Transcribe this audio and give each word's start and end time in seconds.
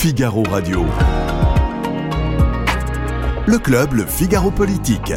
Figaro 0.00 0.42
Radio. 0.44 0.86
Le 3.46 3.58
club, 3.58 3.92
le 3.92 4.06
Figaro 4.06 4.50
Politique. 4.50 5.12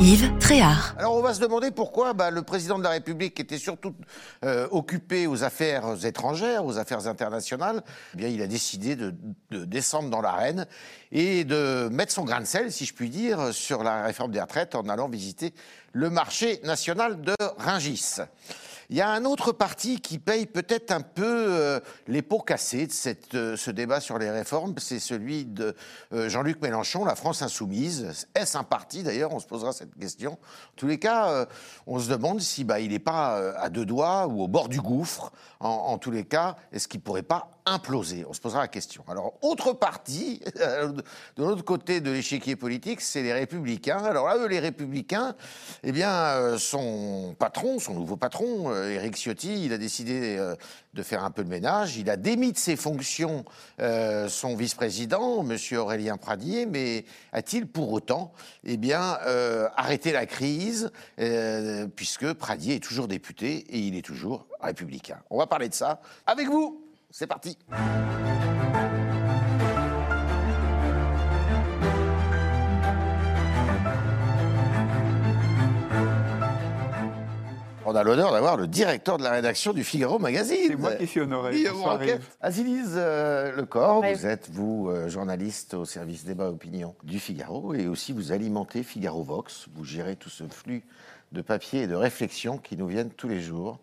Yves 0.00 0.36
Tréhard. 0.40 0.96
Alors 0.98 1.14
on 1.14 1.22
va 1.22 1.32
se 1.32 1.38
demander 1.38 1.70
pourquoi 1.70 2.12
bah, 2.12 2.32
le 2.32 2.42
président 2.42 2.76
de 2.76 2.82
la 2.82 2.90
République 2.90 3.38
était 3.38 3.58
surtout 3.58 3.94
euh, 4.44 4.66
occupé 4.72 5.28
aux 5.28 5.44
affaires 5.44 6.04
étrangères, 6.04 6.64
aux 6.64 6.76
affaires 6.76 7.06
internationales. 7.06 7.84
Eh 8.14 8.16
bien, 8.16 8.26
il 8.26 8.42
a 8.42 8.48
décidé 8.48 8.96
de, 8.96 9.14
de 9.52 9.64
descendre 9.64 10.10
dans 10.10 10.20
l'arène 10.20 10.66
et 11.12 11.44
de 11.44 11.88
mettre 11.92 12.10
son 12.10 12.24
grain 12.24 12.40
de 12.40 12.46
sel, 12.46 12.72
si 12.72 12.84
je 12.84 12.94
puis 12.94 13.10
dire, 13.10 13.54
sur 13.54 13.84
la 13.84 14.02
réforme 14.02 14.32
des 14.32 14.40
retraites 14.40 14.74
en 14.74 14.88
allant 14.88 15.08
visiter 15.08 15.54
le 15.92 16.10
marché 16.10 16.58
national 16.64 17.20
de 17.20 17.36
Ringis. 17.58 18.16
Il 18.94 18.98
y 18.98 19.00
a 19.00 19.10
un 19.10 19.24
autre 19.24 19.50
parti 19.50 20.00
qui 20.00 20.20
paye 20.20 20.46
peut-être 20.46 20.92
un 20.92 21.00
peu 21.00 21.24
euh, 21.26 21.80
les 22.06 22.22
pots 22.22 22.38
cassés 22.38 22.86
de 22.86 23.16
euh, 23.36 23.56
ce 23.56 23.72
débat 23.72 23.98
sur 23.98 24.18
les 24.18 24.30
réformes, 24.30 24.72
c'est 24.78 25.00
celui 25.00 25.46
de 25.46 25.74
euh, 26.12 26.28
Jean-Luc 26.28 26.62
Mélenchon, 26.62 27.04
la 27.04 27.16
France 27.16 27.42
insoumise. 27.42 28.28
Est-ce 28.36 28.56
un 28.56 28.62
parti 28.62 29.02
d'ailleurs? 29.02 29.34
On 29.34 29.40
se 29.40 29.48
posera 29.48 29.72
cette 29.72 29.98
question. 29.98 30.34
En 30.34 30.76
tous 30.76 30.86
les 30.86 31.00
cas, 31.00 31.48
on 31.88 31.98
se 31.98 32.08
demande 32.08 32.40
si 32.40 32.62
bah, 32.62 32.78
il 32.78 32.92
n'est 32.92 33.00
pas 33.00 33.34
à 33.58 33.68
deux 33.68 33.84
doigts 33.84 34.28
ou 34.28 34.44
au 34.44 34.46
bord 34.46 34.68
du 34.68 34.80
gouffre. 34.80 35.32
En, 35.58 35.70
en 35.70 35.98
tous 35.98 36.12
les 36.12 36.24
cas, 36.24 36.54
est-ce 36.70 36.86
qu'il 36.86 37.00
pourrait 37.00 37.24
pas 37.24 37.48
imploser 37.66 38.26
On 38.28 38.32
se 38.32 38.40
posera 38.40 38.60
la 38.60 38.68
question. 38.68 39.04
Alors, 39.08 39.38
autre 39.42 39.72
parti, 39.72 40.40
de 41.36 41.42
l'autre 41.42 41.64
côté 41.64 42.00
de 42.00 42.10
l'échiquier 42.10 42.56
politique, 42.56 43.00
c'est 43.00 43.22
les 43.22 43.32
Républicains. 43.32 44.04
Alors 44.04 44.26
là, 44.28 44.36
eux, 44.36 44.46
les 44.46 44.58
Républicains, 44.58 45.34
eh 45.82 45.92
bien, 45.92 46.10
euh, 46.10 46.58
son 46.58 47.34
patron, 47.38 47.78
son 47.78 47.94
nouveau 47.94 48.16
patron, 48.16 48.70
euh, 48.70 48.90
Éric 48.90 49.16
Ciotti, 49.16 49.64
il 49.64 49.72
a 49.72 49.78
décidé 49.78 50.36
euh, 50.38 50.54
de 50.92 51.02
faire 51.02 51.24
un 51.24 51.30
peu 51.30 51.42
de 51.42 51.48
ménage. 51.48 51.96
Il 51.96 52.10
a 52.10 52.16
démis 52.16 52.52
de 52.52 52.58
ses 52.58 52.76
fonctions 52.76 53.44
euh, 53.80 54.28
son 54.28 54.56
vice-président, 54.56 55.42
Monsieur 55.42 55.78
Aurélien 55.80 56.18
Pradier, 56.18 56.66
mais 56.66 57.06
a-t-il 57.32 57.66
pour 57.66 57.92
autant, 57.92 58.32
eh 58.64 58.76
bien, 58.76 59.18
euh, 59.26 59.68
arrêté 59.76 60.12
la 60.12 60.26
crise, 60.26 60.92
euh, 61.18 61.86
puisque 61.86 62.34
Pradier 62.34 62.76
est 62.76 62.82
toujours 62.84 63.08
député 63.08 63.64
et 63.70 63.78
il 63.78 63.96
est 63.96 64.04
toujours 64.04 64.46
républicain? 64.60 65.20
On 65.30 65.38
va 65.38 65.46
parler 65.46 65.70
de 65.70 65.74
ça 65.74 66.02
avec 66.26 66.48
vous. 66.48 66.83
C'est 67.16 67.28
parti. 67.28 67.56
On 77.86 77.94
a 77.94 78.02
l'honneur 78.02 78.32
d'avoir 78.32 78.56
le 78.56 78.66
directeur 78.66 79.18
de 79.18 79.22
la 79.22 79.30
rédaction 79.30 79.72
du 79.72 79.84
Figaro 79.84 80.18
Magazine. 80.18 80.56
C'est 80.66 80.74
moi 80.74 80.94
qui 80.96 81.06
suis 81.06 81.20
honoré. 81.20 81.54
Guillaume. 81.54 81.84
Azilise 82.40 82.94
euh, 82.96 83.52
Lecor, 83.54 84.00
Ouais. 84.00 84.14
vous 84.14 84.26
êtes, 84.26 84.50
vous, 84.50 84.88
euh, 84.90 85.08
journaliste 85.08 85.74
au 85.74 85.84
service 85.84 86.24
débat 86.24 86.48
opinion 86.50 86.96
du 87.04 87.20
Figaro, 87.20 87.74
et 87.74 87.86
aussi 87.86 88.12
vous 88.12 88.32
alimentez 88.32 88.82
Figaro 88.82 89.22
Vox. 89.22 89.68
Vous 89.76 89.84
gérez 89.84 90.16
tout 90.16 90.30
ce 90.30 90.42
flux 90.48 90.82
de 91.30 91.42
papier 91.42 91.82
et 91.82 91.86
de 91.86 91.94
réflexions 91.94 92.58
qui 92.58 92.76
nous 92.76 92.88
viennent 92.88 93.10
tous 93.10 93.28
les 93.28 93.40
jours 93.40 93.78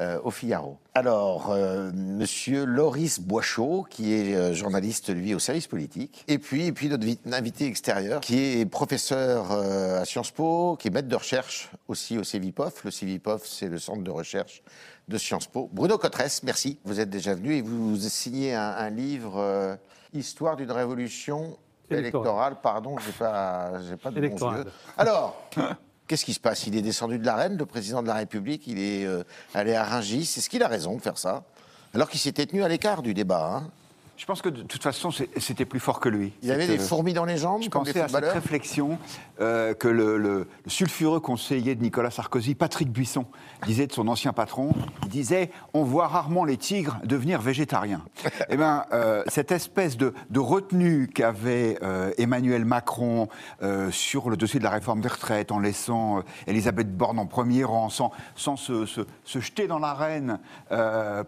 euh, 0.00 0.18
au 0.24 0.30
Figaro. 0.30 0.78
Alors, 0.94 1.50
euh, 1.52 1.90
monsieur 1.94 2.64
Loris 2.64 3.20
Boichot, 3.20 3.86
qui 3.88 4.12
est 4.14 4.34
euh, 4.34 4.52
journaliste, 4.54 5.14
lui, 5.14 5.34
au 5.34 5.38
service 5.38 5.66
politique, 5.66 6.24
et 6.28 6.38
puis, 6.38 6.66
et 6.66 6.72
puis 6.72 6.88
notre 6.88 7.04
vi- 7.04 7.18
invité 7.32 7.66
extérieur, 7.66 8.20
qui 8.20 8.38
est 8.60 8.66
professeur 8.66 9.52
à 9.52 10.04
Sciences 10.04 10.30
Po, 10.30 10.76
qui 10.78 10.88
est 10.88 10.90
maître 10.90 11.08
de 11.08 11.16
recherche 11.16 11.70
aussi 11.88 12.18
au 12.18 12.24
CEVIPOF. 12.24 12.84
Le 12.84 12.90
CEVIPOF, 12.90 13.46
c'est 13.46 13.68
le 13.68 13.78
centre 13.78 14.02
de 14.02 14.10
recherche 14.10 14.62
de 15.08 15.18
Sciences 15.18 15.46
Po. 15.46 15.68
Bruno 15.72 15.98
Cotresse, 15.98 16.42
merci. 16.42 16.78
Vous 16.84 16.98
êtes 17.00 17.10
déjà 17.10 17.34
venu 17.34 17.54
et 17.56 17.62
vous 17.62 17.96
signez 17.96 18.54
un, 18.54 18.70
un 18.70 18.90
livre, 18.90 19.78
Histoire 20.12 20.54
d'une 20.56 20.70
révolution 20.70 21.56
électorale. 21.90 21.98
Électorale. 22.00 22.56
Pardon, 22.62 22.96
j'ai 23.04 23.12
pas, 23.12 23.72
j'ai 23.88 23.96
pas 23.96 24.10
de 24.12 24.20
yeux. 24.20 24.64
Alors, 24.96 25.36
qu'est-ce 26.06 26.24
qui 26.24 26.34
se 26.34 26.40
passe? 26.40 26.66
Il 26.66 26.76
est 26.76 26.82
descendu 26.82 27.18
de 27.18 27.26
l'arène, 27.26 27.56
le 27.56 27.66
président 27.66 28.02
de 28.02 28.08
la 28.08 28.14
République, 28.14 28.66
il 28.66 28.78
est 28.78 29.04
euh, 29.04 29.24
allé 29.54 29.74
à 29.74 29.84
Rungis. 29.84 30.22
Est-ce 30.36 30.48
qu'il 30.48 30.62
a 30.62 30.68
raison 30.68 30.96
de 30.96 31.00
faire 31.02 31.18
ça? 31.18 31.44
Alors 31.94 32.08
qu'il 32.08 32.20
s'était 32.20 32.46
tenu 32.46 32.62
à 32.64 32.68
l'écart 32.68 33.02
du 33.02 33.14
débat. 33.14 33.62
hein. 33.62 33.70
Je 34.24 34.26
pense 34.26 34.40
que 34.40 34.48
de 34.48 34.62
toute 34.62 34.82
façon, 34.82 35.10
c'était 35.10 35.66
plus 35.66 35.80
fort 35.80 36.00
que 36.00 36.08
lui. 36.08 36.32
Il 36.42 36.50
avait 36.50 36.66
Cette, 36.66 36.78
des 36.78 36.82
fourmis 36.82 37.12
dans 37.12 37.26
les 37.26 37.36
jambes, 37.36 37.60
Je 37.62 37.68
comme 37.68 37.84
pensais 37.84 38.00
à 38.00 38.08
cette 38.08 38.24
réflexion 38.32 38.98
euh, 39.42 39.74
que 39.74 39.86
le, 39.86 40.16
le- 40.16 40.48
le 40.64 40.70
sulfureux 40.70 41.20
conseiller 41.20 41.74
de 41.74 41.82
Nicolas 41.82 42.10
Sarkozy, 42.10 42.54
Patrick 42.54 42.90
Buisson, 42.90 43.26
disait 43.66 43.86
de 43.86 43.92
son 43.92 44.08
ancien 44.08 44.32
patron. 44.32 44.72
Il 45.02 45.08
disait 45.10 45.50
On 45.74 45.82
voit 45.84 46.06
rarement 46.08 46.46
les 46.46 46.56
tigres 46.56 46.96
devenir 47.04 47.42
végétariens. 47.42 48.00
Eh 48.48 48.56
bien, 48.56 48.86
euh, 48.94 49.22
cette 49.26 49.52
espèce 49.52 49.98
de, 49.98 50.14
de 50.30 50.40
retenue 50.40 51.06
qu'avait 51.14 51.76
euh, 51.82 52.10
Emmanuel 52.16 52.64
Macron 52.64 53.28
sur 53.90 54.30
le 54.30 54.38
dossier 54.38 54.58
de 54.58 54.64
la 54.64 54.70
réforme 54.70 55.02
des 55.02 55.08
retraites, 55.08 55.52
en 55.52 55.58
laissant 55.58 56.22
Elisabeth 56.46 56.96
Borne 56.96 57.18
en 57.18 57.26
premier 57.26 57.64
rang, 57.64 57.90
sans, 57.90 58.10
sans 58.36 58.56
se, 58.56 58.86
se- 58.86 59.02
se 59.24 59.38
jeter 59.40 59.66
dans 59.66 59.78
l'arène 59.78 60.38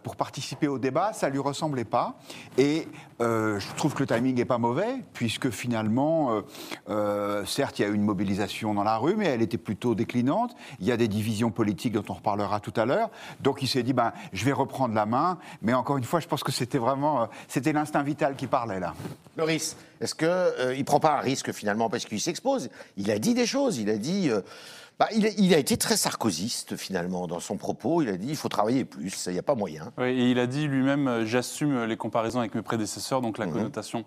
pour 0.03 0.17
participer 0.17 0.67
au 0.69 0.79
débat, 0.79 1.13
ça 1.13 1.29
lui 1.29 1.41
ressemblait 1.41 1.85
pas. 1.85 2.17
Et 2.57 2.86
euh, 3.21 3.59
je 3.59 3.75
trouve 3.77 3.95
que 3.95 4.01
le 4.01 4.07
timing 4.07 4.37
n'est 4.37 4.45
pas 4.45 4.59
mauvais, 4.59 5.03
puisque 5.15 5.51
finalement, 5.51 6.33
euh, 6.33 6.41
euh, 6.89 7.45
certes, 7.47 7.79
il 7.79 7.83
y 7.83 7.85
a 7.85 7.89
eu 7.89 7.95
une 7.95 8.03
mobilisation 8.03 8.75
dans 8.75 8.85
la 8.85 8.97
rue, 8.97 9.17
mais 9.17 9.27
elle 9.27 9.43
était 9.43 9.59
plutôt 9.59 9.95
déclinante. 9.95 10.55
Il 10.81 10.87
y 10.87 10.93
a 10.93 10.97
des 10.97 11.09
divisions 11.09 11.51
politiques 11.51 11.93
dont 11.93 12.05
on 12.09 12.15
reparlera 12.15 12.61
tout 12.61 12.75
à 12.77 12.85
l'heure. 12.85 13.11
Donc 13.41 13.63
il 13.63 13.69
s'est 13.69 13.83
dit, 13.83 13.93
ben, 13.93 14.13
je 14.33 14.45
vais 14.45 14.53
reprendre 14.53 14.95
la 14.95 15.07
main. 15.07 15.39
Mais 15.63 15.73
encore 15.73 15.97
une 15.97 16.05
fois, 16.05 16.21
je 16.21 16.29
pense 16.29 16.45
que 16.45 16.53
c'était 16.53 16.79
vraiment, 16.79 17.29
c'était 17.49 17.73
l'instinct 17.73 18.03
vital 18.03 18.37
qui 18.37 18.47
parlait 18.47 18.81
là. 18.81 18.95
Loris, 19.37 19.77
est-ce 20.01 20.15
qu'il 20.15 20.79
ne 20.79 20.83
prend 20.85 21.01
pas 21.01 21.19
un 21.19 21.21
risque 21.21 21.53
finalement? 21.53 21.89
Parce 21.89 22.05
qu'il 22.05 22.21
s'expose 22.21 22.69
Il 22.97 23.11
a 23.11 23.19
dit 23.19 23.35
des 23.35 23.47
choses, 23.47 23.79
il 23.79 23.91
a 23.91 23.97
dit... 23.97 24.31
bah, 24.99 25.09
il, 25.15 25.27
a, 25.27 25.31
il 25.37 25.53
a 25.55 25.59
été 25.59 25.77
très 25.77 25.97
sarkozyste 25.97 26.77
finalement 26.77 27.27
dans 27.27 27.41
son 27.41 27.57
propos, 27.57 28.03
il 28.03 28.09
a 28.09 28.17
dit 28.17 28.29
il 28.29 28.37
faut 28.37 28.49
travailler 28.49 28.85
plus, 28.85 29.27
il 29.27 29.33
n'y 29.33 29.39
a 29.39 29.43
pas 29.43 29.55
moyen. 29.55 29.93
Oui, 29.99 30.07
et 30.09 30.31
il 30.31 30.39
a 30.39 30.47
dit 30.47 30.67
lui-même 30.69 31.07
euh, 31.09 31.27
j'assume 31.27 31.85
les 31.85 31.97
comparaisons 31.97 32.41
avec 32.41 32.55
mes 32.55 32.63
prédécesseurs, 32.63 33.21
donc 33.21 33.39
la 33.39 33.47
Mhm. 33.47 33.53
connotation 33.53 34.05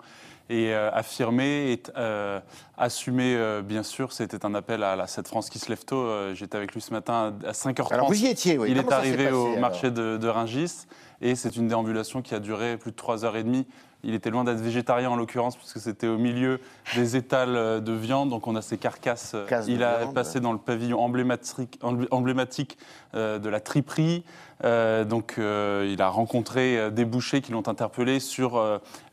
est 0.50 0.74
euh, 0.74 0.90
affirmée, 0.92 1.72
est 1.74 1.92
euh, 1.96 2.40
assumée, 2.76 3.36
euh, 3.36 3.62
bien 3.62 3.84
sûr. 3.84 4.12
C'était 4.14 4.44
un 4.48 4.56
appel 4.56 4.82
à 4.84 5.06
cette 5.06 5.28
France 5.28 5.52
qui 5.52 5.60
se 5.60 5.70
lève 5.70 5.86
tôt. 5.86 6.08
J'étais 6.34 6.58
avec 6.58 6.74
lui 6.74 6.82
ce 6.82 6.92
matin 6.92 7.36
à 7.46 7.52
5h30. 7.52 7.94
Alors 7.94 8.08
vous 8.08 8.24
y 8.24 8.26
étiez, 8.26 8.58
oui. 8.58 8.72
Il 8.72 8.78
Comment 8.78 8.90
est 8.90 8.94
arrivé 8.94 9.26
passé, 9.26 9.36
au 9.36 9.58
marché 9.58 9.92
de, 9.92 10.18
de 10.18 10.28
Ringis 10.28 10.88
et 11.22 11.36
c'est 11.36 11.56
une 11.58 11.68
déambulation 11.68 12.22
qui 12.24 12.34
a 12.34 12.40
duré 12.40 12.78
plus 12.78 12.92
de 12.92 12.96
3h30. 12.96 13.66
Il 14.04 14.14
était 14.14 14.30
loin 14.30 14.44
d'être 14.46 14.62
végétarien 14.62 15.10
en 15.10 15.16
l'occurrence, 15.18 15.58
puisque 15.58 15.80
c'était 15.80 16.08
au 16.08 16.18
milieu 16.18 16.62
des 16.96 17.18
étals 17.18 17.56
euh, 17.56 17.80
de 17.82 17.92
viande, 17.92 18.30
donc 18.30 18.48
on 18.48 18.56
a 18.56 18.62
ces 18.62 18.78
carcasses. 18.78 19.34
euh, 19.36 19.46
Casse 19.46 19.66
Il 19.68 19.84
a 19.84 20.00
viande. 20.00 20.14
passé 20.14 20.40
dans 20.40 20.54
le 20.54 20.58
pavillon 20.58 21.00
emblématique, 21.02 21.78
emblé- 21.84 22.08
emblématique 22.12 22.78
euh, 23.16 23.40
de 23.40 23.50
la 23.50 23.60
triperie. 23.60 24.24
Donc 24.62 25.36
il 25.38 26.02
a 26.02 26.10
rencontré 26.10 26.92
des 26.92 27.06
bouchers 27.06 27.40
qui 27.42 27.54
l'ont 27.54 27.66
interpellé 27.70 28.20
sur 28.20 28.62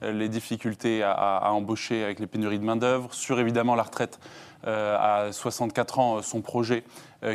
les 0.02 0.28
difficultés 0.28 1.04
à, 1.04 1.12
à- 1.12 1.46
à 1.46 1.50
embaucher 1.52 2.02
avec 2.02 2.18
les 2.18 2.26
pénuries 2.26 2.58
de 2.58 2.64
main-d'œuvre, 2.64 3.14
sur 3.14 3.38
évidemment 3.38 3.76
la 3.76 3.84
retraite 3.84 4.18
euh, 4.66 4.96
à 5.28 5.30
64 5.30 5.98
ans, 6.00 6.16
euh, 6.18 6.22
son 6.22 6.40
projet 6.40 6.82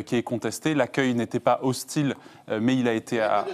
qui 0.00 0.16
est 0.16 0.22
contesté. 0.22 0.74
L'accueil 0.74 1.14
n'était 1.14 1.40
pas 1.40 1.58
hostile, 1.62 2.14
euh, 2.48 2.60
mais 2.62 2.74
il 2.76 2.88
a 2.88 2.94
été 2.94 3.20
à, 3.20 3.44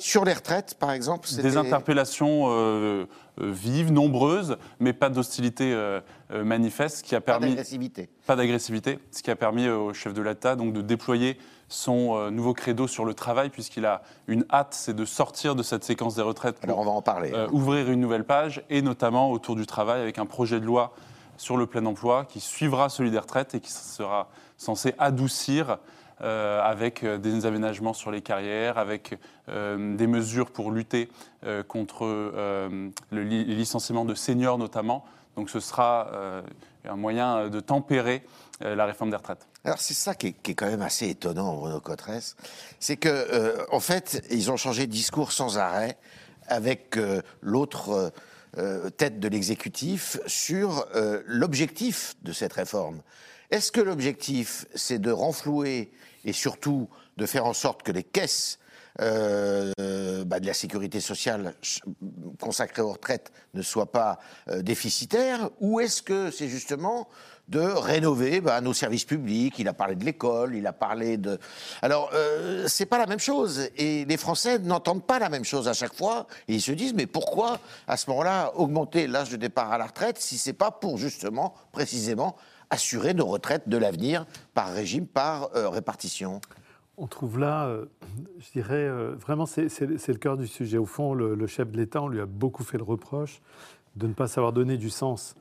Sur 0.00 0.24
les 0.24 0.32
retraites, 0.32 0.74
par 0.80 0.90
exemple 0.90 1.28
des 1.40 1.56
interpellations 1.56 2.46
euh, 2.48 3.04
euh, 3.40 3.52
vives, 3.52 3.92
nombreuses, 3.92 4.56
mais 4.80 4.92
pas 4.92 5.10
d'hostilité 5.10 5.72
euh, 5.72 6.00
euh, 6.32 6.42
manifeste, 6.42 6.98
ce 6.98 7.02
qui 7.04 7.14
a 7.14 7.20
Pas 7.20 7.34
permis 7.38 7.50
d'agressivité. 7.50 8.08
pas 8.26 8.34
d'agressivité, 8.34 8.98
ce 9.12 9.22
qui 9.22 9.30
a 9.30 9.36
permis 9.36 9.68
au 9.68 9.92
chef 9.94 10.12
de 10.12 10.22
l'État 10.22 10.56
donc 10.56 10.72
de 10.72 10.80
déployer 10.80 11.38
son 11.68 12.16
euh, 12.16 12.30
nouveau 12.30 12.54
credo 12.54 12.86
sur 12.88 13.04
le 13.04 13.12
travail, 13.14 13.50
puisqu'il 13.50 13.84
a 13.86 14.02
une 14.26 14.44
hâte, 14.52 14.72
c'est 14.74 14.94
de 14.94 15.04
sortir 15.04 15.54
de 15.54 15.62
cette 15.62 15.84
séquence 15.84 16.14
des 16.14 16.22
retraites 16.22 16.58
Alors 16.62 16.78
on 16.78 16.84
va 16.84 16.90
en 16.92 17.02
parler. 17.02 17.30
euh, 17.34 17.48
ouvrir 17.50 17.90
une 17.90 18.00
nouvelle 18.00 18.24
page, 18.24 18.64
et 18.70 18.82
notamment 18.82 19.30
autour 19.30 19.54
du 19.56 19.66
travail, 19.66 20.00
avec 20.00 20.18
un 20.18 20.26
projet 20.26 20.58
de 20.60 20.64
loi 20.64 20.92
sur 21.36 21.56
le 21.56 21.66
plein 21.66 21.84
emploi 21.84 22.24
qui 22.24 22.40
suivra 22.40 22.88
celui 22.88 23.10
des 23.10 23.18
retraites 23.18 23.54
et 23.54 23.60
qui 23.60 23.70
sera 23.70 24.28
censé 24.56 24.94
adoucir 24.98 25.78
euh, 26.22 26.62
avec 26.62 27.04
euh, 27.04 27.18
des 27.18 27.44
aménagements 27.44 27.92
sur 27.92 28.10
les 28.10 28.22
carrières, 28.22 28.78
avec 28.78 29.18
euh, 29.48 29.96
des 29.96 30.06
mesures 30.06 30.50
pour 30.50 30.70
lutter 30.70 31.10
contre 31.68 32.06
le 32.06 33.22
li- 33.22 33.44
les 33.44 33.54
licenciements 33.54 34.04
de 34.04 34.14
seniors 34.14 34.58
notamment. 34.58 35.04
Donc 35.36 35.50
ce 35.50 35.60
sera 35.60 36.10
un 36.84 36.96
moyen 36.96 37.48
de 37.48 37.60
tempérer 37.60 38.22
la 38.60 38.86
réforme 38.86 39.10
des 39.10 39.16
retraites. 39.16 39.46
Alors 39.64 39.78
c'est 39.78 39.94
ça 39.94 40.14
qui 40.14 40.28
est, 40.28 40.54
quand 40.54 40.66
même 40.66 40.82
assez 40.82 41.08
étonnant, 41.10 41.54
Bruno 41.54 41.78
Cotresse, 41.80 42.36
c'est 42.80 42.96
que 42.96 43.70
en 43.70 43.80
fait 43.80 44.26
ils 44.30 44.50
ont 44.50 44.56
changé 44.56 44.86
de 44.86 44.92
discours 44.92 45.30
sans 45.30 45.58
arrêt 45.58 45.98
avec 46.48 46.98
l'autre 47.42 48.12
tête 48.96 49.20
de 49.20 49.28
l'exécutif 49.28 50.18
sur 50.26 50.86
l'objectif 51.26 52.14
de 52.22 52.32
cette 52.32 52.54
réforme. 52.54 53.02
Est-ce 53.50 53.72
que 53.72 53.80
l'objectif 53.80 54.66
c'est 54.74 54.98
de 54.98 55.10
renflouer 55.10 55.92
et 56.24 56.32
surtout 56.32 56.88
de 57.16 57.26
faire 57.26 57.46
en 57.46 57.54
sorte 57.54 57.82
que 57.82 57.92
les 57.92 58.02
caisses 58.02 58.58
euh, 59.00 60.24
bah, 60.24 60.40
de 60.40 60.46
la 60.46 60.54
sécurité 60.54 61.00
sociale 61.00 61.54
consacrée 62.40 62.80
aux 62.80 62.92
retraites 62.92 63.30
ne 63.52 63.60
soit 63.60 63.92
pas 63.92 64.18
euh, 64.48 64.62
déficitaire 64.62 65.50
Ou 65.60 65.80
est-ce 65.80 66.00
que 66.00 66.30
c'est 66.30 66.48
justement 66.48 67.06
de 67.48 67.60
rénover 67.60 68.40
bah, 68.40 68.60
nos 68.62 68.72
services 68.72 69.04
publics? 69.04 69.58
Il 69.58 69.68
a 69.68 69.74
parlé 69.74 69.96
de 69.96 70.04
l'école, 70.04 70.54
il 70.54 70.66
a 70.66 70.72
parlé 70.72 71.18
de. 71.18 71.38
Alors, 71.82 72.10
euh, 72.14 72.66
c'est 72.68 72.86
pas 72.86 72.96
la 72.96 73.06
même 73.06 73.20
chose. 73.20 73.68
Et 73.76 74.06
les 74.06 74.16
Français 74.16 74.58
n'entendent 74.60 75.04
pas 75.04 75.18
la 75.18 75.28
même 75.28 75.44
chose 75.44 75.68
à 75.68 75.74
chaque 75.74 75.94
fois. 75.94 76.26
Et 76.48 76.54
ils 76.54 76.62
se 76.62 76.72
disent, 76.72 76.94
mais 76.94 77.06
pourquoi, 77.06 77.60
à 77.86 77.98
ce 77.98 78.08
moment-là, 78.08 78.52
augmenter 78.56 79.06
l'âge 79.08 79.28
de 79.28 79.36
départ 79.36 79.72
à 79.72 79.78
la 79.78 79.86
retraite 79.86 80.18
si 80.18 80.38
c'est 80.38 80.54
pas 80.54 80.70
pour 80.70 80.96
justement, 80.96 81.54
précisément, 81.70 82.34
assurer 82.70 83.14
nos 83.14 83.26
retraites 83.26 83.68
de 83.68 83.76
l'avenir 83.76 84.26
par 84.54 84.72
régime, 84.72 85.06
par 85.06 85.50
euh, 85.54 85.68
répartition 85.68 86.40
on 86.98 87.06
trouve 87.06 87.38
là, 87.38 87.66
euh, 87.66 87.84
je 88.38 88.52
dirais, 88.52 88.74
euh, 88.74 89.14
vraiment, 89.16 89.44
c'est 89.44 89.68
le 89.68 90.14
cœur 90.14 90.38
du 90.38 90.46
sujet. 90.46 90.78
Au 90.78 90.86
fond, 90.86 91.12
le, 91.12 91.46
chef 91.46 91.70
de 91.70 91.76
l'État, 91.76 92.02
on 92.02 92.08
lui 92.08 92.20
a 92.20 92.26
beaucoup 92.26 92.64
fait 92.64 92.78
le 92.78 92.84
reproche 92.84 93.42
de 93.96 94.06
ne 94.06 94.14
pas 94.14 94.28
savoir 94.28 94.54
donner 94.54 94.78
du 94.78 94.88
sens 94.88 95.34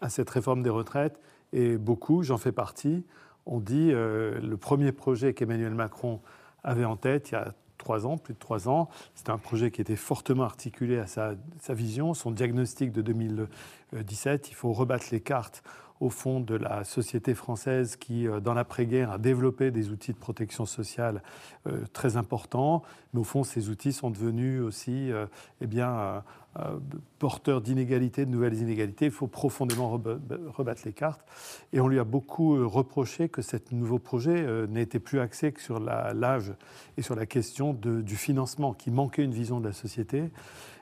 à 0.00 0.08
cette 0.08 0.30
réforme 0.30 0.62
des 0.62 0.70
retraites 0.70 1.20
et 1.52 1.76
beaucoup, 1.76 2.22
j'en 2.22 2.38
fais 2.38 2.52
partie, 2.52 3.04
ont 3.44 3.60
dit 3.60 3.90
le 3.90 4.54
premier 4.56 4.92
projet 4.92 5.34
qu'Emmanuel 5.34 5.74
Macron 5.74 6.20
avait 6.64 6.86
en 6.86 6.96
tête 6.96 7.30
il 7.30 7.34
y 7.34 7.36
a 7.36 7.52
trois 7.76 8.06
ans, 8.06 8.16
plus 8.16 8.34
de 8.34 8.38
trois 8.38 8.68
ans, 8.68 8.88
c'était 9.14 9.32
un 9.32 9.38
projet 9.38 9.70
qui 9.70 9.80
était 9.80 9.96
fortement 9.96 10.44
articulé 10.44 10.98
à 10.98 11.06
sa, 11.06 11.34
sa, 11.60 11.74
vision, 11.74 12.14
son 12.14 12.30
diagnostic 12.30 12.92
de 12.92 13.02
2017. 13.02 14.50
Il 14.50 14.54
faut 14.54 14.72
rebattre 14.72 15.06
les 15.10 15.20
cartes 15.20 15.62
au 16.02 16.10
fond 16.10 16.40
de 16.40 16.56
la 16.56 16.82
société 16.82 17.32
française 17.32 17.94
qui, 17.94 18.26
euh, 18.26 18.40
dans 18.40 18.54
l'après-guerre, 18.54 19.12
a 19.12 19.18
développé 19.18 19.70
des 19.70 19.90
outils 19.90 20.12
de 20.12 20.18
protection 20.18 20.66
sociale 20.66 21.22
euh, 21.68 21.84
très 21.92 22.16
importants. 22.16 22.82
Mais 23.14 23.20
au 23.20 23.24
fond, 23.24 23.44
ces 23.44 23.68
outils 23.68 23.92
sont 23.92 24.10
devenus 24.10 24.60
aussi 24.62 25.12
euh, 25.12 25.26
eh 25.60 25.68
bien, 25.68 26.24
euh, 26.58 26.78
porteur 27.20 27.60
d'inégalités, 27.60 28.26
de 28.26 28.30
nouvelles 28.32 28.60
inégalités. 28.60 29.04
Il 29.04 29.10
faut 29.12 29.28
profondément 29.28 29.90
rebattre 29.90 30.82
les 30.84 30.92
cartes. 30.92 31.24
Et 31.72 31.80
on 31.80 31.86
lui 31.86 32.00
a 32.00 32.04
beaucoup 32.04 32.68
reproché 32.68 33.28
que 33.28 33.40
ce 33.40 33.56
nouveau 33.70 34.00
projet 34.00 34.66
n'était 34.66 34.98
plus 34.98 35.20
axé 35.20 35.52
que 35.52 35.62
sur 35.62 35.78
l'âge 35.78 36.52
et 36.96 37.02
sur 37.02 37.14
la 37.14 37.26
question 37.26 37.74
du 37.74 38.16
financement, 38.16 38.74
qui 38.74 38.90
manquait 38.90 39.24
une 39.24 39.32
vision 39.32 39.60
de 39.60 39.68
la 39.68 39.72
société. 39.72 40.30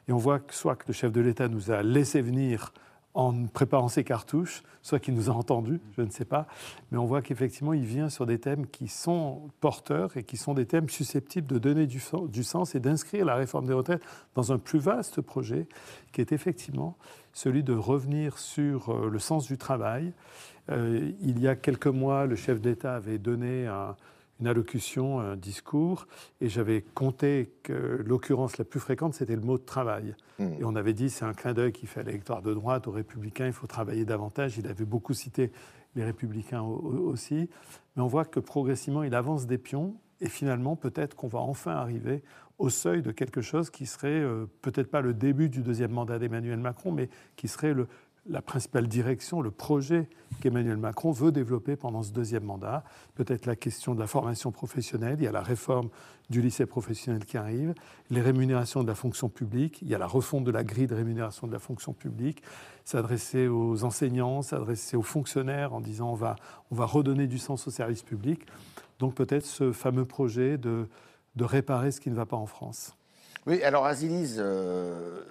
Et 0.08 0.12
on 0.12 0.16
voit 0.16 0.40
que 0.40 0.54
soit 0.54 0.76
que 0.76 0.84
le 0.88 0.94
chef 0.94 1.12
de 1.12 1.20
l'État 1.20 1.46
nous 1.46 1.70
a 1.70 1.82
laissé 1.82 2.20
venir 2.20 2.72
en 3.14 3.46
préparant 3.46 3.88
ses 3.88 4.04
cartouches, 4.04 4.62
soit 4.82 5.00
qu'il 5.00 5.14
nous 5.14 5.30
a 5.30 5.32
entendus, 5.32 5.80
je 5.96 6.02
ne 6.02 6.10
sais 6.10 6.24
pas, 6.24 6.46
mais 6.90 6.98
on 6.98 7.06
voit 7.06 7.22
qu'effectivement, 7.22 7.72
il 7.72 7.84
vient 7.84 8.08
sur 8.08 8.24
des 8.24 8.38
thèmes 8.38 8.66
qui 8.66 8.88
sont 8.88 9.50
porteurs 9.60 10.16
et 10.16 10.22
qui 10.22 10.36
sont 10.36 10.54
des 10.54 10.64
thèmes 10.64 10.88
susceptibles 10.88 11.46
de 11.46 11.58
donner 11.58 11.86
du, 11.86 12.00
sens 12.44 12.74
et 12.74 12.80
d'inscrire 12.80 13.24
la 13.24 13.34
réforme 13.34 13.66
des 13.66 13.72
retraites 13.72 14.02
dans 14.34 14.52
un 14.52 14.58
plus 14.58 14.78
vaste 14.78 15.20
projet, 15.20 15.66
qui 16.12 16.20
est 16.20 16.32
effectivement 16.32 16.96
celui 17.32 17.62
de 17.62 17.74
revenir 17.74 18.38
sur 18.38 18.90
euh, 18.90 19.08
le 19.08 19.18
sens 19.18 19.46
du 19.46 19.58
travail. 19.58 20.12
Euh, 20.70 21.12
il 21.20 21.40
y 21.40 21.48
a 21.48 21.56
quelques 21.56 21.86
mois, 21.86 22.26
le 22.26 22.36
chef 22.36 22.60
d'État 22.60 22.94
avait 22.94 23.18
donné 23.18 23.66
un, 23.66 23.96
une 24.40 24.46
allocution, 24.46 25.20
un 25.20 25.36
discours, 25.36 26.06
et 26.40 26.48
j'avais 26.48 26.82
compté 26.94 27.52
que 27.62 28.02
l'occurrence 28.04 28.58
la 28.58 28.64
plus 28.64 28.80
fréquente, 28.80 29.14
c'était 29.14 29.36
le 29.36 29.42
mot 29.42 29.58
de 29.58 29.64
travail. 29.64 30.14
Mmh. 30.38 30.44
Et 30.60 30.64
on 30.64 30.74
avait 30.74 30.94
dit, 30.94 31.10
c'est 31.10 31.24
un 31.24 31.34
clin 31.34 31.52
d'œil 31.52 31.72
qui 31.72 31.86
fait 31.86 32.00
à 32.00 32.02
l'électoire 32.02 32.42
de 32.42 32.54
droite, 32.54 32.86
aux 32.86 32.92
républicains, 32.92 33.46
il 33.46 33.52
faut 33.52 33.66
travailler 33.66 34.04
davantage. 34.04 34.58
Il 34.58 34.66
avait 34.66 34.84
beaucoup 34.84 35.14
cité 35.14 35.52
les 35.94 36.04
républicains 36.04 36.62
aussi. 36.62 37.48
Mais 37.96 38.02
on 38.02 38.06
voit 38.06 38.24
que 38.24 38.40
progressivement, 38.40 39.02
il 39.02 39.14
avance 39.14 39.46
des 39.46 39.58
pions, 39.58 39.96
et 40.20 40.28
finalement, 40.28 40.76
peut-être 40.76 41.16
qu'on 41.16 41.28
va 41.28 41.40
enfin 41.40 41.72
arriver 41.72 42.22
au 42.58 42.68
seuil 42.68 43.00
de 43.00 43.10
quelque 43.10 43.40
chose 43.40 43.70
qui 43.70 43.86
serait 43.86 44.20
euh, 44.20 44.44
peut-être 44.60 44.90
pas 44.90 45.00
le 45.00 45.14
début 45.14 45.48
du 45.48 45.62
deuxième 45.62 45.92
mandat 45.92 46.18
d'Emmanuel 46.18 46.58
Macron, 46.58 46.92
mais 46.92 47.08
qui 47.36 47.48
serait 47.48 47.72
le, 47.72 47.88
la 48.28 48.42
principale 48.42 48.86
direction, 48.86 49.40
le 49.40 49.50
projet 49.50 50.08
qu'Emmanuel 50.40 50.76
Macron 50.76 51.10
veut 51.10 51.32
développer 51.32 51.76
pendant 51.76 52.02
ce 52.02 52.12
deuxième 52.12 52.44
mandat. 52.44 52.84
Peut-être 53.14 53.46
la 53.46 53.56
question 53.56 53.94
de 53.94 54.00
la 54.00 54.06
formation 54.06 54.52
professionnelle, 54.52 55.16
il 55.18 55.24
y 55.24 55.28
a 55.28 55.32
la 55.32 55.42
réforme 55.42 55.88
du 56.28 56.40
lycée 56.40 56.66
professionnel 56.66 57.24
qui 57.24 57.36
arrive, 57.36 57.74
les 58.10 58.20
rémunérations 58.20 58.82
de 58.82 58.88
la 58.88 58.94
fonction 58.94 59.28
publique, 59.28 59.82
il 59.82 59.88
y 59.88 59.94
a 59.94 59.98
la 59.98 60.06
refonte 60.06 60.44
de 60.44 60.50
la 60.50 60.62
grille 60.62 60.86
de 60.86 60.94
rémunération 60.94 61.46
de 61.46 61.52
la 61.52 61.58
fonction 61.58 61.92
publique, 61.92 62.42
s'adresser 62.84 63.48
aux 63.48 63.84
enseignants, 63.84 64.42
s'adresser 64.42 64.96
aux 64.96 65.02
fonctionnaires 65.02 65.72
en 65.74 65.80
disant 65.80 66.10
on 66.10 66.14
va, 66.14 66.36
on 66.70 66.76
va 66.76 66.86
redonner 66.86 67.26
du 67.26 67.38
sens 67.38 67.66
au 67.66 67.70
service 67.70 68.02
public. 68.02 68.46
Donc 69.00 69.14
peut-être 69.14 69.46
ce 69.46 69.72
fameux 69.72 70.04
projet 70.04 70.56
de, 70.56 70.88
de 71.36 71.44
réparer 71.44 71.90
ce 71.90 72.00
qui 72.00 72.10
ne 72.10 72.16
va 72.16 72.26
pas 72.26 72.36
en 72.36 72.46
France. 72.46 72.94
Oui, 73.46 73.62
alors 73.62 73.86
Azilise, 73.86 74.36
euh, 74.38 75.22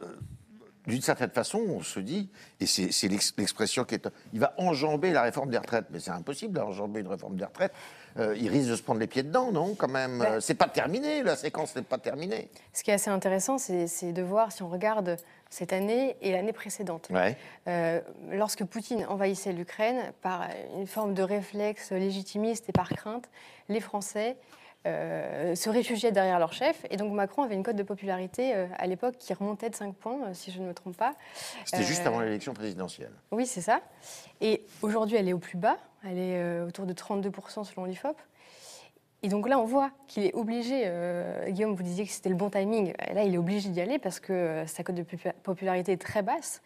d'une 0.88 1.02
certaine 1.02 1.30
façon, 1.30 1.60
on 1.68 1.82
se 1.82 2.00
dit, 2.00 2.30
et 2.60 2.66
c'est 2.66 3.08
l'expression 3.08 3.84
qui 3.84 3.96
est. 3.96 4.10
Il 4.34 4.40
va 4.40 4.54
enjamber 4.58 5.12
la 5.12 5.22
réforme 5.22 5.50
des 5.50 5.58
retraites. 5.58 5.86
Mais 5.92 6.00
c'est 6.00 6.12
impossible 6.12 6.54
d'enjamber 6.54 7.02
une 7.02 7.08
réforme 7.08 7.36
des 7.36 7.46
retraites. 7.46 7.74
Euh, 8.18 8.36
il 8.38 8.50
risque 8.50 8.70
de 8.70 8.76
se 8.76 8.82
prendre 8.82 9.00
les 9.00 9.08
pieds 9.08 9.24
dedans, 9.24 9.52
non 9.52 9.76
Quand 9.76 9.88
même? 9.88 10.20
Ben, 10.20 10.42
c'est 10.42 10.56
pas 10.56 10.68
terminé, 10.68 11.22
la 11.22 11.36
séquence 11.36 11.76
n'est 11.76 11.84
pas 11.84 11.98
terminée. 11.98 12.50
Ce 12.74 12.84
qui 12.84 12.92
est 12.92 12.96
assez 12.96 13.10
intéressant, 13.10 13.58
c'est 13.58 14.12
de 14.12 14.22
voir 14.22 14.52
si 14.52 14.64
on 14.64 14.70
regarde 14.70 15.18
cette 15.50 15.74
année 15.74 16.16
et 16.22 16.32
l'année 16.32 16.54
précédente. 16.54 17.08
Ouais. 17.12 17.38
Euh, 17.68 18.02
lorsque 18.32 18.64
Poutine 18.64 19.06
envahissait 19.06 19.54
l'Ukraine, 19.54 20.12
par 20.22 20.48
une 20.78 20.88
forme 20.88 21.14
de 21.14 21.24
réflexe 21.24 21.92
légitimiste 21.92 22.70
et 22.70 22.72
par 22.72 22.90
crainte, 22.90 23.30
les 23.68 23.80
Français 23.80 24.38
euh, 24.86 25.56
se 25.56 25.70
réfugiaient 25.70 26.14
derrière 26.14 26.40
leur 26.40 26.54
chef. 26.54 26.86
Et 26.90 26.96
donc 26.96 27.12
Macron 27.12 27.44
avait 27.44 27.56
une 27.56 27.64
cote 27.64 27.76
de 27.76 27.84
popularité 27.84 28.56
euh, 28.56 28.66
à 28.78 28.88
l'époque 28.88 29.16
qui 29.20 29.34
remontait 29.34 29.70
de 29.70 29.76
5 29.76 29.94
points, 29.94 30.28
euh, 30.28 30.34
si 30.34 30.52
je 30.52 30.62
ne 30.62 30.68
me 30.68 30.74
trompe 30.74 30.96
pas. 30.96 31.16
C'était 31.66 31.84
juste 31.84 32.06
avant 32.06 32.22
l'élection 32.22 32.54
présidentielle. 32.54 33.12
Oui, 33.32 33.46
c'est 33.46 33.60
ça. 33.60 33.82
Et 34.40 34.64
aujourd'hui, 34.82 35.18
elle 35.18 35.28
est 35.28 35.34
au 35.34 35.40
plus 35.40 35.58
bas. 35.58 35.78
Elle 36.06 36.18
est 36.18 36.62
autour 36.62 36.86
de 36.86 36.94
32% 36.94 37.66
selon 37.66 37.84
l'IFOP. 37.84 38.16
Et 39.22 39.28
donc 39.28 39.50
là, 39.50 39.60
on 39.60 39.66
voit 39.66 39.92
qu'il 40.08 40.24
est 40.24 40.34
obligé, 40.34 40.90
Guillaume, 41.50 41.76
vous 41.76 41.84
disiez 41.84 42.06
que 42.06 42.12
c'était 42.12 42.30
le 42.30 42.36
bon 42.36 42.50
timing, 42.50 42.94
là, 43.14 43.24
il 43.24 43.36
est 43.36 43.38
obligé 43.38 43.68
d'y 43.68 43.82
aller 43.82 44.00
parce 44.00 44.22
que 44.22 44.64
sa 44.66 44.82
cote 44.82 44.96
de 44.96 45.04
popularité 45.44 45.92
est 45.92 46.02
très 46.02 46.22
basse. 46.22 46.62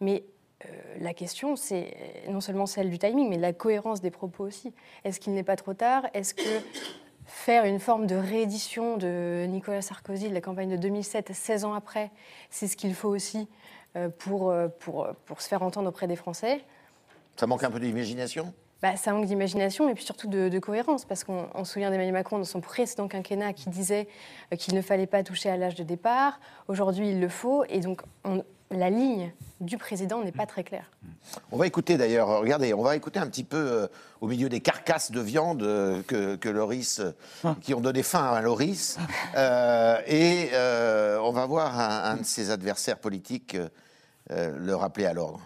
Mais 0.00 0.24
la 0.98 1.14
question, 1.14 1.54
c'est 1.54 1.94
non 2.28 2.40
seulement 2.40 2.66
celle 2.66 2.90
du 2.90 2.98
timing, 2.98 3.28
mais 3.30 3.38
la 3.38 3.52
cohérence 3.52 4.00
des 4.00 4.10
propos 4.10 4.42
aussi. 4.42 4.74
Est-ce 5.04 5.20
qu'il 5.20 5.32
n'est 5.32 5.44
pas 5.44 5.54
trop 5.54 5.74
tard? 5.74 6.08
Est-ce 6.12 6.34
que 6.34 6.42
faire 7.32 7.64
une 7.64 7.80
forme 7.80 8.06
de 8.06 8.14
réédition 8.14 8.98
de 8.98 9.46
Nicolas 9.48 9.80
Sarkozy 9.80 10.28
de 10.28 10.34
la 10.34 10.42
campagne 10.42 10.70
de 10.70 10.76
2007, 10.76 11.32
16 11.32 11.64
ans 11.64 11.74
après, 11.74 12.10
c'est 12.50 12.68
ce 12.68 12.76
qu'il 12.76 12.94
faut 12.94 13.08
aussi 13.08 13.48
euh, 13.96 14.10
pour, 14.10 14.50
euh, 14.50 14.68
pour, 14.68 15.08
pour 15.24 15.40
se 15.40 15.48
faire 15.48 15.62
entendre 15.62 15.88
auprès 15.88 16.06
des 16.06 16.14
Français. 16.14 16.62
Ça 17.36 17.46
manque 17.46 17.64
un 17.64 17.70
peu 17.70 17.80
d'imagination? 17.80 18.52
Bah, 18.82 18.96
ça 18.96 19.12
manque 19.12 19.26
d'imagination 19.26 19.88
et 19.88 19.94
puis 19.94 20.04
surtout 20.04 20.28
de, 20.28 20.58
cohérence, 20.58 21.04
parce 21.06 21.24
qu'on 21.24 21.64
se 21.64 21.72
souvient 21.72 21.90
d'Emmanuel 21.90 22.12
Macron 22.12 22.38
dans 22.38 22.44
son 22.44 22.60
précédent 22.60 23.08
quinquennat 23.08 23.54
qui 23.54 23.70
disait 23.70 24.08
euh, 24.52 24.56
qu'il 24.56 24.74
ne 24.74 24.82
fallait 24.82 25.06
pas 25.06 25.22
toucher 25.22 25.48
à 25.48 25.56
l'âge 25.56 25.74
de 25.74 25.84
départ. 25.84 26.38
Aujourd'hui, 26.68 27.10
il 27.10 27.20
le 27.20 27.28
faut, 27.28 27.64
et 27.64 27.80
donc 27.80 28.02
on, 28.24 28.44
la 28.72 28.90
ligne 28.90 29.32
du 29.60 29.78
président 29.78 30.22
n'est 30.22 30.32
pas 30.32 30.46
très 30.46 30.64
claire. 30.64 30.90
On 31.50 31.56
va 31.56 31.66
écouter 31.66 31.96
d'ailleurs, 31.96 32.40
regardez, 32.40 32.74
on 32.74 32.82
va 32.82 32.96
écouter 32.96 33.20
un 33.20 33.26
petit 33.26 33.44
peu 33.44 33.56
euh, 33.56 33.86
au 34.20 34.26
milieu 34.26 34.48
des 34.48 34.60
carcasses 34.60 35.12
de 35.12 35.20
viande 35.20 35.62
euh, 35.62 36.02
que, 36.02 36.36
que, 36.36 36.48
Loris, 36.48 36.98
euh, 36.98 37.12
ah. 37.44 37.54
qui 37.60 37.74
ont 37.74 37.80
donné 37.80 38.02
faim 38.02 38.32
à 38.32 38.40
Loris, 38.40 38.98
et 40.06 40.50
on 40.54 41.32
va 41.32 41.46
voir 41.46 41.78
un, 41.78 42.16
de 42.16 42.24
ses 42.24 42.50
adversaires 42.50 42.98
politiques 42.98 43.56
le 44.30 44.74
rappeler 44.74 45.06
à 45.06 45.12
l'ordre. 45.12 45.40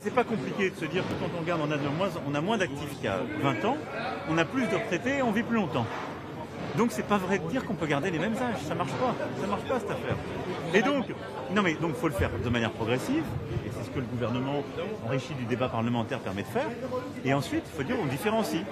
C'est 0.00 0.14
pas 0.14 0.24
compliqué 0.24 0.70
de 0.70 0.76
se 0.76 0.84
dire 0.84 1.02
que 1.02 1.14
quand 1.14 1.30
on 1.36 1.40
regarde, 1.40 1.60
on 1.60 1.70
a, 1.72 1.76
moins, 1.76 2.08
on 2.26 2.34
a 2.34 2.40
moins 2.40 2.56
d'actifs 2.56 2.94
qu'il 2.96 3.04
y 3.04 3.08
a 3.08 3.20
20 3.42 3.64
ans, 3.64 3.76
on 4.28 4.38
a 4.38 4.44
plus 4.44 4.66
de 4.68 4.76
retraités 4.76 5.16
et 5.16 5.22
on 5.22 5.32
vit 5.32 5.42
plus 5.42 5.56
longtemps. 5.56 5.86
Donc 6.76 6.92
c'est 6.92 7.02
pas 7.02 7.18
vrai 7.18 7.40
de 7.40 7.48
dire 7.48 7.64
qu'on 7.64 7.74
peut 7.74 7.86
garder 7.86 8.10
les 8.10 8.20
mêmes 8.20 8.36
âges, 8.36 8.62
ça 8.66 8.74
marche 8.74 8.92
pas, 8.92 9.14
ça 9.40 9.46
marche 9.48 9.64
pas 9.64 9.80
cette 9.80 9.90
affaire. 9.90 10.16
Et 10.72 10.82
donc, 10.82 11.06
non 11.54 11.62
mais 11.62 11.74
donc 11.74 11.94
faut 11.94 12.08
le 12.08 12.14
faire 12.14 12.30
de 12.42 12.48
manière 12.48 12.70
progressive, 12.70 13.24
et 13.66 13.70
c'est 13.70 13.84
ce 13.84 13.90
que 13.90 14.00
le 14.00 14.06
gouvernement 14.06 14.62
enrichi 15.06 15.34
du 15.34 15.44
débat 15.44 15.68
parlementaire 15.68 16.18
permet 16.20 16.42
de 16.42 16.48
faire. 16.48 16.68
Et 17.24 17.32
ensuite, 17.34 17.64
il 17.66 17.76
faut 17.76 17.82
dire 17.82 17.96
on 18.00 18.06
différencie. 18.06 18.62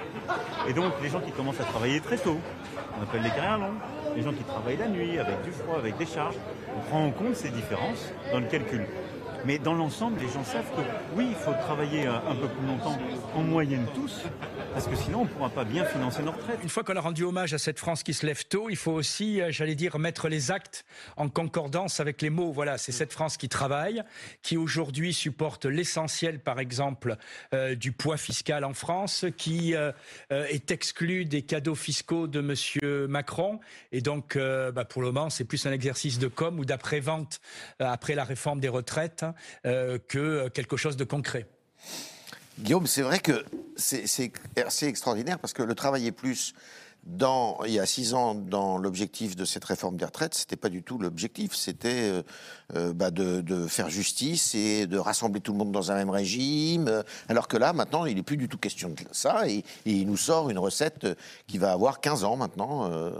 Et 0.68 0.72
donc 0.72 0.92
les 1.02 1.08
gens 1.08 1.20
qui 1.20 1.32
commencent 1.32 1.60
à 1.60 1.64
travailler 1.64 2.00
très 2.00 2.18
tôt, 2.18 2.38
on 2.98 3.02
appelle 3.02 3.22
les 3.22 3.30
carrières 3.30 3.58
longues, 3.58 3.78
les 4.16 4.22
gens 4.22 4.32
qui 4.32 4.44
travaillent 4.44 4.76
la 4.76 4.88
nuit 4.88 5.18
avec 5.18 5.42
du 5.42 5.52
froid, 5.52 5.76
avec 5.78 5.96
des 5.96 6.06
charges, 6.06 6.36
on 6.76 6.80
prend 6.88 7.04
en 7.06 7.10
compte 7.10 7.36
ces 7.36 7.50
différences 7.50 8.12
dans 8.32 8.40
le 8.40 8.46
calcul. 8.46 8.86
Mais 9.44 9.58
dans 9.58 9.74
l'ensemble, 9.74 10.20
les 10.20 10.28
gens 10.28 10.44
savent 10.44 10.68
que 10.76 10.82
oui, 11.14 11.26
il 11.30 11.34
faut 11.36 11.52
travailler 11.52 12.06
euh, 12.06 12.16
un 12.28 12.34
peu 12.34 12.48
plus 12.48 12.66
longtemps, 12.66 12.98
en 13.34 13.42
moyenne 13.42 13.86
tous, 13.94 14.22
parce 14.72 14.88
que 14.88 14.96
sinon 14.96 15.20
on 15.20 15.24
ne 15.24 15.28
pourra 15.28 15.50
pas 15.50 15.64
bien 15.64 15.84
financer 15.84 16.22
nos 16.22 16.32
retraites. 16.32 16.58
Une 16.62 16.68
fois 16.68 16.82
qu'on 16.82 16.96
a 16.96 17.00
rendu 17.00 17.22
hommage 17.22 17.54
à 17.54 17.58
cette 17.58 17.78
France 17.78 18.02
qui 18.02 18.14
se 18.14 18.26
lève 18.26 18.46
tôt, 18.46 18.68
il 18.70 18.76
faut 18.76 18.92
aussi, 18.92 19.40
euh, 19.40 19.50
j'allais 19.50 19.74
dire, 19.74 19.98
mettre 19.98 20.28
les 20.28 20.50
actes 20.50 20.84
en 21.16 21.28
concordance 21.28 22.00
avec 22.00 22.22
les 22.22 22.30
mots. 22.30 22.50
Voilà, 22.50 22.78
c'est 22.78 22.92
cette 22.92 23.12
France 23.12 23.36
qui 23.36 23.48
travaille, 23.48 24.02
qui 24.42 24.56
aujourd'hui 24.56 25.12
supporte 25.12 25.64
l'essentiel, 25.64 26.40
par 26.40 26.58
exemple, 26.58 27.16
euh, 27.54 27.74
du 27.74 27.92
poids 27.92 28.16
fiscal 28.16 28.64
en 28.64 28.74
France, 28.74 29.26
qui 29.36 29.74
est 30.30 30.70
exclue 30.70 31.24
des 31.24 31.42
cadeaux 31.42 31.74
fiscaux 31.74 32.26
de 32.26 32.40
Monsieur 32.40 33.06
Macron. 33.06 33.60
Et 33.92 34.00
donc, 34.00 34.36
bah, 34.36 34.84
pour 34.84 35.02
le 35.02 35.08
moment, 35.08 35.30
c'est 35.30 35.44
plus 35.44 35.66
un 35.66 35.72
exercice 35.72 36.18
de 36.18 36.28
com 36.28 36.58
ou 36.58 36.64
d'après-vente 36.64 37.40
après 37.78 38.14
la 38.14 38.24
réforme 38.24 38.60
des 38.60 38.68
retraites 38.68 39.22
hein, 39.22 39.34
euh, 39.64 39.98
que 40.08 40.48
quelque 40.48 40.76
chose 40.76 40.96
de 40.96 41.04
concret. 41.04 41.46
Guillaume, 42.58 42.86
c'est 42.86 43.02
vrai 43.02 43.18
que 43.18 43.44
c'est 43.76 44.30
extraordinaire 44.82 45.38
parce 45.38 45.52
que 45.52 45.62
le 45.62 45.74
travailler 45.74 46.10
plus 46.10 46.54
dans, 47.06 47.58
il 47.64 47.72
y 47.72 47.78
a 47.78 47.86
six 47.86 48.14
ans, 48.14 48.34
dans 48.34 48.78
l'objectif 48.78 49.36
de 49.36 49.44
cette 49.44 49.64
réforme 49.64 49.96
des 49.96 50.04
retraites, 50.04 50.34
c'était 50.34 50.56
pas 50.56 50.68
du 50.68 50.82
tout 50.82 50.98
l'objectif. 50.98 51.54
C'était 51.54 52.10
euh, 52.10 52.22
euh, 52.74 52.92
bah, 52.92 53.12
de, 53.12 53.40
de 53.40 53.66
faire 53.68 53.88
justice 53.88 54.54
et 54.56 54.86
de 54.88 54.98
rassembler 54.98 55.40
tout 55.40 55.52
le 55.52 55.58
monde 55.58 55.70
dans 55.70 55.92
un 55.92 55.94
même 55.94 56.10
régime. 56.10 56.88
euh, 56.88 57.02
Alors 57.28 57.46
que 57.46 57.56
là, 57.56 57.72
maintenant, 57.72 58.06
il 58.06 58.16
n'est 58.16 58.22
plus 58.24 58.36
du 58.36 58.48
tout 58.48 58.58
question 58.58 58.88
de 58.88 58.96
ça. 59.12 59.48
Et, 59.48 59.58
et 59.58 59.64
il 59.92 60.06
nous 60.06 60.16
sort 60.16 60.50
une 60.50 60.58
recette 60.58 61.06
qui 61.46 61.58
va 61.58 61.72
avoir 61.72 62.00
15 62.00 62.24
ans 62.24 62.36
maintenant. 62.36 62.90
euh, 62.90 63.10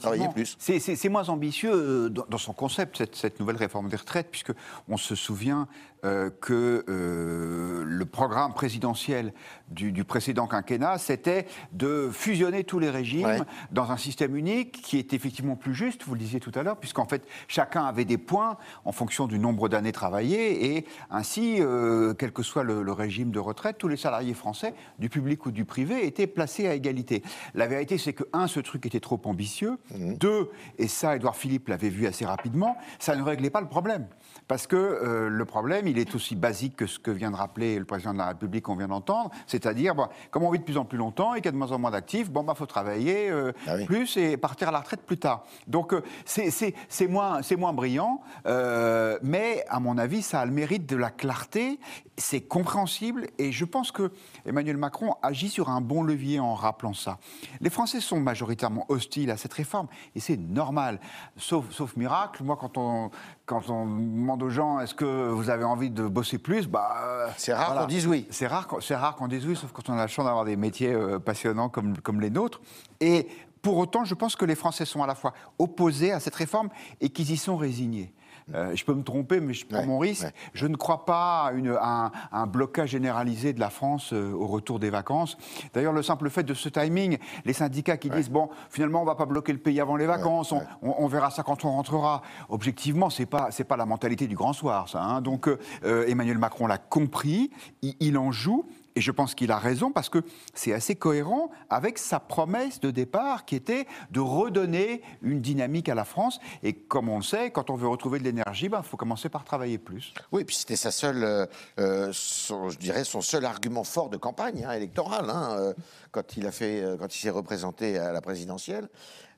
travailler 0.00 0.28
plus. 0.34 0.56
C'est- 0.58 1.08
moins 1.08 1.28
ambitieux 1.30 2.10
dans, 2.10 2.26
dans 2.28 2.38
son 2.38 2.52
concept, 2.52 2.98
cette, 2.98 3.14
cette 3.16 3.40
nouvelle 3.40 3.56
réforme 3.56 3.88
des 3.88 3.96
retraites, 3.96 4.28
puisque 4.30 4.52
on 4.88 4.96
se 4.98 5.14
souvient 5.14 5.68
euh, 6.04 6.30
que 6.40 6.84
euh, 6.88 7.84
le 7.84 8.04
programme 8.04 8.54
présidentiel 8.54 9.32
du, 9.68 9.92
du 9.92 10.04
précédent 10.04 10.46
quinquennat, 10.46 10.98
c'était 10.98 11.46
de 11.72 12.08
fusionner 12.12 12.64
tous 12.64 12.78
les 12.78 12.90
régimes 12.90 13.26
Ouais. 13.26 13.38
dans 13.72 13.90
un 13.90 13.96
système 13.96 14.36
unique 14.36 14.80
qui 14.82 14.96
est 14.98 15.12
effectivement 15.12 15.56
plus 15.56 15.74
juste, 15.74 16.04
vous 16.04 16.14
le 16.14 16.20
disiez 16.20 16.38
tout 16.40 16.52
à 16.54 16.62
l'heure, 16.62 16.76
puisqu'en 16.76 17.04
fait, 17.06 17.26
chacun 17.48 17.84
avait 17.84 18.04
des 18.04 18.18
points 18.18 18.56
en 18.84 18.92
fonction 18.92 19.26
du 19.26 19.38
nombre 19.40 19.68
d'années 19.68 19.92
travaillées, 19.92 20.76
et 20.76 20.86
ainsi, 21.10 21.56
euh, 21.58 22.14
quel 22.14 22.32
que 22.32 22.42
soit 22.44 22.62
le, 22.62 22.82
le 22.82 22.92
régime 22.92 23.30
de 23.32 23.40
retraite, 23.40 23.76
tous 23.78 23.88
les 23.88 23.96
salariés 23.96 24.34
français, 24.34 24.72
du 25.00 25.08
public 25.08 25.44
ou 25.46 25.50
du 25.50 25.64
privé, 25.64 26.06
étaient 26.06 26.26
placés 26.28 26.68
à 26.68 26.74
égalité. 26.74 27.22
La 27.54 27.66
vérité, 27.66 27.98
c'est 27.98 28.12
que, 28.12 28.24
un, 28.32 28.46
ce 28.46 28.60
truc 28.60 28.86
était 28.86 29.00
trop 29.00 29.20
ambitieux, 29.24 29.78
deux, 29.96 30.48
et 30.78 30.86
ça, 30.86 31.16
Édouard 31.16 31.34
Philippe 31.36 31.68
l'avait 31.68 31.88
vu 31.90 32.06
assez 32.06 32.24
rapidement, 32.24 32.76
ça 33.00 33.16
ne 33.16 33.22
réglait 33.22 33.50
pas 33.50 33.60
le 33.60 33.68
problème. 33.68 34.06
Parce 34.46 34.66
que 34.66 35.28
le 35.28 35.44
problème, 35.44 35.87
il 35.90 35.98
est 35.98 36.14
aussi 36.14 36.36
basique 36.36 36.76
que 36.76 36.86
ce 36.86 36.98
que 36.98 37.10
vient 37.10 37.30
de 37.30 37.36
rappeler 37.36 37.78
le 37.78 37.84
président 37.84 38.12
de 38.12 38.18
la 38.18 38.28
République 38.28 38.64
qu'on 38.64 38.76
vient 38.76 38.88
d'entendre, 38.88 39.30
c'est-à-dire, 39.46 39.94
bon, 39.94 40.08
comme 40.30 40.42
on 40.44 40.50
vit 40.50 40.58
de 40.58 40.64
plus 40.64 40.76
en 40.78 40.84
plus 40.84 40.98
longtemps 40.98 41.34
et 41.34 41.38
qu'il 41.38 41.46
y 41.46 41.48
a 41.48 41.52
de 41.52 41.56
moins 41.56 41.72
en 41.72 41.78
moins 41.78 41.90
d'actifs, 41.90 42.30
bon, 42.30 42.42
bah, 42.44 42.54
faut 42.54 42.66
travailler 42.66 43.30
euh, 43.30 43.52
Ah 43.66 43.74
oui. 43.76 43.84
plus 43.86 44.16
et 44.16 44.36
partir 44.36 44.68
à 44.68 44.72
la 44.72 44.80
retraite 44.80 45.02
plus 45.02 45.18
tard. 45.18 45.44
Donc, 45.66 45.92
euh, 45.92 46.02
c'est- 46.24 47.08
moins, 47.08 47.40
moins 47.58 47.72
brillant, 47.72 48.20
euh, 48.46 49.18
mais 49.22 49.64
à 49.68 49.80
mon 49.80 49.98
avis, 49.98 50.22
ça 50.22 50.40
a 50.40 50.46
le 50.46 50.52
mérite 50.52 50.86
de 50.86 50.96
la 50.96 51.10
clarté, 51.10 51.78
c'est 52.16 52.40
compréhensible, 52.40 53.26
et 53.38 53.52
je 53.52 53.64
pense 53.64 53.92
que 53.92 54.10
Emmanuel 54.44 54.76
Macron 54.76 55.14
agit 55.22 55.48
sur 55.48 55.68
un 55.68 55.80
bon 55.80 56.02
levier 56.02 56.40
en 56.40 56.54
rappelant 56.54 56.92
ça. 56.94 57.18
Les 57.60 57.70
Français 57.70 58.00
sont 58.00 58.20
majoritairement 58.20 58.84
hostiles 58.88 59.30
à 59.30 59.36
cette 59.36 59.52
réforme, 59.54 59.86
et 60.14 60.20
c'est 60.20 60.36
normal, 60.36 61.00
sauf, 61.36 61.64
sauf 61.70 61.96
miracle. 61.96 62.42
Moi, 62.44 62.56
quand 62.60 62.76
on, 62.76 63.10
quand 63.48 63.70
on 63.70 63.86
demande 63.86 64.42
aux 64.42 64.50
gens 64.50 64.78
est-ce 64.78 64.94
que 64.94 65.28
vous 65.30 65.48
avez 65.48 65.64
envie 65.64 65.88
de 65.90 66.06
bosser 66.06 66.36
plus, 66.38 66.68
bah, 66.68 67.30
C'est 67.38 67.54
rare 67.54 67.74
qu'on 67.80 67.86
dise 67.86 68.06
oui. 68.06 68.26
C'est 68.30 68.46
rare, 68.46 68.68
qu'on- 68.68 68.80
c'est 68.80 68.94
rare 68.94 69.16
qu'on 69.16 69.26
dise 69.26 69.46
oui, 69.46 69.56
sauf 69.56 69.72
quand 69.72 69.88
on 69.88 69.94
a 69.94 69.96
la 69.96 70.06
chance 70.06 70.26
d'avoir 70.26 70.44
des 70.44 70.56
métiers 70.56 70.92
euh, 70.92 71.18
passionnants 71.18 71.68
comme, 71.70 71.96
comme 71.98 72.20
les 72.20 72.30
nôtres. 72.30 72.60
Et 73.00 73.26
pour 73.62 73.78
autant, 73.78 74.04
je 74.04 74.14
pense 74.14 74.36
que 74.36 74.44
les 74.44 74.54
Français 74.54 74.84
sont 74.84 75.02
à 75.02 75.06
la 75.06 75.14
fois 75.14 75.32
opposés 75.58 76.12
à 76.12 76.20
cette 76.20 76.34
réforme 76.34 76.68
et 77.00 77.08
qu'ils 77.08 77.30
y 77.30 77.36
sont 77.38 77.56
résignés. 77.56 78.12
Euh, 78.54 78.74
je 78.74 78.84
peux 78.84 78.94
me 78.94 79.02
tromper, 79.02 79.40
mais 79.40 79.52
je 79.54 79.66
prends 79.66 79.80
Ouais, 79.80 79.86
mon 79.86 79.98
risque. 79.98 80.24
ouais. 80.24 80.32
Je 80.54 80.66
ne 80.66 80.76
crois 80.76 81.04
pas 81.04 81.46
à, 81.48 81.52
une- 81.52 81.76
à 81.80 82.06
un, 82.06 82.12
à 82.32 82.40
un 82.42 82.46
blocage 82.46 82.90
généralisé 82.90 83.52
de 83.52 83.60
la 83.60 83.70
France 83.70 84.12
euh, 84.12 84.32
au 84.32 84.46
retour 84.46 84.78
des 84.78 84.90
vacances. 84.90 85.36
D'ailleurs, 85.74 85.92
le 85.92 86.02
simple 86.02 86.30
fait 86.30 86.42
de 86.44 86.54
ce 86.54 86.68
timing, 86.68 87.18
les 87.44 87.52
syndicats 87.52 87.96
qui 87.96 88.08
disent 88.10 88.30
bon, 88.30 88.48
finalement, 88.70 89.02
on 89.02 89.04
va 89.04 89.14
pas 89.16 89.26
bloquer 89.26 89.52
le 89.52 89.58
pays 89.58 89.80
avant 89.80 89.96
les 89.96 90.06
vacances, 90.06 90.52
on- 90.52 90.58
ouais. 90.58 90.64
on, 90.82 90.94
on 90.98 91.06
verra 91.08 91.30
ça 91.30 91.42
quand 91.42 91.64
on 91.64 91.70
rentrera. 91.72 92.22
Objectivement, 92.48 93.10
c'est 93.10 93.26
pas 93.26 93.48
c'est 93.50 93.64
pas 93.64 93.76
la 93.76 93.86
mentalité 93.86 94.26
du 94.26 94.34
grand 94.34 94.52
soir, 94.52 94.88
ça. 94.88 95.02
hein. 95.02 95.20
Donc 95.20 95.48
euh, 95.48 95.58
euh, 95.84 96.06
Emmanuel 96.08 96.38
Macron 96.38 96.66
l'a 96.66 96.78
compris, 96.78 97.50
il, 97.82 97.94
il 98.00 98.16
en 98.18 98.32
joue. 98.32 98.64
Et 98.98 99.00
je 99.00 99.12
pense 99.12 99.36
qu'il 99.36 99.52
a 99.52 99.58
raison 99.58 99.92
parce 99.92 100.08
que 100.08 100.24
c'est 100.54 100.72
assez 100.72 100.96
cohérent 100.96 101.52
avec 101.70 101.98
sa 101.98 102.18
promesse 102.18 102.80
de 102.80 102.90
départ 102.90 103.44
qui 103.44 103.54
était 103.54 103.86
de 104.10 104.18
redonner 104.18 105.02
une 105.22 105.40
dynamique 105.40 105.88
à 105.88 105.94
la 105.94 106.04
France. 106.04 106.40
Et 106.64 106.72
comme 106.72 107.08
on 107.08 107.18
le 107.18 107.22
sait, 107.22 107.52
quand 107.52 107.70
on 107.70 107.76
veut 107.76 107.86
retrouver 107.86 108.18
de 108.18 108.24
l'énergie, 108.24 108.66
il 108.66 108.82
faut 108.82 108.96
commencer 108.96 109.28
par 109.28 109.44
travailler 109.44 109.78
plus. 109.78 110.12
Oui, 110.32 110.42
puis 110.42 110.56
c'était 110.56 110.74
sa 110.74 110.90
seule, 110.90 111.48
euh, 111.78 112.10
son- 112.12 112.70
je 112.70 112.78
dirais 112.78 113.04
son 113.04 113.20
seul 113.20 113.44
argument 113.44 113.84
fort 113.84 114.08
de 114.10 114.16
campagne 114.16 114.64
hein, 114.64 114.72
électorale 114.72 115.30
hein, 115.30 115.54
euh, 115.60 115.74
quand 116.10 116.36
il 116.36 116.44
euh, 116.60 116.96
il 117.00 117.12
s'est 117.12 117.30
représenté 117.30 117.98
à 117.98 118.10
la 118.10 118.20
présidentielle. 118.20 118.88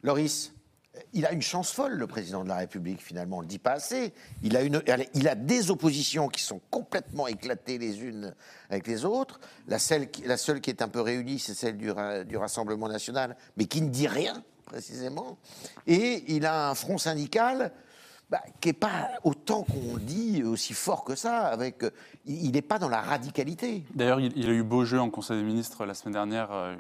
Loris, 0.03 0.55
il 1.13 1.25
a 1.25 1.33
une 1.33 1.43
chance 1.43 1.71
folle, 1.73 1.93
le 1.95 2.07
président 2.07 2.43
de 2.43 2.49
la 2.49 2.57
République. 2.57 3.01
Finalement, 3.01 3.39
on 3.39 3.41
le 3.41 3.47
dit 3.47 3.59
pas 3.59 3.73
assez. 3.73 4.13
Il 4.43 4.57
a 4.57 4.63
une, 4.63 4.83
il 5.15 5.29
a 5.29 5.35
des 5.35 5.71
oppositions 5.71 6.29
qui 6.29 6.43
sont 6.43 6.61
complètement 6.71 7.27
éclatées 7.29 7.79
les 7.79 8.03
unes 8.03 8.35
avec 8.71 8.87
les 8.87 9.05
autres. 9.05 9.41
La 9.69 9.79
seule, 9.79 10.11
qui- 10.11 10.23
la 10.23 10.37
seule 10.37 10.61
qui 10.61 10.71
est 10.71 10.83
un 10.83 10.89
peu 10.89 11.01
réunie, 11.01 11.39
c'est 11.39 11.55
celle 11.55 11.77
du, 11.77 11.93
du 12.27 12.37
Rassemblement 12.37 12.89
national, 12.89 13.37
mais 13.57 13.67
qui 13.67 13.83
ne 13.83 13.89
dit 13.89 14.09
rien 14.09 14.43
précisément. 14.65 15.39
Et 15.87 16.25
il 16.35 16.45
a 16.47 16.71
un 16.71 16.75
front 16.75 16.99
syndical 16.99 17.73
bah, 18.29 18.41
qui 18.61 18.69
n'est 18.69 18.73
pas 18.75 19.11
autant 19.25 19.63
qu'on 19.65 19.97
dit 19.97 20.43
aussi 20.45 20.75
fort 20.75 21.05
que 21.05 21.15
ça. 21.15 21.47
Avec, 21.47 21.85
il 22.27 22.51
n'est 22.53 22.63
pas 22.63 22.79
dans 22.79 22.89
la 22.89 23.01
radicalité. 23.01 23.85
D'ailleurs, 23.95 24.21
il, 24.21 24.49
a 24.49 24.53
eu 24.53 24.63
beau 24.63 24.85
jeu 24.85 25.01
en 25.01 25.11
Conseil 25.11 25.39
des 25.39 25.45
ministres 25.45 25.85
la 25.87 25.95
semaine 25.95 26.15
dernière 26.15 26.53
euh, 26.53 26.77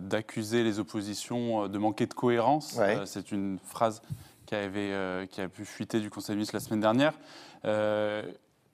d'accuser 0.00 0.62
les 0.64 0.78
oppositions 0.78 1.64
euh, 1.64 1.68
de 1.68 1.78
manquer 1.78 2.06
de 2.06 2.14
cohérence. 2.14 2.74
Ouais. 2.76 2.96
Euh, 2.98 3.06
C'est 3.06 3.30
une 3.32 3.58
phrase 3.64 4.02
qui, 4.46 4.54
avait, 4.54 4.92
euh, 4.92 5.26
qui 5.26 5.40
a 5.40 5.48
pu 5.48 5.64
fuiter 5.64 6.00
du 6.00 6.10
Conseil 6.10 6.34
des 6.34 6.38
ministres 6.38 6.56
la 6.56 6.60
semaine 6.60 6.80
dernière. 6.80 7.14
Euh, 7.64 8.22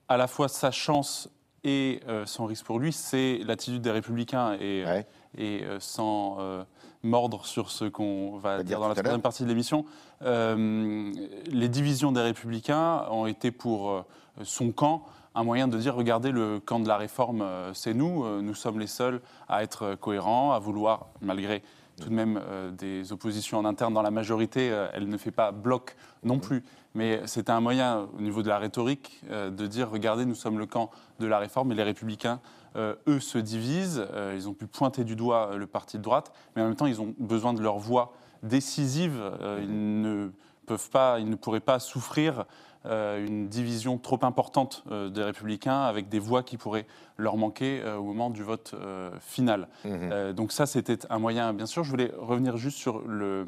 à 0.07 0.17
la 0.17 0.27
fois 0.27 0.47
sa 0.47 0.71
chance 0.71 1.29
et 1.63 1.99
euh, 2.07 2.25
son 2.25 2.45
risque 2.45 2.65
pour 2.65 2.79
lui, 2.79 2.93
c'est 2.93 3.39
l'attitude 3.45 3.81
des 3.81 3.91
républicains 3.91 4.53
et, 4.59 4.85
Ouais. 4.85 5.05
et 5.37 5.63
euh, 5.65 5.79
sans 5.79 6.37
euh, 6.39 6.63
mordre 7.03 7.45
sur 7.45 7.69
ce 7.71 7.85
qu'on 7.85 8.37
va 8.37 8.57
va 8.57 8.63
dire 8.63 8.65
dire 8.65 8.79
dans 8.79 8.87
la 8.87 8.95
troisième 8.95 9.21
partie 9.21 9.43
de 9.43 9.47
l'émission, 9.49 9.85
euh, 10.23 11.11
les 11.45 11.69
divisions 11.69 12.11
des 12.11 12.21
républicains 12.21 13.05
ont 13.11 13.25
été 13.27 13.51
pour 13.51 13.91
euh, 13.91 14.01
son 14.43 14.71
camp 14.71 15.05
un 15.37 15.43
moyen 15.43 15.67
de 15.67 15.77
dire 15.77 15.93
regardez 15.93 16.31
le 16.31 16.59
camp 16.59 16.79
de 16.79 16.87
la 16.87 16.97
réforme, 16.97 17.43
euh, 17.43 17.71
c'est 17.75 17.93
nous, 17.93 18.25
euh, 18.25 18.41
nous 18.41 18.55
sommes 18.55 18.79
les 18.79 18.87
seuls 18.87 19.21
à 19.47 19.61
être 19.61 19.83
euh, 19.83 19.95
cohérents, 19.95 20.51
à 20.51 20.57
vouloir, 20.59 21.09
malgré 21.21 21.61
tout 22.01 22.09
de 22.09 22.13
même 22.13 22.39
des 22.77 23.11
oppositions 23.11 23.57
en 23.57 23.65
interne 23.65 23.91
dans 23.91 24.03
la 24.03 24.11
majorité, 24.11 24.67
elle 24.93 25.09
ne 25.09 25.17
fait 25.17 25.31
pas 25.31 25.51
bloc 25.51 25.95
non 26.23 26.37
plus. 26.37 26.63
Mais 26.93 27.21
c'était 27.25 27.51
un 27.51 27.59
moyen, 27.59 28.07
au 28.15 28.21
niveau 28.21 28.43
de 28.43 28.49
la 28.49 28.59
rhétorique, 28.59 29.19
de 29.31 29.65
dire 29.65 29.89
regardez, 29.89 30.23
nous 30.23 30.35
sommes 30.35 30.59
le 30.59 30.67
camp 30.67 30.91
de 31.19 31.25
la 31.25 31.39
réforme 31.39 31.71
et 31.71 31.75
les 31.75 31.81
républicains, 31.81 32.39
eux, 32.75 33.19
se 33.19 33.39
divisent. 33.39 34.05
Ils 34.35 34.47
ont 34.47 34.53
pu 34.53 34.67
pointer 34.67 35.05
du 35.05 35.15
doigt 35.15 35.55
le 35.55 35.65
parti 35.65 35.97
de 35.97 36.03
droite, 36.03 36.31
mais 36.55 36.61
en 36.61 36.65
même 36.65 36.75
temps, 36.75 36.85
ils 36.85 37.01
ont 37.01 37.15
besoin 37.17 37.55
de 37.55 37.63
leur 37.63 37.79
voix 37.79 38.13
décisive. 38.43 39.19
Ils 39.59 40.01
ne 40.01 40.29
peuvent 40.67 40.91
pas, 40.91 41.17
ils 41.17 41.27
ne 41.27 41.35
pourraient 41.35 41.61
pas 41.61 41.79
souffrir 41.79 42.45
une 42.85 43.47
division 43.47 43.97
trop 43.97 44.19
importante 44.21 44.83
euh, 44.91 45.09
des 45.09 45.23
républicains 45.23 45.81
avec 45.81 46.09
des 46.09 46.19
voix 46.19 46.43
qui 46.43 46.57
pourraient 46.57 46.85
leur 47.17 47.37
manquer 47.37 47.81
euh, 47.81 47.97
au 47.97 48.03
moment 48.03 48.29
du 48.29 48.43
vote 48.43 48.73
euh, 48.73 49.09
final. 49.19 49.67
Euh, 49.85 50.33
donc 50.33 50.51
ça, 50.51 50.65
c'était 50.65 50.99
un 51.09 51.19
moyen, 51.19 51.53
bien 51.53 51.65
sûr. 51.65 51.83
Je 51.83 51.89
voulais 51.89 52.11
revenir 52.17 52.57
juste 52.57 52.77
sur 52.77 53.01
le 53.07 53.45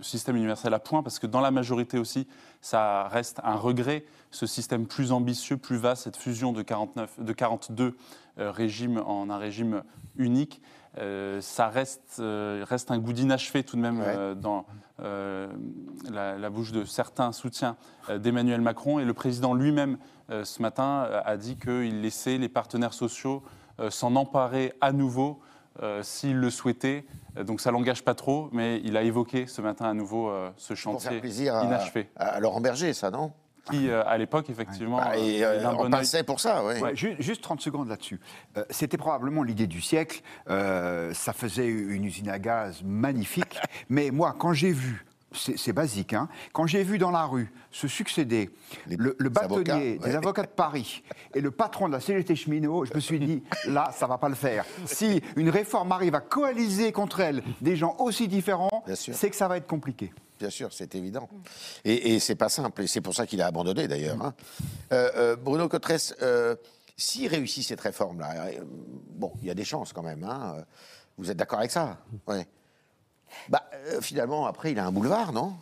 système 0.00 0.36
universel 0.36 0.74
à 0.74 0.78
points, 0.78 1.02
parce 1.02 1.18
que 1.18 1.26
dans 1.26 1.40
la 1.40 1.50
majorité 1.50 1.98
aussi, 1.98 2.26
ça 2.60 3.08
reste 3.08 3.40
un 3.44 3.56
regret, 3.56 4.04
ce 4.30 4.46
système 4.46 4.86
plus 4.86 5.12
ambitieux, 5.12 5.56
plus 5.56 5.76
vaste, 5.76 6.04
cette 6.04 6.16
fusion 6.16 6.52
de, 6.52 6.62
49, 6.62 7.20
de 7.20 7.32
42 7.32 7.96
euh, 8.38 8.50
régimes 8.50 9.02
en 9.04 9.28
un 9.30 9.38
régime 9.38 9.82
unique. 10.16 10.62
Euh, 10.98 11.40
ça 11.40 11.68
reste, 11.68 12.16
euh, 12.18 12.64
reste 12.68 12.90
un 12.90 12.98
goût 12.98 13.12
d'inachevé 13.12 13.62
tout 13.62 13.76
de 13.76 13.80
même 13.80 14.00
Ouais. 14.00 14.06
euh, 14.08 14.34
dans 14.34 14.66
la, 16.10 16.36
la 16.36 16.50
bouche 16.50 16.72
de 16.72 16.84
certains 16.84 17.32
soutiens 17.32 17.76
d'Emmanuel 18.14 18.60
Macron. 18.60 18.98
Et 18.98 19.04
le 19.04 19.14
président 19.14 19.54
lui-même, 19.54 19.96
ce 20.28 20.60
matin, 20.60 21.08
a 21.24 21.36
dit 21.38 21.56
qu'il 21.56 22.02
laissait 22.02 22.36
les 22.36 22.50
partenaires 22.50 22.92
sociaux 22.92 23.42
s'en 23.88 24.14
emparer 24.16 24.74
à 24.82 24.92
nouveau 24.92 25.40
s'ils 26.02 26.36
le 26.36 26.50
souhaitaient. 26.50 27.06
Donc 27.46 27.62
ça 27.62 27.70
l'engage 27.70 28.04
pas 28.04 28.14
trop, 28.14 28.50
mais 28.52 28.82
il 28.84 28.94
a 28.98 29.02
évoqué 29.02 29.46
ce 29.46 29.62
matin 29.62 29.86
à 29.86 29.94
nouveau 29.94 30.30
ce 30.58 30.74
Pour 30.74 30.76
faire 30.76 30.76
chantier 30.76 31.20
plaisir 31.20 31.54
à, 31.56 31.64
inachevé. 31.64 32.10
à 32.16 32.38
Laurent 32.40 32.60
Berger, 32.60 32.92
ça, 32.92 33.10
non? 33.10 33.32
Qui, 33.70 33.88
euh, 33.88 34.02
à 34.06 34.18
l'époque, 34.18 34.48
effectivement, 34.50 34.98
Bah, 34.98 35.16
et, 35.16 35.44
euh, 35.44 35.58
euh, 35.58 35.62
d'un 35.62 35.74
on 35.74 35.84
bon 35.84 35.90
passait 35.90 36.22
pour 36.24 36.40
ça, 36.40 36.64
oui. 36.64 36.80
Ouais, 36.80 36.94
ju- 36.96 37.16
juste 37.18 37.42
30 37.42 37.60
secondes 37.60 37.88
là-dessus. 37.88 38.20
Euh, 38.56 38.64
C'était 38.70 38.96
probablement 38.98 39.42
l'idée 39.42 39.66
du 39.66 39.80
siècle. 39.80 40.20
Euh, 40.48 41.12
ça 41.14 41.32
faisait 41.32 41.66
une 41.68 42.04
usine 42.04 42.28
à 42.28 42.38
gaz 42.38 42.82
magnifique. 42.84 43.58
Mais 43.88 44.10
moi, 44.10 44.34
quand 44.38 44.52
j'ai 44.52 44.72
vu, 44.72 45.04
c'est 45.32 45.72
basique, 45.72 46.12
hein, 46.12 46.28
quand 46.52 46.66
j'ai 46.66 46.82
vu 46.82 46.98
dans 46.98 47.12
la 47.12 47.24
rue 47.24 47.52
se 47.70 47.86
succéder 47.86 48.50
Les- 48.88 48.96
le, 48.96 49.28
bâtonnier 49.28 49.98
des 49.98 50.04
ouais. 50.04 50.14
avocats 50.16 50.42
de 50.42 50.48
Paris 50.48 51.04
et 51.34 51.40
le 51.40 51.52
patron 51.52 51.86
de 51.86 51.92
la 51.92 52.00
CGT 52.00 52.34
cheminot, 52.34 52.84
je 52.84 52.92
me 52.94 52.98
suis 53.00 53.20
dit, 53.20 53.42
là, 53.68 53.90
ça 53.94 54.08
va 54.08 54.18
pas 54.18 54.28
le 54.28 54.34
faire. 54.34 54.64
Si 54.86 55.22
une 55.36 55.48
réforme 55.50 55.92
arrive 55.92 56.16
à 56.16 56.20
coaliser 56.20 56.90
contre 56.90 57.20
elle 57.20 57.44
des 57.60 57.76
gens 57.76 57.94
aussi 58.00 58.26
différents, 58.26 58.84
c'est 58.94 59.30
que 59.30 59.36
ça 59.36 59.46
va 59.46 59.56
être 59.56 59.68
compliqué. 59.68 60.12
Bien 60.40 60.50
sûr, 60.50 60.72
c'est 60.72 60.94
évident. 60.94 61.28
Et, 61.84 62.14
et 62.14 62.18
c'est 62.18 62.34
pas 62.34 62.48
simple, 62.48 62.80
et 62.82 62.86
c'est 62.86 63.02
pour 63.02 63.14
ça 63.14 63.26
qu'il 63.26 63.42
a 63.42 63.46
abandonné 63.46 63.86
d'ailleurs. 63.86 64.20
hein. 64.24 64.34
Euh, 64.92 65.10
euh, 65.14 65.36
Bruno 65.36 65.68
Cotresse, 65.68 66.14
euh, 66.22 66.56
s'il 66.96 67.28
réussit 67.28 67.62
cette 67.62 67.80
réforme-là, 67.82 68.46
euh, 68.46 68.60
bon, 68.64 69.32
il 69.42 69.48
y 69.48 69.50
a 69.50 69.54
des 69.54 69.64
chances 69.64 69.92
quand 69.92 70.02
même. 70.02 70.24
hein, 70.24 70.64
Vous 71.18 71.30
êtes 71.30 71.36
d'accord 71.36 71.58
avec 71.58 71.70
ça? 71.70 71.98
Ouais. 72.26 72.46
Bah, 73.50 73.62
finalement, 74.00 74.46
après, 74.46 74.72
il 74.72 74.78
a 74.78 74.86
un 74.86 74.92
boulevard, 74.92 75.32
non? 75.32 75.52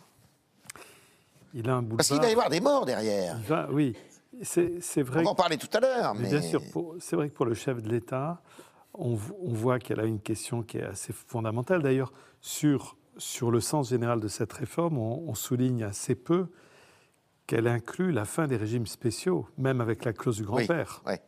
Il 1.53 1.67
a 1.69 1.73
un 1.75 1.81
boulevard. 1.81 1.97
Parce 1.97 2.07
qu'il 2.09 2.21
va 2.21 2.29
y 2.29 2.31
avoir 2.31 2.49
des 2.49 2.61
morts 2.61 2.85
derrière. 2.85 3.37
Va- 3.39 3.67
oui, 3.69 3.95
c'est 4.43 5.01
vrai. 5.03 5.21
On 5.21 5.23
va 5.25 5.29
en 5.31 5.35
parler 5.35 5.57
tout 5.57 5.69
à 5.73 5.81
l'heure. 5.81 6.15
mais 6.15 6.29
bien 6.29 6.41
sûr, 6.41 6.61
c'est 7.01 7.15
vrai 7.17 7.29
que 7.29 7.33
pour 7.35 7.45
le 7.45 7.53
chef 7.53 7.81
de 7.81 7.89
l'État, 7.89 8.41
on, 8.93 9.17
on 9.41 9.53
voit 9.53 9.77
qu'elle 9.79 9.99
a 9.99 10.05
une 10.05 10.21
question 10.21 10.63
qui 10.63 10.77
est 10.77 10.83
assez 10.85 11.11
fondamentale. 11.11 11.83
D'ailleurs, 11.83 12.13
sur, 12.41 12.95
sur 13.19 13.51
le 13.51 13.59
sens 13.59 13.89
général 13.89 14.19
de 14.19 14.27
cette 14.27 14.51
réforme, 14.53 14.97
on, 14.97 15.23
on 15.27 15.35
souligne 15.35 15.83
assez 15.83 16.15
peu 16.15 16.47
qu'elle 17.47 17.67
inclut 17.67 18.11
la 18.11 18.25
fin 18.25 18.47
des 18.47 18.57
régimes 18.57 18.85
spéciaux, 18.87 19.47
même 19.57 19.81
avec 19.81 20.05
la 20.05 20.13
clause 20.13 20.37
du 20.37 20.43
Oui, 20.43 20.47
grand-père. 20.65 21.01
ouais. 21.05 21.21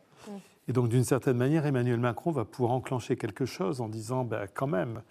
Et 0.68 0.72
donc, 0.72 0.88
d'une 0.88 1.02
certaine 1.04 1.36
manière, 1.36 1.66
Emmanuel 1.66 1.98
Macron 1.98 2.30
va 2.30 2.44
pouvoir 2.44 2.72
enclencher 2.72 3.16
quelque 3.16 3.44
chose 3.44 3.80
en 3.80 3.88
disant, 3.88 4.24
ben, 4.24 4.46
quand 4.54 4.68
même, 4.68 5.02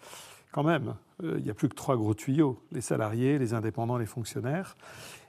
quand 0.53 0.63
même, 0.63 0.95
euh, 1.23 1.35
il 1.39 1.43
n'y 1.43 1.49
a 1.49 1.53
plus 1.53 1.67
que 1.67 1.75
trois 1.75 1.97
gros 1.97 2.13
tuyaux, 2.13 2.61
les 2.71 2.79
salariés, 2.81 3.37
les 3.37 3.53
indépendants, 3.53 3.97
les 3.97 4.05
fonctionnaires. 4.05 4.77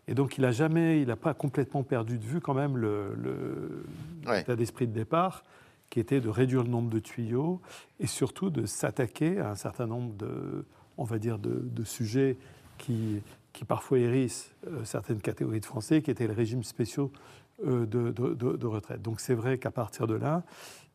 Et 0.06 0.14
donc, 0.14 0.38
il 0.38 0.42
n'a 0.42 0.52
jamais, 0.52 1.00
il 1.02 1.09
n'a 1.09 1.16
pas 1.16 1.35
complètement 1.35 1.82
perdu 1.82 2.18
de 2.18 2.25
vue 2.25 2.40
quand 2.40 2.54
même 2.54 2.76
le, 2.76 3.14
le- 3.16 3.85
Ouais. 4.26 4.38
l'état 4.38 4.54
d'esprit 4.54 4.87
de 4.87 4.92
départ, 4.92 5.42
qui 5.90 5.99
était 5.99 6.21
de 6.21 6.28
réduire 6.28 6.62
le 6.62 6.68
nombre 6.71 6.88
de 6.88 7.00
tuyaux 7.00 7.61
et 7.99 8.06
surtout 8.06 8.49
de 8.50 8.64
s'attaquer 8.64 9.40
à 9.40 9.50
un 9.50 9.54
certain 9.56 9.87
nombre 9.88 10.14
de, 10.14 10.64
on 10.99 11.04
va 11.04 11.18
dire, 11.18 11.38
de, 11.38 11.62
de 11.62 11.84
sujets 11.84 12.37
qui, 12.78 13.20
qui 13.52 13.64
parfois 13.64 13.99
hérissent 13.99 14.50
euh, 14.66 14.84
certaines 14.84 15.20
catégories 15.20 15.61
de 15.61 15.66
Français, 15.66 16.02
qui 16.02 16.11
étaient 16.11 16.26
les 16.26 16.34
régimes 16.34 16.62
spéciaux 16.64 17.11
euh, 17.66 17.87
de, 17.87 18.11
de- 18.11 18.34
de- 18.34 18.56
de 18.56 18.66
retraite. 18.66 19.02
Donc 19.02 19.20
c'est 19.20 19.34
vrai 19.34 19.58
qu'à 19.58 19.70
partir 19.70 20.06
de 20.06 20.14
là, 20.14 20.42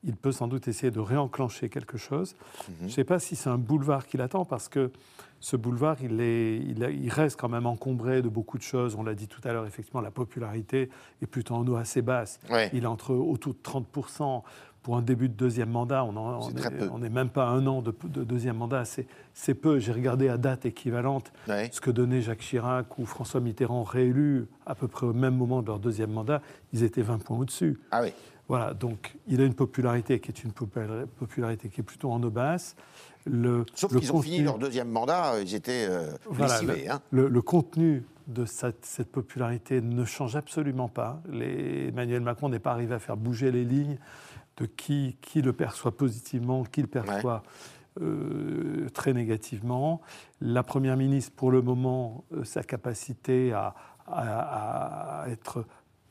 il 0.04 0.16
peut 0.16 0.32
sans 0.32 0.48
doute 0.48 0.68
essayer 0.68 0.92
de 0.92 1.00
réenclencher 1.00 1.70
quelque 1.70 1.98
chose. 1.98 2.36
Je 2.82 2.86
ne 2.86 2.89
sais 2.89 3.04
pas 3.04 3.20
si 3.20 3.36
c'est 3.36 3.50
un 3.50 3.58
boulevard 3.58 4.06
qui 4.06 4.18
l'attend, 4.18 4.46
parce 4.46 4.70
que 4.70 4.92
ce 5.39 5.56
boulevard, 5.56 5.98
il, 6.01 6.20
est, 6.22 6.58
il, 6.60 6.84
a- 6.84 6.89
il 6.92 7.10
reste 7.10 7.39
quand 7.39 7.50
même 7.50 7.66
encombré 7.66 8.22
de 8.22 8.30
beaucoup 8.30 8.58
de 8.58 8.63
choses. 8.63 8.96
On 8.96 9.04
l'a 9.04 9.16
dit 9.16 9.27
tout 9.27 9.42
à 9.44 9.54
l'heure, 9.54 9.66
effectivement, 9.66 10.01
la 10.01 10.12
popularité 10.12 10.89
est 11.22 11.27
plutôt 11.27 11.56
en 11.56 11.68
eau 11.68 11.75
assez 11.75 12.01
basse. 12.01 12.39
Ouais. 12.50 12.70
Il 12.74 12.84
est 12.84 12.88
entre 12.88 13.13
autour 13.13 13.54
de 13.54 13.60
30%. 13.63 14.44
Pour 14.88 14.96
un 14.96 15.01
début 15.01 15.27
de 15.27 15.34
deuxième 15.34 15.70
mandat, 15.72 16.06
on 16.06 16.98
n'est 17.00 17.10
même 17.10 17.27
pas 17.27 17.48
à 17.50 17.50
un 17.50 17.67
an 17.67 17.82
de, 17.82 17.94
de 18.06 18.24
deuxième 18.24 18.56
mandat. 18.56 18.84
C'est 19.34 19.53
peu. 19.53 19.79
J'ai 19.79 19.91
regardé 19.91 20.29
à 20.29 20.38
date 20.38 20.65
équivalente 20.65 21.34
Ouais. 21.50 21.67
ce 21.74 21.82
que 21.82 21.91
donnait 21.91 22.22
Jacques 22.22 22.39
Chirac 22.39 22.98
ou 22.98 23.06
François 23.06 23.41
Mitterrand 23.41 23.84
réélus 23.84 24.46
à 24.65 24.75
peu 24.75 24.88
près 24.88 25.06
au 25.06 25.12
même 25.12 25.36
moment 25.36 25.62
de 25.62 25.67
leur 25.67 25.79
deuxième 25.79 26.12
mandat. 26.12 26.41
Ils 26.72 26.84
étaient 26.84 27.01
20 27.01 27.17
points 27.22 27.38
au-dessus. 27.38 27.77
Ah 27.91 28.00
oui. 28.01 28.13
Voilà, 28.48 28.74
donc 28.74 29.17
il 29.27 29.41
a 29.41 29.44
une 29.44 29.56
popularité 29.56 30.22
qui 30.22 30.32
est 30.32 30.41
une 30.46 30.51
popula- 30.51 31.06
popularité 31.06 31.67
qui 31.67 31.82
est 31.82 31.84
plutôt 31.84 32.10
en 32.10 32.24
eau 32.24 32.29
basse. 32.29 32.77
Le, 33.25 33.65
Sauf 33.75 33.94
qu'ils 33.94 34.13
ont 34.13 34.22
fini 34.22 34.39
leur 34.41 34.58
deuxième 34.58 34.88
mandat, 34.89 35.34
euh, 35.34 35.41
ils 35.44 35.53
étaient 35.53 35.86
euh, 35.89 36.12
voilà, 36.29 36.53
lessivés, 36.62 36.86
le, 36.86 36.91
hein. 36.94 37.01
le- 37.12 37.27
le 37.27 37.41
contenu 37.41 38.06
de 38.27 38.46
cette, 38.46 38.86
cette 38.86 39.12
popularité 39.12 39.82
ne 39.82 40.06
change 40.06 40.38
absolument 40.38 40.88
pas. 40.88 41.22
Les- 41.29 41.89
Emmanuel 41.89 42.22
Macron 42.22 42.48
n'est 42.48 42.60
pas 42.60 42.72
arrivé 42.72 42.96
à 42.96 43.00
faire 43.00 43.17
bouger 43.17 43.51
les 43.51 43.65
lignes 43.65 43.98
de 44.58 44.66
qui, 44.66 45.18
qui 45.22 45.42
le 45.42 45.54
perçoit 45.54 45.96
positivement, 45.96 46.64
qui 46.64 46.82
le 46.82 46.88
perçoit 46.88 47.44
euh, 48.02 48.90
très 48.94 49.14
négativement. 49.14 50.02
La 50.42 50.64
Première 50.64 50.98
ministre, 50.98 51.32
pour 51.36 51.52
le 51.52 51.62
moment, 51.62 52.24
euh, 52.34 52.44
sa 52.44 52.64
capacité 52.64 53.54
à, 53.54 53.74
à- 54.08 55.22
à 55.24 55.30
être 55.30 55.66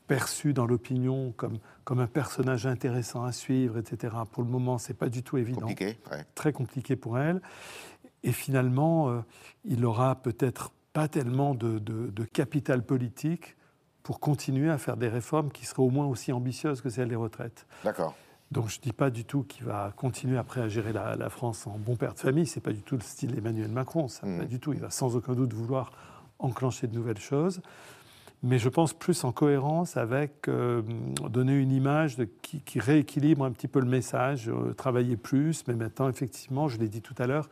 perçue 0.07 0.53
dans 0.53 0.65
l'opinion 0.65 1.33
comme, 1.35 1.59
comme 1.83 1.99
un 1.99 2.07
personnage 2.07 2.65
intéressant 2.65 3.23
à 3.25 3.31
suivre, 3.33 3.77
etc., 3.77 4.15
pour 4.31 4.43
le 4.43 4.49
moment, 4.49 4.77
c'est 4.77 4.93
pas 4.93 5.09
du 5.09 5.21
tout 5.23 5.37
évident 5.37 5.59
Compliqué. 5.61 5.97
ouais. 6.11 6.23
très 6.35 6.53
compliqué 6.53 6.95
pour 6.95 7.19
elle. 7.19 7.41
Et 8.23 8.31
finalement, 8.31 9.09
euh, 9.09 9.19
il 9.65 9.85
aura 9.85 10.15
peut-être 10.15 10.71
pas 10.93 11.07
tellement 11.09 11.53
de, 11.55 11.79
de- 11.79 12.07
de 12.09 12.23
capital 12.23 12.83
politique 12.85 13.55
pour 14.03 14.19
continuer 14.21 14.69
à 14.71 14.77
faire 14.77 14.95
des 14.95 15.09
réformes 15.09 15.51
qui 15.51 15.65
seraient 15.65 15.83
au 15.83 15.89
moins 15.89 16.05
aussi 16.07 16.31
ambitieuses 16.31 16.79
que 16.81 16.89
celles 16.89 17.09
des 17.09 17.15
retraites. 17.15 17.67
D'accord. 17.83 18.15
Donc 18.51 18.69
je 18.69 18.77
ne 18.77 18.81
dis 18.83 18.93
pas 18.93 19.09
du 19.09 19.25
tout 19.25 19.43
qu'il 19.43 19.65
va 19.65 19.91
continuer 19.95 20.37
après 20.37 20.61
à 20.61 20.69
gérer 20.69 20.93
la, 20.93 21.15
la 21.15 21.29
France 21.29 21.67
en 21.67 21.77
bon 21.77 21.95
père 21.95 22.13
de 22.13 22.19
famille. 22.19 22.45
C'est 22.45 22.61
pas 22.61 22.71
du 22.71 22.81
tout 22.81 22.95
le 22.95 23.01
style 23.01 23.33
d'Emmanuel 23.35 23.69
Macron. 23.69 24.07
Ça. 24.07 24.25
Pas 24.25 24.45
du 24.45 24.59
tout. 24.59 24.71
Il 24.73 24.79
va 24.79 24.89
sans 24.89 25.15
aucun 25.15 25.33
doute 25.33 25.53
vouloir 25.53 25.91
enclencher 26.39 26.87
de 26.87 26.95
nouvelles 26.95 27.19
choses. 27.19 27.61
Mais 28.43 28.59
je 28.59 28.69
pense 28.69 28.93
plus 28.93 29.23
en 29.23 29.31
cohérence 29.31 29.97
avec 29.97 30.47
euh, 30.47 30.83
donner 31.27 31.57
une 31.57 31.71
image 31.71 32.17
de, 32.17 32.25
qui, 32.25 32.61
qui 32.61 32.79
rééquilibre 32.79 33.43
un 33.43 33.51
petit 33.51 33.67
peu 33.67 33.79
le 33.79 33.87
message, 33.87 34.47
euh, 34.47 34.73
travailler 34.73 35.17
plus. 35.17 35.63
Mais 35.67 35.73
maintenant, 35.73 36.07
effectivement, 36.07 36.67
je 36.67 36.77
l'ai 36.77 36.87
dit 36.87 37.01
tout 37.01 37.15
à 37.17 37.25
l'heure, 37.25 37.49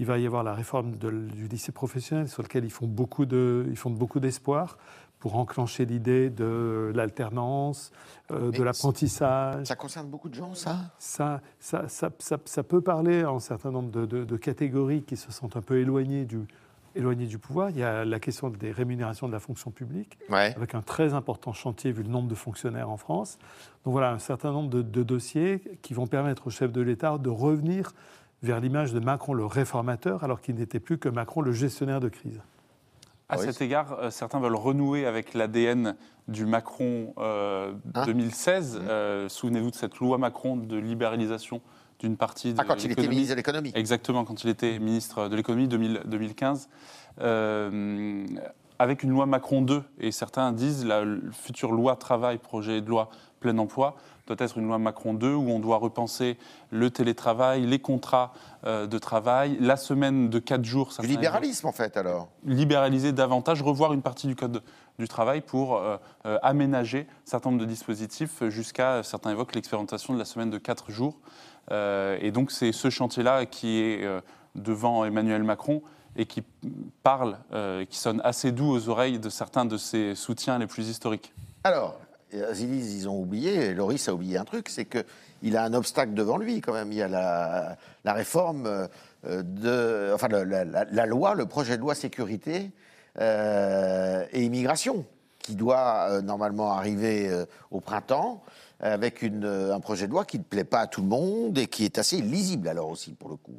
il 0.00 0.06
va 0.06 0.18
y 0.18 0.26
avoir 0.26 0.42
la 0.42 0.54
réforme 0.54 0.96
de- 0.98 1.10
du 1.10 1.46
lycée 1.46 1.70
professionnel 1.72 2.28
sur 2.28 2.42
lequel 2.42 2.64
ils 2.64 2.70
font 2.70 2.88
beaucoup 2.88 3.26
de, 3.26 3.64
ils 3.70 3.76
font 3.76 3.90
beaucoup 3.90 4.18
d'espoir 4.20 4.76
pour 5.20 5.36
enclencher 5.36 5.84
l'idée 5.84 6.30
de 6.30 6.92
l'alternance, 6.94 7.90
euh, 8.30 8.50
de 8.50 8.62
l'apprentissage. 8.62 9.66
Ça 9.66 9.76
concerne 9.76 10.08
beaucoup 10.08 10.28
de 10.28 10.34
gens, 10.34 10.54
ça? 10.54 10.76
Ça, 10.98 11.40
ça, 11.58 11.88
ça, 11.88 12.10
ça- 12.18 12.38
ça 12.44 12.62
peut 12.62 12.80
parler 12.80 13.22
à 13.22 13.30
un 13.30 13.40
certain 13.40 13.70
nombre 13.70 13.90
de, 13.90 14.06
de- 14.06 14.24
de 14.24 14.36
catégories 14.36 15.02
qui 15.02 15.16
se 15.16 15.32
sentent 15.32 15.56
un 15.56 15.60
peu 15.62 15.78
éloignées 15.78 16.24
du, 16.24 16.38
éloignées 16.94 17.26
du 17.26 17.38
pouvoir. 17.38 17.70
Il 17.70 17.78
y 17.78 17.82
a 17.82 18.04
la 18.04 18.20
question 18.20 18.48
des 18.50 18.70
rémunérations 18.70 19.26
de 19.26 19.32
la 19.32 19.40
fonction 19.40 19.70
publique, 19.70 20.18
Ouais. 20.30 20.54
avec 20.56 20.74
un 20.74 20.82
très 20.82 21.14
important 21.14 21.52
chantier 21.52 21.90
vu 21.92 22.02
le 22.04 22.08
nombre 22.08 22.28
de 22.28 22.34
fonctionnaires 22.34 22.90
en 22.90 22.96
France. 22.96 23.38
Donc 23.84 23.92
voilà, 23.92 24.12
un 24.12 24.18
certain 24.20 24.52
nombre 24.52 24.70
de, 24.70 24.82
de 24.82 25.02
dossiers 25.02 25.62
qui 25.82 25.94
vont 25.94 26.06
permettre 26.06 26.46
au 26.46 26.50
chef 26.50 26.70
de 26.72 26.80
l'État 26.80 27.18
de 27.18 27.28
revenir 27.28 27.92
vers 28.42 28.60
l'image 28.60 28.92
de 28.92 29.00
Macron 29.00 29.34
le 29.34 29.44
réformateur, 29.44 30.22
alors 30.22 30.40
qu'il 30.40 30.54
n'était 30.54 30.78
plus 30.80 30.96
que 30.98 31.08
Macron 31.08 31.40
le 31.40 31.50
gestionnaire 31.52 31.98
de 32.00 32.08
crise. 32.08 32.40
À 33.30 33.34
Ah 33.34 33.40
oui, 33.40 33.46
cet 33.46 33.60
égard, 33.60 33.98
euh, 34.00 34.10
certains 34.10 34.40
veulent 34.40 34.56
renouer 34.56 35.04
avec 35.04 35.34
l'ADN 35.34 35.96
du 36.28 36.46
Macron 36.46 37.12
euh, 37.18 37.72
Hein 37.94 38.06
2016. 38.06 38.80
Euh, 38.82 39.28
Souvenez-vous 39.28 39.70
de 39.70 39.74
cette 39.76 39.96
loi 39.98 40.16
Macron 40.16 40.56
de 40.56 40.76
libéralisation 40.78 41.60
d'une 42.00 42.16
partie 42.16 42.54
de 42.54 42.58
Ah, 42.58 42.64
quand 42.64 42.76
il 42.76 42.86
était 42.86 43.02
l'économie. 43.02 43.16
ministre 43.16 43.34
de 43.34 43.36
l'économie. 43.36 43.72
Exactement, 43.74 44.24
quand 44.24 44.44
il 44.44 44.48
était 44.50 44.78
ministre 44.78 45.28
de 45.28 45.36
l'économie 45.36 45.68
2000 45.68 46.02
2015, 46.06 46.70
euh, 47.20 48.26
avec 48.78 49.02
une 49.02 49.10
loi 49.10 49.26
Macron 49.26 49.60
2. 49.60 49.82
Et 50.00 50.10
certains 50.10 50.50
disent 50.52 50.86
la 50.86 51.02
future 51.32 51.72
loi 51.72 51.96
travail, 51.96 52.38
projet 52.38 52.80
de 52.80 52.88
loi 52.88 53.10
plein 53.40 53.58
emploi, 53.58 53.96
doit 54.28 54.44
être 54.44 54.58
une 54.58 54.66
loi 54.66 54.78
Macron 54.78 55.14
2 55.14 55.34
où 55.34 55.50
on 55.50 55.58
doit 55.58 55.78
repenser 55.78 56.36
le 56.70 56.90
télétravail, 56.90 57.66
les 57.66 57.78
contrats 57.78 58.32
euh, 58.64 58.86
de 58.86 58.98
travail, 58.98 59.56
la 59.60 59.76
semaine 59.76 60.28
de 60.28 60.38
4 60.38 60.64
jours. 60.64 60.92
Du 61.00 61.06
libéralisme, 61.06 61.66
en 61.66 61.72
fait, 61.72 61.96
alors. 61.96 62.28
libéraliser 62.44 63.12
davantage, 63.12 63.62
revoir 63.62 63.92
une 63.92 64.02
partie 64.02 64.26
du 64.26 64.36
code 64.36 64.62
du 64.98 65.08
travail 65.08 65.40
pour 65.40 65.76
euh, 65.76 65.96
euh, 66.26 66.38
aménager 66.42 67.06
certain 67.24 67.50
nombre 67.50 67.60
de 67.60 67.66
dispositifs 67.66 68.42
jusqu'à, 68.48 69.02
certains 69.02 69.30
évoquent 69.30 69.54
l'expérimentation 69.54 70.12
de 70.12 70.18
la 70.18 70.24
semaine 70.24 70.50
de 70.50 70.58
4 70.58 70.90
jours. 70.90 71.18
Euh, 71.70 72.18
et 72.20 72.30
donc 72.30 72.50
c'est 72.50 72.72
ce 72.72 72.90
chantier-là 72.90 73.46
qui 73.46 73.80
est 73.80 74.04
euh, 74.04 74.20
devant 74.54 75.04
Emmanuel 75.04 75.42
Macron 75.42 75.82
et 76.16 76.26
qui 76.26 76.42
parle, 77.02 77.38
euh, 77.52 77.84
qui 77.84 77.98
sonne 77.98 78.20
assez 78.24 78.52
doux 78.52 78.70
aux 78.70 78.88
oreilles 78.88 79.18
de 79.18 79.28
certains 79.28 79.64
de 79.64 79.76
ses 79.76 80.14
soutiens 80.14 80.58
les 80.58 80.66
plus 80.66 80.88
historiques. 80.88 81.32
Alors, 81.64 81.98
Azilis, 82.34 82.96
ils 82.96 83.08
ont 83.08 83.18
oublié, 83.18 83.54
et 83.66 83.74
Loris 83.74 84.08
a 84.08 84.14
oublié 84.14 84.36
un 84.36 84.44
truc, 84.44 84.68
c'est 84.68 84.84
qu'il 84.84 85.56
a 85.56 85.64
un 85.64 85.74
obstacle 85.74 86.14
devant 86.14 86.36
lui, 86.36 86.60
quand 86.60 86.72
même. 86.72 86.92
Il 86.92 86.98
y 86.98 87.02
a 87.02 87.08
la, 87.08 88.12
réforme 88.12 88.66
euh, 88.66 89.42
de. 89.42 90.12
Enfin, 90.14 90.28
la, 90.28 91.06
loi, 91.06 91.34
le 91.34 91.46
projet 91.46 91.76
de 91.76 91.80
loi 91.80 91.94
sécurité 91.94 92.70
euh, 93.20 94.24
et 94.32 94.42
immigration, 94.42 95.06
qui 95.38 95.54
doit 95.54 96.08
euh, 96.10 96.20
normalement 96.20 96.72
arriver 96.72 97.30
au 97.70 97.80
printemps, 97.80 98.42
avec 98.80 99.24
un 99.24 99.80
projet 99.80 100.06
de 100.06 100.12
loi 100.12 100.24
qui 100.24 100.38
ne 100.38 100.44
plaît 100.44 100.64
pas 100.64 100.80
à 100.80 100.86
tout 100.86 101.02
le 101.02 101.08
monde 101.08 101.58
et 101.58 101.66
qui 101.66 101.84
est 101.84 101.98
assez 101.98 102.20
lisible, 102.20 102.68
alors 102.68 102.90
aussi, 102.90 103.12
pour 103.12 103.28
le 103.28 103.36
coup. 103.36 103.54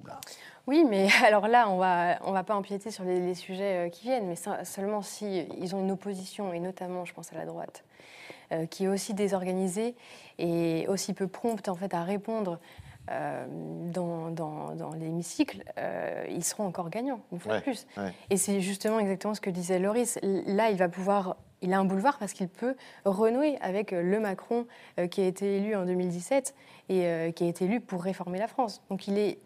Oui, 0.68 0.86
mais 0.88 1.10
alors 1.26 1.48
là, 1.48 1.70
on 1.70 1.78
va, 1.78 2.20
on 2.24 2.32
va 2.32 2.44
pas 2.44 2.56
empiéter 2.56 2.92
sur 2.92 3.04
les, 3.04 3.34
sujets 3.34 3.90
qui 3.92 4.04
viennent, 4.04 4.28
mais 4.28 4.38
seulement 4.64 5.02
si 5.02 5.46
ont 5.74 5.80
une 5.80 5.92
opposition, 5.92 6.54
et 6.54 6.60
notamment, 6.60 7.04
je 7.04 7.14
pense 7.14 7.34
à 7.34 7.36
la 7.36 7.46
droite, 7.46 7.84
euh, 8.52 8.66
qui 8.66 8.86
est 8.86 8.88
aussi 8.88 9.14
désorganisée 9.14 9.96
et 10.38 10.86
aussi 10.88 11.14
peu 11.14 11.28
prompte 11.28 11.70
en 11.70 11.76
fait 11.76 11.94
à 11.94 12.04
répondre 12.04 12.60
euh, 13.12 13.46
dans, 13.92 14.30
dans, 14.30 14.76
dans 14.76 14.92
l'hémicycle, 14.94 15.64
euh, 15.80 16.26
ils 16.30 16.44
seront 16.44 16.66
encore 16.68 16.90
gagnants, 16.92 17.22
une 17.32 17.40
fois 17.40 17.54
Ouais, 17.54 17.58
de 17.60 17.64
plus. 17.64 17.88
ouais. 17.98 18.14
Et 18.30 18.38
c'est 18.38 18.62
justement 18.62 19.00
exactement 19.00 19.34
ce 19.34 19.42
que 19.42 19.50
disait 19.50 19.80
Loris. 19.80 20.20
Là, 20.22 20.70
il 20.70 20.78
va 20.78 20.90
pouvoir, 20.90 21.36
il 21.62 21.74
a 21.74 21.80
un 21.80 21.86
boulevard 21.86 22.20
parce 22.20 22.34
qu'il 22.34 22.48
peut 22.50 22.76
renouer 23.06 23.58
avec 23.62 23.92
le 23.92 24.20
Macron 24.20 24.68
euh, 25.00 25.08
qui 25.08 25.22
a 25.22 25.26
été 25.26 25.58
élu 25.58 25.76
en 25.76 25.86
2017 25.86 26.54
et 26.90 27.34
qui 27.36 27.44
a 27.44 27.48
été 27.48 27.66
élu 27.66 27.82
pour 27.82 28.04
réformer 28.04 28.38
la 28.40 28.48
France. 28.48 28.82
Donc 28.92 29.08
il 29.08 29.18
est, 29.18 29.40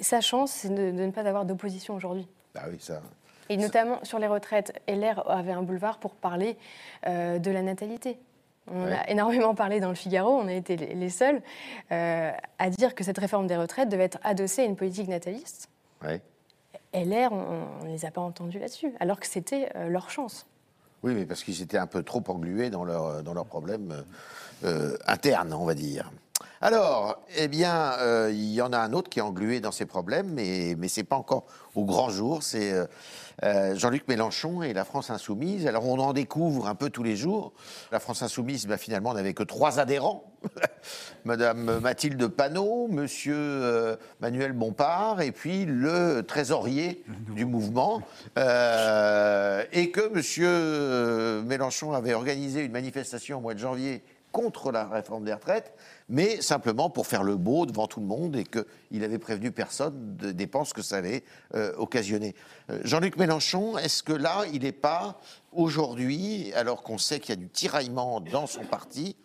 sa 0.00 0.20
chance, 0.22 0.50
c'est 0.52 0.68
de, 0.70 0.90
de 0.90 1.04
ne 1.04 1.10
pas 1.10 1.26
avoir 1.26 1.44
d'opposition 1.44 1.94
aujourd'hui. 1.94 2.26
Ah 2.54 2.64
oui, 2.70 2.76
ça. 2.80 3.02
Et 3.52 3.56
notamment 3.58 3.98
sur 4.02 4.18
les 4.18 4.26
retraites, 4.26 4.72
LR 4.88 5.28
avait 5.30 5.52
un 5.52 5.62
boulevard 5.62 5.98
pour 5.98 6.14
parler 6.14 6.56
euh, 7.06 7.38
de 7.38 7.50
la 7.50 7.62
natalité. 7.62 8.18
On 8.70 8.84
Ouais. 8.84 8.92
a 8.92 9.10
énormément 9.10 9.54
parlé 9.54 9.80
dans 9.80 9.88
le 9.88 9.94
Figaro, 9.94 10.30
on 10.38 10.46
a 10.48 10.52
été 10.52 10.76
les 10.76 10.94
les 10.94 11.10
seuls 11.10 11.42
euh, 11.90 12.30
à 12.58 12.70
dire 12.70 12.94
que 12.94 13.02
cette 13.04 13.18
réforme 13.18 13.46
des 13.46 13.56
retraites 13.56 13.88
devait 13.88 14.04
être 14.04 14.18
adossée 14.22 14.62
à 14.62 14.64
une 14.64 14.76
politique 14.76 15.08
nataliste. 15.08 15.68
Ouais. 16.02 16.20
LR, 16.94 17.32
on 17.32 17.84
ne 17.84 17.88
les 17.88 18.04
a 18.04 18.10
pas 18.10 18.20
entendus 18.20 18.58
là-dessus, 18.58 18.92
alors 19.00 19.18
que 19.18 19.26
c'était 19.26 19.70
euh, 19.76 19.88
leur 19.88 20.10
chance. 20.10 20.46
Oui, 21.02 21.12
mais 21.14 21.26
parce 21.26 21.42
qu'ils 21.42 21.60
étaient 21.60 21.78
un 21.78 21.86
peu 21.88 22.02
trop 22.04 22.22
englués 22.28 22.70
dans 22.70 22.84
leurs 22.84 23.22
dans 23.22 23.34
leurs 23.34 23.46
problèmes 23.46 24.04
euh, 24.64 24.96
internes, 25.06 25.52
on 25.52 25.64
va 25.64 25.74
dire. 25.74 26.10
Alors, 26.60 27.18
eh 27.36 27.48
bien, 27.48 27.96
il 28.30 28.52
y 28.52 28.62
en 28.62 28.72
a 28.72 28.78
un 28.78 28.92
autre 28.92 29.10
qui 29.10 29.18
est 29.18 29.22
englué 29.22 29.58
dans 29.60 29.72
ses 29.72 29.84
problèmes, 29.84 30.28
mais, 30.32 30.76
mais 30.78 30.86
ce 30.86 31.00
n'est 31.00 31.04
pas 31.04 31.16
encore 31.16 31.44
au 31.74 31.84
grand 31.84 32.08
jour. 32.08 32.44
C'est 32.44 32.72
euh, 33.42 33.74
Jean-Luc 33.76 34.06
Mélenchon 34.08 34.62
et 34.62 34.72
la 34.72 34.84
France 34.84 35.10
Insoumise. 35.10 35.66
Alors, 35.66 35.86
on 35.86 35.98
en 35.98 36.12
découvre 36.12 36.68
un 36.68 36.74
peu 36.74 36.90
tous 36.90 37.02
les 37.02 37.16
jours. 37.16 37.52
La 37.90 38.00
France 38.00 38.22
Insoumise, 38.22 38.66
bah, 38.66 38.76
finalement, 38.76 39.14
n'avait 39.14 39.34
que 39.34 39.42
trois 39.42 39.78
adhérents. 39.78 40.32
Madame 41.24 41.80
Mathilde 41.80 42.26
Panot, 42.28 42.88
Monsieur 42.88 43.36
euh, 43.36 43.96
Manuel 44.20 44.52
Bompard, 44.52 45.20
et 45.20 45.32
puis 45.32 45.64
le 45.64 46.22
trésorier 46.22 47.04
du 47.34 47.44
mouvement. 47.44 48.02
Euh, 48.38 49.64
et 49.72 49.90
que 49.90 50.08
Monsieur 50.08 50.48
euh, 50.48 51.42
Mélenchon 51.42 51.92
avait 51.92 52.14
organisé 52.14 52.64
une 52.64 52.72
manifestation 52.72 53.38
au 53.38 53.40
mois 53.40 53.54
de 53.54 53.60
janvier 53.60 54.02
contre 54.32 54.72
la 54.72 54.88
réforme 54.88 55.24
des 55.24 55.34
retraites, 55.34 55.74
mais 56.08 56.40
simplement 56.40 56.90
pour 56.90 57.06
faire 57.06 57.22
le 57.22 57.36
beau 57.36 57.66
devant 57.66 57.86
tout 57.86 58.00
le 58.00 58.06
monde 58.06 58.34
et 58.34 58.44
qu'il 58.44 59.04
avait 59.04 59.18
prévenu 59.18 59.52
personne 59.52 60.16
de 60.16 60.32
dépenses 60.32 60.72
que 60.72 60.82
ça 60.82 60.96
allait 60.96 61.22
euh, 61.54 61.72
occasionner. 61.76 62.34
Euh, 62.70 62.80
Jean-Luc 62.82 63.16
Mélenchon, 63.16 63.78
est-ce 63.78 64.02
que 64.02 64.12
là, 64.12 64.44
il 64.52 64.62
n'est 64.62 64.72
pas 64.72 65.20
aujourd'hui, 65.52 66.52
alors 66.54 66.82
qu'on 66.82 66.98
sait 66.98 67.20
qu'il 67.20 67.30
y 67.30 67.38
a 67.38 67.40
du 67.40 67.48
tiraillement 67.48 68.20
dans 68.20 68.46
son 68.46 68.64
parti, 68.64 69.16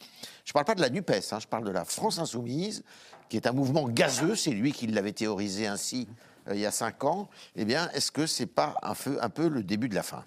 je 0.45 0.51
ne 0.51 0.53
parle 0.53 0.65
pas 0.65 0.75
de 0.75 0.81
la 0.81 0.89
NUPES, 0.89 1.31
hein, 1.31 1.39
je 1.39 1.47
parle 1.47 1.63
de 1.63 1.71
la 1.71 1.85
France 1.85 2.19
Insoumise, 2.19 2.83
qui 3.29 3.37
est 3.37 3.47
un 3.47 3.53
mouvement 3.53 3.87
gazeux, 3.87 4.35
c'est 4.35 4.51
lui 4.51 4.71
qui 4.71 4.87
l'avait 4.87 5.13
théorisé 5.13 5.67
ainsi 5.67 6.07
euh, 6.47 6.55
il 6.55 6.59
y 6.59 6.65
a 6.65 6.71
cinq 6.71 7.03
ans, 7.03 7.29
eh 7.55 7.65
bien, 7.65 7.89
est-ce 7.91 8.11
que 8.11 8.25
c'est 8.25 8.45
pas 8.45 8.75
un, 8.81 8.93
feu, 8.93 9.17
un 9.21 9.29
peu 9.29 9.47
le 9.47 9.63
début 9.63 9.89
de 9.89 9.95
la 9.95 10.03
fin? 10.03 10.23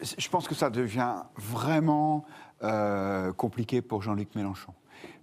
Je 0.00 0.28
pense 0.28 0.48
que 0.48 0.54
ça 0.54 0.70
devient 0.70 1.16
vraiment 1.36 2.24
euh, 2.62 3.32
compliqué 3.32 3.82
pour 3.82 4.02
Jean-Luc 4.02 4.34
Mélenchon. 4.34 4.72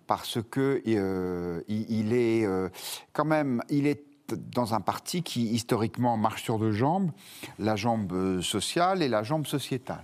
Parce 0.07 0.39
que 0.49 0.81
euh, 0.87 1.61
il, 1.67 1.85
il 1.91 2.13
est 2.13 2.45
euh, 2.45 2.69
quand 3.13 3.25
même, 3.25 3.61
il 3.69 3.87
est 3.87 4.03
dans 4.29 4.73
un 4.73 4.81
parti 4.81 5.23
qui 5.23 5.47
historiquement 5.53 6.17
marche 6.17 6.43
sur 6.43 6.59
deux 6.59 6.73
jambes, 6.73 7.11
la 7.59 7.77
jambe 7.77 8.41
sociale 8.41 9.01
et 9.01 9.07
la 9.07 9.23
jambe 9.23 9.45
sociétale. 9.47 10.03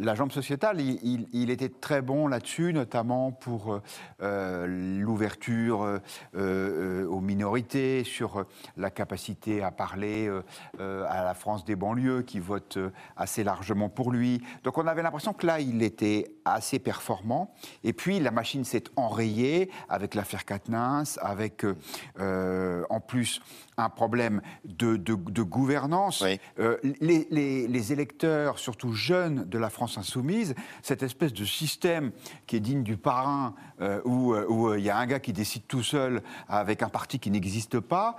La 0.00 0.14
jambe 0.14 0.30
sociétale, 0.32 0.78
il, 0.82 0.98
il- 1.02 1.28
il 1.32 1.48
était 1.48 1.70
très 1.70 2.02
bon 2.02 2.28
là-dessus, 2.28 2.74
notamment 2.74 3.32
pour 3.32 3.80
euh, 4.20 4.66
l'ouverture 5.00 5.82
euh, 5.84 5.98
euh, 6.34 7.06
aux 7.06 7.20
minorités, 7.22 8.04
sur 8.04 8.44
la 8.76 8.90
capacité 8.90 9.62
à 9.62 9.70
parler 9.70 10.30
à 10.78 11.24
la 11.24 11.32
France 11.32 11.64
des 11.64 11.76
banlieues 11.76 12.22
qui 12.22 12.40
vote 12.40 12.76
assez 13.16 13.42
largement 13.44 13.88
pour 13.88 14.12
lui. 14.12 14.42
Donc 14.64 14.76
on 14.76 14.86
avait 14.86 15.02
l'impression 15.02 15.32
que 15.32 15.46
là, 15.46 15.60
il 15.60 15.82
était 15.82 16.30
assez 16.54 16.78
performant. 16.78 17.52
Et 17.84 17.92
puis 17.92 18.20
la 18.20 18.30
machine 18.30 18.64
s'est 18.64 18.84
enrayée 18.96 19.70
avec 19.88 20.14
l'affaire 20.14 20.44
Quatennens, 20.44 21.18
avec 21.22 21.64
euh, 21.64 21.74
euh, 22.20 22.84
en 22.90 23.00
plus 23.00 23.40
un 23.78 23.90
problème 23.90 24.40
de, 24.64 24.96
de- 24.96 25.14
de 25.14 25.42
gouvernance. 25.42 26.22
Oui. 26.22 26.40
Euh, 26.58 26.78
les, 27.00 27.26
les- 27.30 27.66
les 27.68 27.92
électeurs, 27.92 28.58
surtout 28.58 28.92
jeunes 28.92 29.44
de 29.44 29.58
la 29.58 29.68
France 29.70 29.98
insoumise, 29.98 30.54
cette 30.82 31.02
espèce 31.02 31.32
de 31.32 31.44
système 31.44 32.12
qui 32.46 32.56
est 32.56 32.60
digne 32.60 32.82
du 32.82 32.96
parrain, 32.96 33.54
euh, 33.80 34.00
où 34.04 34.34
où, 34.34 34.74
il 34.74 34.82
y 34.84 34.90
a 34.90 34.96
un 34.96 35.06
gars 35.06 35.20
qui 35.20 35.32
décide 35.32 35.66
tout 35.66 35.82
seul 35.82 36.22
avec 36.48 36.82
un 36.82 36.88
parti 36.88 37.18
qui 37.18 37.30
n'existe 37.30 37.80
pas, 37.80 38.16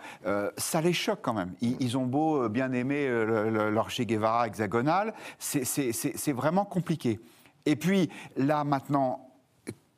ça 0.58 0.82
les 0.82 0.94
choque 0.94 1.20
quand 1.22 1.34
même. 1.34 1.54
Ils, 1.62 1.78
ils 1.80 1.98
ont 1.98 2.06
beau 2.06 2.48
bien 2.50 2.72
aimer 2.72 3.08
le- 3.08 3.50
le- 3.50 3.70
leur 3.72 3.90
Che 3.90 4.02
Guevara 4.02 4.48
hexagonal, 4.48 5.14
c'est 5.40 6.32
vraiment 6.34 6.66
compliqué. 6.66 7.20
Et 7.68 7.76
puis 7.76 8.10
là 8.38 8.64
maintenant, 8.64 9.30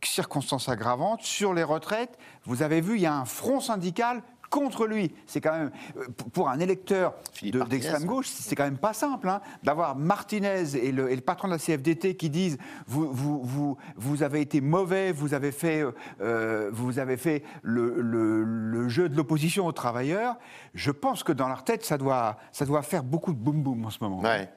circonstance 0.03 0.69
aggravante, 0.69 1.21
sur 1.23 1.53
les 1.53 1.63
retraites, 1.63 2.17
vous 2.45 2.63
avez 2.63 2.82
vu, 2.82 2.95
il 2.95 3.01
y 3.01 3.05
a 3.05 3.13
un 3.15 3.25
front 3.25 3.60
syndical 3.60 4.21
contre 4.49 4.88
lui. 4.88 5.13
C'est 5.27 5.41
quand 5.41 5.51
même, 5.51 5.71
euh, 5.97 6.08
pour 6.34 6.49
un 6.49 6.60
électeur 6.60 7.13
Philippe 7.34 7.55
de- 7.55 7.63
d'extrême 7.65 8.05
gauche, 8.05 8.27
c'est 8.27 8.55
quand 8.55 8.63
même 8.63 8.79
pas 8.79 8.93
simple 8.93 9.29
hein, 9.29 9.41
d'avoir 9.62 9.95
Martinez 9.95 10.75
et 10.75 10.91
le, 10.91 11.12
et 11.12 11.15
le 11.15 11.21
patron 11.21 11.47
de 11.49 11.53
la 11.53 11.60
CFDT 11.60 12.15
qui 12.15 12.32
disent 12.32 12.58
vous, 12.88 13.12
vous, 13.13 13.43
vous, 13.43 13.77
vous 13.97 14.23
avez 14.23 14.41
été 14.41 14.62
mauvais, 14.62 15.12
vous 15.12 15.36
avez 15.36 15.51
fait, 15.51 15.84
euh, 16.21 16.69
vous 16.73 16.97
avez 16.97 17.17
fait 17.17 17.43
le, 17.62 18.01
le- 18.01 18.43
le 18.43 18.89
jeu 18.89 19.08
de 19.10 19.15
l'opposition 19.15 19.67
aux 19.67 19.71
travailleurs. 19.73 20.38
Je 20.73 20.89
pense 20.89 21.23
que 21.23 21.32
dans 21.34 21.47
leur 21.49 21.63
tête, 21.63 21.86
ça 21.86 21.99
doit, 21.99 22.38
ça 22.51 22.65
doit 22.65 22.82
faire 22.82 23.03
beaucoup 23.03 23.34
de 23.34 23.38
boum 23.39 23.62
boum 23.62 23.86
en 23.86 23.89
ce 23.91 23.99
moment. 24.01 24.21
Ouais. 24.21 24.49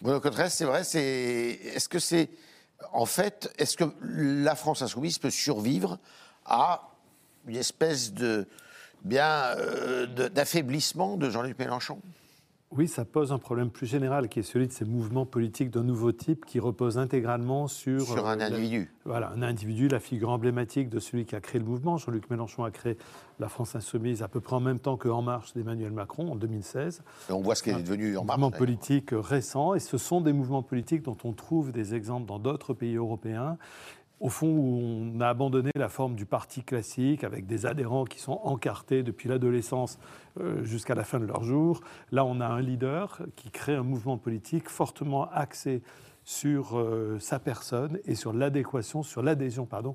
Bruno 0.00 0.20
Cotresse, 0.20 0.54
c'est 0.54 0.64
vrai, 0.64 0.84
c'est. 0.84 1.00
Est-ce 1.74 1.88
que 1.88 1.98
c'est. 1.98 2.30
En 2.92 3.06
fait, 3.06 3.52
est-ce 3.58 3.76
que 3.76 3.84
la 4.02 4.54
France 4.54 4.82
insoumise 4.82 5.18
peut 5.18 5.30
survivre 5.30 5.98
à 6.44 6.90
une 7.46 7.56
espèce 7.56 8.12
de. 8.12 8.46
bien. 9.02 9.54
euh, 9.58 10.06
d'affaiblissement 10.06 11.16
de 11.16 11.30
Jean-Luc 11.30 11.58
Mélenchon? 11.58 12.00
Oui, 12.76 12.88
ça 12.88 13.04
pose 13.04 13.30
un 13.30 13.38
problème 13.38 13.70
plus 13.70 13.86
général 13.86 14.28
qui 14.28 14.40
est 14.40 14.42
celui 14.42 14.66
de 14.66 14.72
ces 14.72 14.84
mouvements 14.84 15.26
politiques 15.26 15.70
d'un 15.70 15.84
nouveau 15.84 16.10
type 16.10 16.44
qui 16.44 16.58
reposent 16.58 16.98
intégralement 16.98 17.68
sur, 17.68 18.00
sur 18.02 18.26
un 18.26 18.32
euh, 18.34 18.36
la- 18.36 18.46
individu 18.46 18.90
Voilà, 19.04 19.30
un 19.30 19.42
individu, 19.42 19.86
la 19.86 20.00
figure 20.00 20.30
emblématique 20.30 20.88
de 20.88 20.98
celui 20.98 21.24
qui 21.24 21.36
a 21.36 21.40
créé 21.40 21.60
le 21.60 21.66
mouvement. 21.66 21.96
Jean-Luc 21.98 22.28
Mélenchon 22.30 22.64
a 22.64 22.72
créé 22.72 22.96
la 23.38 23.48
France 23.48 23.76
Insoumise 23.76 24.22
à 24.22 24.28
peu 24.28 24.40
près 24.40 24.56
en 24.56 24.60
même 24.60 24.80
temps 24.80 24.96
que 24.96 25.08
En 25.08 25.22
Marche 25.22 25.54
d'Emmanuel 25.54 25.92
Macron 25.92 26.32
en 26.32 26.34
2016. 26.34 27.02
Et 27.28 27.32
On 27.32 27.40
voit 27.42 27.54
ce 27.54 27.62
qu'elle 27.62 27.78
est 27.78 27.82
devenu 27.84 28.16
en 28.16 28.24
marche. 28.24 28.40
d'ailleurs. 28.40 28.58
politiques 28.58 29.10
récents, 29.12 29.74
et 29.74 29.80
ce 29.80 29.96
sont 29.96 30.20
des 30.20 30.32
mouvements 30.32 30.62
politiques 30.64 31.02
dont 31.02 31.16
on 31.22 31.32
trouve 31.32 31.70
des 31.70 31.94
exemples 31.94 32.26
dans 32.26 32.40
d'autres 32.40 32.74
pays 32.74 32.96
européens. 32.96 33.56
Au 34.20 34.28
fond, 34.28 34.46
où 34.46 34.80
on 35.16 35.20
a 35.20 35.28
abandonné 35.28 35.70
la 35.74 35.88
forme 35.88 36.14
du 36.14 36.24
parti 36.24 36.62
classique 36.62 37.24
avec 37.24 37.46
des 37.46 37.66
adhérents 37.66 38.04
qui 38.04 38.20
sont 38.20 38.40
encartés 38.44 39.02
depuis 39.02 39.28
l'adolescence 39.28 39.98
euh, 40.40 40.64
jusqu'à 40.64 40.94
la 40.94 41.04
fin 41.04 41.18
de 41.18 41.26
leur 41.26 41.42
jour. 41.42 41.80
Là, 42.12 42.24
on 42.24 42.40
a 42.40 42.46
un 42.46 42.60
leader 42.60 43.20
qui 43.36 43.50
crée 43.50 43.74
un 43.74 43.82
mouvement 43.82 44.16
politique 44.16 44.68
fortement 44.68 45.28
axé 45.30 45.82
sur 46.24 46.78
euh, 46.78 47.18
sa 47.18 47.38
personne 47.38 47.98
et 48.06 48.14
sur 48.14 48.32
l'adéquation, 48.32 49.02
sur 49.02 49.22
l'adhésion, 49.22 49.66
pardon, 49.66 49.94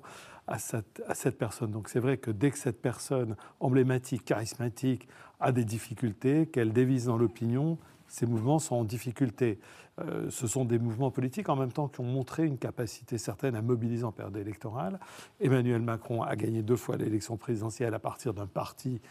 à 0.50 0.58
cette, 0.58 1.38
personne. 1.38 1.72
Donc 1.72 1.90
c'est 1.90 2.00
vrai 2.00 2.18
que 2.18 2.32
dès 2.32 2.50
que 2.52 2.58
cette 2.58 2.82
personne 2.82 3.36
emblématique, 3.60 4.26
charismatique, 4.26 5.08
a 5.40 5.52
des 5.52 5.64
difficultés, 5.64 6.48
qu'elle 6.48 6.74
dévise 6.74 7.06
dans 7.06 7.18
l'opinion, 7.18 7.78
ces 8.08 8.26
mouvements 8.26 8.60
sont 8.60 8.76
en 8.76 8.84
difficulté. 8.84 9.60
Euh, 10.00 10.30
ce 10.30 10.48
sont 10.48 10.66
des 10.66 10.80
mouvements 10.80 11.12
politiques 11.12 11.50
en 11.50 11.56
même 11.56 11.72
temps 11.72 11.88
qui 11.88 12.00
ont 12.02 12.06
montré 12.06 12.46
une 12.46 12.58
capacité 12.58 13.18
certaine 13.18 13.56
à 13.56 13.62
mobiliser 13.62 14.04
en 14.04 14.12
période 14.12 14.36
électorale. 14.38 15.00
Emmanuel 15.40 15.82
Macron 15.82 16.24
a 16.24 16.36
gagné 16.36 16.64
deux 16.64 16.76
fois 16.76 16.98
l'élection 16.98 17.38
présidentielle 17.38 17.94
à 17.94 18.00
partir 18.00 18.34
d'un 18.34 18.48
parti 18.48 19.02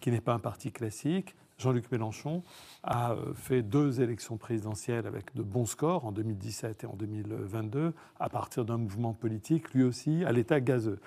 qui 0.00 0.10
n'est 0.10 0.20
pas 0.20 0.34
un 0.34 0.38
parti 0.38 0.70
classique. 0.70 1.34
Jean-Luc 1.58 1.90
Mélenchon 1.92 2.42
a 2.82 3.12
euh, 3.12 3.32
fait 3.34 3.62
deux 3.62 4.00
élections 4.00 4.36
présidentielles 4.36 5.06
avec 5.06 5.34
de 5.34 5.42
bons 5.42 5.66
scores 5.66 6.04
en 6.04 6.12
2017 6.12 6.84
et 6.84 6.86
en 6.86 6.94
2022 6.94 7.92
à 8.18 8.28
partir 8.28 8.64
d'un 8.64 8.78
mouvement 8.78 9.12
politique, 9.12 9.72
lui 9.72 9.84
aussi, 9.84 10.24
à 10.24 10.32
l'état 10.32 10.60
gazeux. 10.60 10.98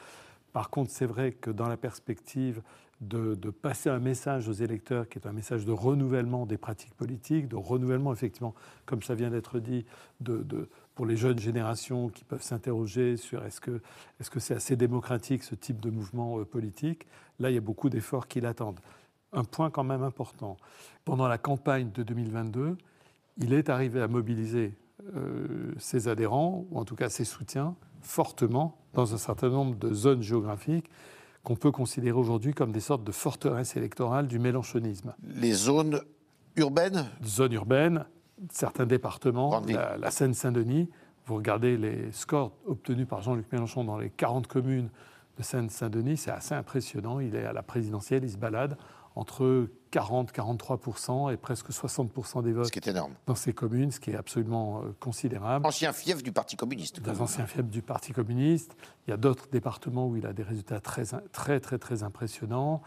Par 0.54 0.70
contre, 0.70 0.92
c'est 0.92 1.06
vrai 1.06 1.34
que 1.34 1.52
dans 1.52 1.68
la 1.68 1.78
perspective 1.78 2.62
de, 3.02 3.36
passer 3.52 3.90
un 3.90 4.00
message 4.00 4.48
aux 4.48 4.54
électeurs 4.54 5.08
qui 5.08 5.20
est 5.20 5.28
un 5.28 5.32
message 5.32 5.66
de 5.66 5.72
renouvellement 5.72 6.46
des 6.46 6.58
pratiques 6.58 6.96
politiques, 6.96 7.48
de 7.48 7.56
renouvellement, 7.56 8.12
effectivement, 8.12 8.56
comme 8.86 9.04
ça 9.04 9.14
vient 9.14 9.30
d'être 9.30 9.60
dit, 9.60 9.86
pour 10.96 11.06
les 11.06 11.16
jeunes 11.16 11.38
générations 11.38 12.10
qui 12.10 12.24
peuvent 12.24 12.42
s'interroger 12.42 13.18
sur 13.18 13.46
est-ce 13.46 13.62
que 13.62 13.82
que 14.32 14.40
c'est 14.40 14.56
assez 14.56 14.76
démocratique 14.76 15.44
ce 15.44 15.56
type 15.56 15.80
de 15.80 15.90
mouvement 15.90 16.40
euh, 16.40 16.46
politique, 16.46 17.08
là, 17.40 17.52
il 17.52 17.54
y 17.54 17.58
a 17.58 17.62
beaucoup 17.62 17.90
d'efforts 17.90 18.28
qui 18.28 18.42
l'attendent. 18.42 18.80
Un 19.34 19.44
point 19.44 19.70
quand 19.70 19.84
même 19.84 20.04
important. 20.04 20.58
Pendant 21.06 21.28
la 21.28 21.38
campagne 21.38 21.92
de 21.94 22.04
2022, 22.04 22.78
il 23.38 23.54
est 23.54 23.70
arrivé 23.70 24.02
à 24.02 24.08
mobiliser 24.08 24.74
euh, 25.16 25.74
ses 25.78 26.08
adhérents, 26.08 26.66
ou 26.72 26.80
en 26.80 26.86
tout 26.86 26.96
cas 26.96 27.10
ses 27.10 27.26
soutiens, 27.26 27.76
fortement 28.02 28.78
dans 28.94 29.14
un 29.14 29.18
certain 29.18 29.50
nombre 29.50 29.76
de 29.76 29.94
zones 29.94 30.22
géographiques 30.22 30.90
qu'on 31.44 31.56
peut 31.56 31.72
considérer 31.72 32.18
aujourd'hui 32.18 32.54
comme 32.54 32.72
des 32.72 32.80
sortes 32.80 33.04
de 33.04 33.12
forteresses 33.12 33.78
électorales 33.78 34.28
du 34.28 34.40
mélanchonisme. 34.40 35.14
Les 35.24 35.54
zones 35.54 36.02
urbaines? 36.56 37.06
Zones 37.24 37.54
urbaines, 37.54 38.06
certains 38.50 38.86
départements, 38.86 39.62
la 39.68 40.12
Seine-Saint-Denis, 40.12 40.90
vous 41.28 41.36
regardez 41.36 41.78
les 41.78 42.12
scores 42.12 42.54
obtenus 42.66 43.08
par 43.08 43.22
Jean-Luc 43.22 43.52
Mélenchon 43.52 43.84
dans 43.84 43.98
les 43.98 44.10
40 44.10 44.48
communes 44.48 44.90
de 45.38 45.44
Seine-Saint-Denis, 45.44 46.18
c'est 46.18 46.32
assez 46.32 46.56
impressionnant. 46.56 47.20
Il 47.20 47.36
est 47.36 47.46
à 47.46 47.54
la 47.54 47.64
présidentielle, 47.64 48.24
il 48.24 48.32
se 48.32 48.38
balade 48.38 48.78
entre 49.18 49.68
40-43% 49.92 51.34
et 51.34 51.38
presque 51.38 51.70
60% 51.70 52.44
des 52.44 52.52
Ce 52.52 52.56
votes 52.56 52.72
qui 52.72 52.80
est 52.80 52.88
énorme. 52.88 53.14
dans 53.26 53.36
ces 53.36 53.54
communes, 53.54 53.90
ce 53.92 54.00
qui 54.00 54.12
est 54.12 54.16
absolument 54.16 54.80
euh, 54.80 54.94
considérable. 55.00 55.66
Ancien 55.66 55.94
fief 55.94 56.22
du 56.22 56.32
Parti 56.32 56.56
communiste. 56.56 57.00
Des 57.02 57.22
anciens 57.22 57.46
fiefs 57.48 57.64
du 57.70 57.82
Parti 57.82 58.12
communiste. 58.12 58.76
Il 59.08 59.12
y 59.12 59.14
a 59.14 59.18
d'autres 59.18 59.48
départements 59.50 60.08
où 60.08 60.18
il 60.18 60.26
a 60.26 60.34
des 60.34 60.44
résultats 60.44 60.82
très, 60.82 61.04
très, 61.32 61.60
très, 61.60 61.78
très 61.78 62.04
impressionnants. 62.04 62.82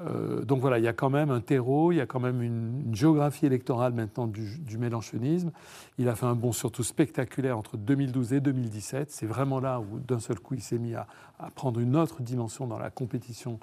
Euh, 0.00 0.44
donc 0.44 0.60
voilà, 0.60 0.78
il 0.78 0.84
y 0.84 0.88
a 0.88 0.92
quand 0.92 1.10
même 1.10 1.30
un 1.30 1.40
terreau, 1.40 1.92
il 1.92 1.96
y 1.96 2.00
a 2.00 2.06
quand 2.06 2.20
même 2.20 2.40
une, 2.40 2.82
une 2.86 2.94
géographie 2.94 3.46
électorale 3.46 3.92
maintenant 3.92 4.26
du, 4.26 4.58
du 4.60 4.78
mélanchonisme. 4.78 5.50
Il 5.98 6.08
a 6.08 6.14
fait 6.14 6.26
un 6.26 6.36
bond 6.36 6.52
surtout 6.52 6.84
spectaculaire 6.84 7.58
entre 7.58 7.76
2012 7.76 8.32
et 8.32 8.40
2017. 8.40 9.10
C'est 9.10 9.26
vraiment 9.26 9.58
là 9.60 9.80
où 9.80 9.98
d'un 9.98 10.20
seul 10.20 10.38
coup 10.38 10.54
il 10.54 10.62
s'est 10.62 10.78
mis 10.78 10.94
à, 10.94 11.06
à 11.38 11.50
prendre 11.50 11.80
une 11.80 11.96
autre 11.96 12.22
dimension 12.22 12.66
dans 12.66 12.78
la 12.78 12.90
compétition 12.90 13.58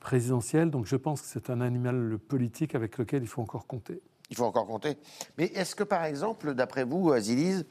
présidentielle. 0.00 0.70
Donc 0.70 0.86
je 0.86 0.96
pense 0.96 1.20
que 1.22 1.28
c'est 1.28 1.50
un 1.50 1.60
animal 1.60 2.18
politique 2.18 2.74
avec 2.74 2.98
lequel 2.98 3.22
il 3.22 3.28
faut 3.28 3.42
encore 3.42 3.66
compter. 3.66 4.00
Il 4.30 4.36
faut 4.36 4.44
encore 4.44 4.66
compter. 4.66 4.98
Mais 5.38 5.46
est-ce 5.46 5.74
que, 5.74 5.84
par 5.84 6.04
exemple, 6.04 6.52
d'après 6.54 6.84
vous, 6.84 7.12
Azilise, 7.12 7.64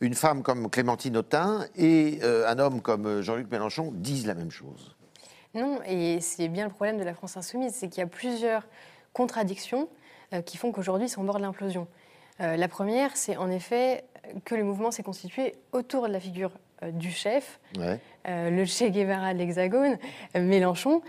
une 0.00 0.14
femme 0.14 0.42
comme 0.42 0.70
Clémentine 0.70 1.16
Autain 1.16 1.66
et 1.74 2.20
euh, 2.22 2.46
un 2.48 2.58
homme 2.58 2.80
comme 2.80 3.06
euh, 3.06 3.22
Jean-Luc 3.22 3.50
Mélenchon 3.50 3.90
disent 3.92 4.26
la 4.26 4.34
même 4.34 4.50
chose? 4.52 4.94
Non, 5.54 5.80
et 5.86 6.20
c'est 6.20 6.48
bien 6.48 6.64
le 6.64 6.70
problème 6.70 6.98
de 6.98 7.02
la 7.02 7.14
France 7.14 7.36
insoumise, 7.36 7.72
c'est 7.74 7.88
qu'il 7.88 8.00
y 8.00 8.04
a 8.04 8.06
plusieurs 8.06 8.68
contradictions 9.14 9.88
euh, 10.32 10.42
qui 10.42 10.58
font 10.58 10.70
qu'aujourd'hui, 10.70 11.06
ils 11.06 11.10
sont 11.10 11.22
au 11.22 11.24
bord 11.24 11.36
de 11.38 11.42
l'implosion. 11.42 11.88
Euh, 12.40 12.56
la 12.56 12.68
première, 12.68 13.16
c'est 13.16 13.36
en 13.36 13.50
effet 13.50 14.04
que 14.44 14.54
le 14.54 14.62
mouvement 14.64 14.90
s'est 14.90 15.02
constitué 15.02 15.54
autour 15.72 16.06
de 16.06 16.12
la 16.12 16.20
figure 16.20 16.52
euh, 16.82 16.90
du 16.92 17.10
chef, 17.10 17.58
Ouais. 17.78 17.98
euh, 18.28 18.50
le 18.50 18.64
Che 18.66 18.84
Guevara 18.90 19.32
de 19.32 19.38
l'Hexagone, 19.38 19.98
euh, 20.36 20.42
Mélenchon. 20.42 21.00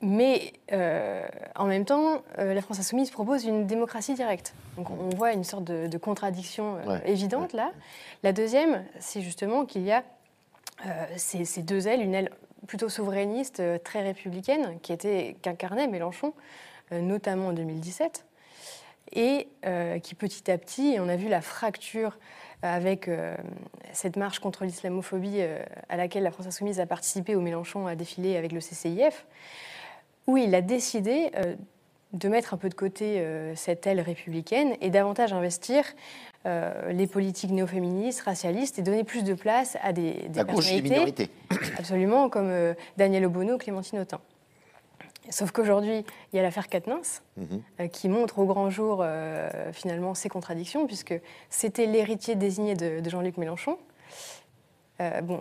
Mais 0.00 0.52
euh, 0.72 1.26
en 1.56 1.66
même 1.66 1.84
temps, 1.84 2.22
euh, 2.38 2.54
la 2.54 2.62
France 2.62 2.78
insoumise 2.78 3.10
propose 3.10 3.44
une 3.44 3.66
démocratie 3.66 4.14
directe. 4.14 4.54
Donc 4.76 4.90
on 4.90 5.08
voit 5.16 5.32
une 5.32 5.44
sorte 5.44 5.64
de, 5.64 5.88
de 5.88 5.98
contradiction 5.98 6.76
euh, 6.76 6.86
Ouais, 6.86 7.10
évidente 7.10 7.52
là. 7.52 7.72
La 8.22 8.32
deuxième, 8.32 8.84
c'est 9.00 9.22
justement 9.22 9.64
qu'il 9.64 9.82
y 9.82 9.92
a 9.92 10.04
ces, 11.16 11.44
ces 11.44 11.62
deux 11.62 11.88
ailes, 11.88 12.00
une 12.00 12.14
aile 12.14 12.30
plutôt 12.68 12.88
souverainiste, 12.88 13.60
très 13.82 14.02
républicaine, 14.02 14.78
qui 14.80 14.92
était 14.92 15.36
qu'incarnait 15.42 15.88
Mélenchon, 15.88 16.34
notamment 16.92 17.48
en 17.48 17.52
2017, 17.52 18.24
et 19.16 19.48
qui 20.04 20.14
petit 20.14 20.48
à 20.48 20.56
petit, 20.56 20.94
et 20.94 21.00
on 21.00 21.08
a 21.08 21.16
vu 21.16 21.28
la 21.28 21.40
fracture 21.40 22.16
avec 22.62 23.08
euh, 23.08 23.36
cette 23.92 24.16
marche 24.16 24.40
contre 24.40 24.64
l'islamophobie 24.64 25.36
euh, 25.38 25.62
à 25.88 25.96
laquelle 25.96 26.22
la 26.22 26.30
France 26.30 26.46
insoumise 26.46 26.80
a 26.80 26.86
participé, 26.86 27.36
où 27.36 27.40
Mélenchon 27.40 27.86
a 27.86 27.94
défilé 27.94 28.36
avec 28.36 28.52
le 28.52 28.60
CCIF, 28.60 29.26
où 30.28 30.36
il 30.36 30.54
a 30.54 30.60
décidé 30.62 31.30
euh, 31.34 31.56
de 32.12 32.28
mettre 32.28 32.54
un 32.54 32.56
peu 32.56 32.68
de 32.68 32.74
côté 32.74 33.18
euh, 33.18 33.54
cette 33.56 33.86
aile 33.86 34.00
républicaine 34.00 34.76
et 34.80 34.90
davantage 34.90 35.32
investir 35.32 35.84
euh, 36.46 36.92
les 36.92 37.06
politiques 37.06 37.50
néo-féministes, 37.50 38.20
racialistes 38.20 38.78
et 38.78 38.82
donner 38.82 39.04
plus 39.04 39.24
de 39.24 39.34
place 39.34 39.76
à 39.82 39.92
des, 39.92 40.12
des 40.28 40.38
La 40.38 40.44
personnalités 40.44 40.88
minorités. 40.90 41.30
absolument 41.76 42.28
comme 42.30 42.48
euh, 42.50 42.74
Daniel 42.96 43.26
Obono 43.26 43.58
Clémentine 43.58 43.98
Autain. 43.98 44.20
Sauf 45.30 45.50
qu'aujourd'hui, 45.50 46.04
il 46.32 46.36
y 46.36 46.38
a 46.38 46.42
l'affaire 46.42 46.68
Quatennens 46.68 47.22
Mhm. 47.36 47.88
qui 47.90 48.08
montre 48.08 48.38
au 48.38 48.46
grand 48.46 48.70
jour 48.70 49.04
finalement 49.72 50.14
ces 50.14 50.30
contradictions, 50.30 50.86
puisque 50.86 51.14
c'était 51.50 51.84
l'héritier 51.84 52.34
désigné 52.34 52.74
de, 52.74 53.00
de 53.00 53.10
Jean-Luc 53.10 53.36
Mélenchon. 53.36 53.76
Bon, 55.24 55.40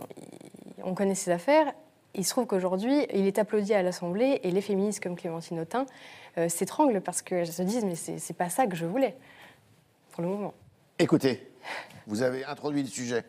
on 0.84 0.94
connaît 0.94 1.16
ses 1.16 1.32
affaires. 1.32 1.72
Il 2.18 2.26
se 2.26 2.32
trouve 2.32 2.48
qu'aujourd'hui, 2.48 3.06
il 3.14 3.28
est 3.28 3.38
applaudi 3.38 3.74
à 3.74 3.84
l'Assemblée 3.84 4.40
et 4.44 4.50
les 4.50 4.62
féministes 4.62 5.02
comme 5.02 5.16
Clémentine 5.16 5.60
Autain 5.60 5.86
euh, 6.38 6.50
s'étranglent 6.50 7.02
parce 7.02 7.22
qu'elles 7.22 7.52
se 7.52 7.62
disent 7.62 7.86
mais 7.86 7.96
c'est 7.96 8.36
pas 8.36 8.50
ça 8.50 8.66
que 8.66 8.76
je 8.76 8.86
voulais 8.86 9.16
pour 10.12 10.24
le 10.24 10.30
moment. 10.30 10.54
Écoutez, 10.98 11.48
vous 12.08 12.24
avez 12.24 12.44
introduit 12.44 12.82
le 12.82 12.90
sujet. 12.90 13.24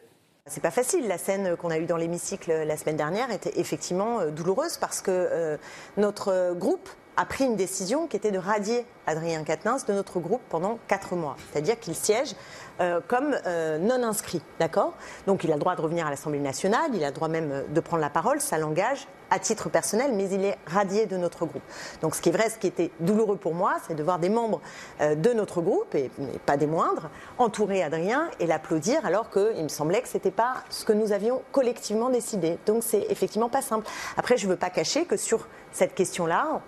C'est 0.46 0.62
pas 0.62 0.70
facile. 0.70 1.06
La 1.06 1.18
scène 1.18 1.56
qu'on 1.56 1.70
a 1.70 1.78
eue 1.78 1.84
dans 1.84 1.98
l'hémicycle 1.98 2.50
la 2.50 2.76
semaine 2.78 2.96
dernière 2.96 3.30
était 3.30 3.60
effectivement 3.60 4.20
euh, 4.20 4.30
douloureuse 4.30 4.78
parce 4.78 5.02
que 5.02 5.10
euh, 5.10 5.58
notre 5.98 6.54
groupe 6.54 6.88
a 7.18 7.24
pris 7.24 7.44
une 7.44 7.56
décision 7.56 8.06
qui 8.06 8.16
était 8.16 8.30
de 8.30 8.38
radier 8.38 8.86
Adrien 9.08 9.42
Quatennens 9.42 9.84
de 9.86 9.92
notre 9.92 10.20
groupe 10.20 10.40
pendant 10.48 10.78
quatre 10.86 11.16
mois. 11.16 11.36
C'est-à-dire 11.50 11.78
qu'il 11.80 11.96
siège 11.96 12.36
euh, 12.80 13.00
comme 13.08 13.36
euh, 13.44 13.76
non 13.78 14.04
inscrit, 14.04 14.40
d'accord? 14.60 14.94
Donc 15.26 15.42
il 15.42 15.50
a 15.50 15.54
le 15.54 15.60
droit 15.60 15.74
de 15.74 15.80
revenir 15.80 16.06
à 16.06 16.10
l'Assemblée 16.10 16.38
nationale, 16.38 16.92
il 16.94 17.02
a 17.02 17.08
le 17.08 17.12
droit 17.12 17.26
même 17.26 17.50
euh, 17.50 17.62
de 17.68 17.80
prendre 17.80 18.00
la 18.00 18.08
parole, 18.08 18.40
ça 18.40 18.56
l'engage 18.56 19.08
à 19.30 19.40
titre 19.40 19.68
personnel, 19.68 20.12
mais 20.14 20.30
il 20.30 20.44
est 20.44 20.56
radié 20.64 21.06
de 21.06 21.16
notre 21.16 21.44
groupe. 21.44 21.62
Donc 22.02 22.14
ce 22.14 22.22
qui 22.22 22.28
est 22.28 22.32
vrai, 22.32 22.50
ce 22.50 22.58
qui 22.58 22.68
était 22.68 22.92
douloureux 23.00 23.36
pour 23.36 23.52
moi, 23.52 23.74
c'est 23.86 23.94
de 23.94 24.02
voir 24.02 24.18
des 24.18 24.30
membres 24.30 24.62
de 25.00 25.32
notre 25.34 25.60
groupe, 25.60 25.94
et, 25.94 26.04
et 26.04 26.38
pas 26.46 26.56
des 26.56 26.66
moindres, 26.66 27.10
entourer 27.36 27.82
Adrien 27.82 28.30
et 28.40 28.46
l'applaudir, 28.46 29.04
alors 29.04 29.28
qu'il 29.28 29.62
me 29.62 29.68
semblait 29.68 30.00
que 30.00 30.08
ce 30.08 30.14
n'était 30.14 30.30
pas 30.30 30.54
ce 30.70 30.86
que 30.86 30.94
nous 30.94 31.12
avions 31.12 31.42
collectivement 31.52 32.08
décidé. 32.08 32.58
Donc 32.64 32.82
c'est 32.82 33.04
effectivement 33.10 33.50
pas 33.50 33.60
simple. 33.60 33.86
Après, 34.16 34.38
je 34.38 34.46
ne 34.46 34.52
veux 34.52 34.56
pas 34.56 34.70
cacher 34.70 35.04
que 35.04 35.18
sur 35.18 35.46
cette 35.72 35.94
question-là, 35.94 36.62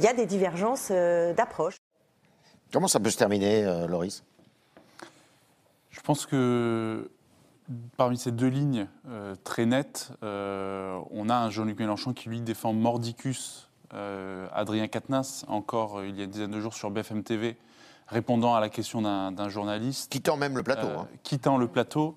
il 0.00 0.04
y 0.04 0.08
a 0.08 0.14
des 0.14 0.24
divergences 0.24 0.88
euh, 0.90 1.34
d'approche. 1.34 1.76
Comment 2.72 2.88
ça 2.88 3.00
peut 3.00 3.10
se 3.10 3.18
terminer, 3.18 3.66
euh, 3.66 3.86
Loris? 3.86 4.24
Je 5.90 6.00
pense 6.00 6.24
que 6.24 7.10
parmi 7.98 8.16
ces 8.16 8.30
deux 8.30 8.46
lignes 8.46 8.88
euh, 9.08 9.34
très 9.44 9.66
nettes, 9.66 10.12
euh, 10.22 10.98
on 11.10 11.28
a 11.28 11.34
un 11.34 11.50
Jean-Luc 11.50 11.78
Mélenchon 11.78 12.14
qui 12.14 12.30
lui 12.30 12.40
défend 12.40 12.72
mordicus 12.72 13.68
euh, 13.92 14.48
Adrien 14.54 14.88
Quatennens, 14.88 15.44
encore 15.48 16.02
il 16.02 16.16
y 16.16 16.22
a 16.22 16.24
une 16.24 16.30
dizaine 16.30 16.50
de 16.50 16.60
jours 16.60 16.72
sur 16.72 16.90
BFM 16.90 17.22
TV, 17.22 17.58
répondant 18.06 18.54
à 18.54 18.60
la 18.60 18.70
question 18.70 19.02
d'un 19.02 19.48
journaliste. 19.50 20.10
Quittant 20.10 20.38
même 20.38 20.56
le 20.56 20.62
plateau. 20.62 20.86
Euh, 20.86 20.98
hein. 21.00 21.08
quittant 21.22 21.58
le 21.58 21.68
plateau, 21.68 22.16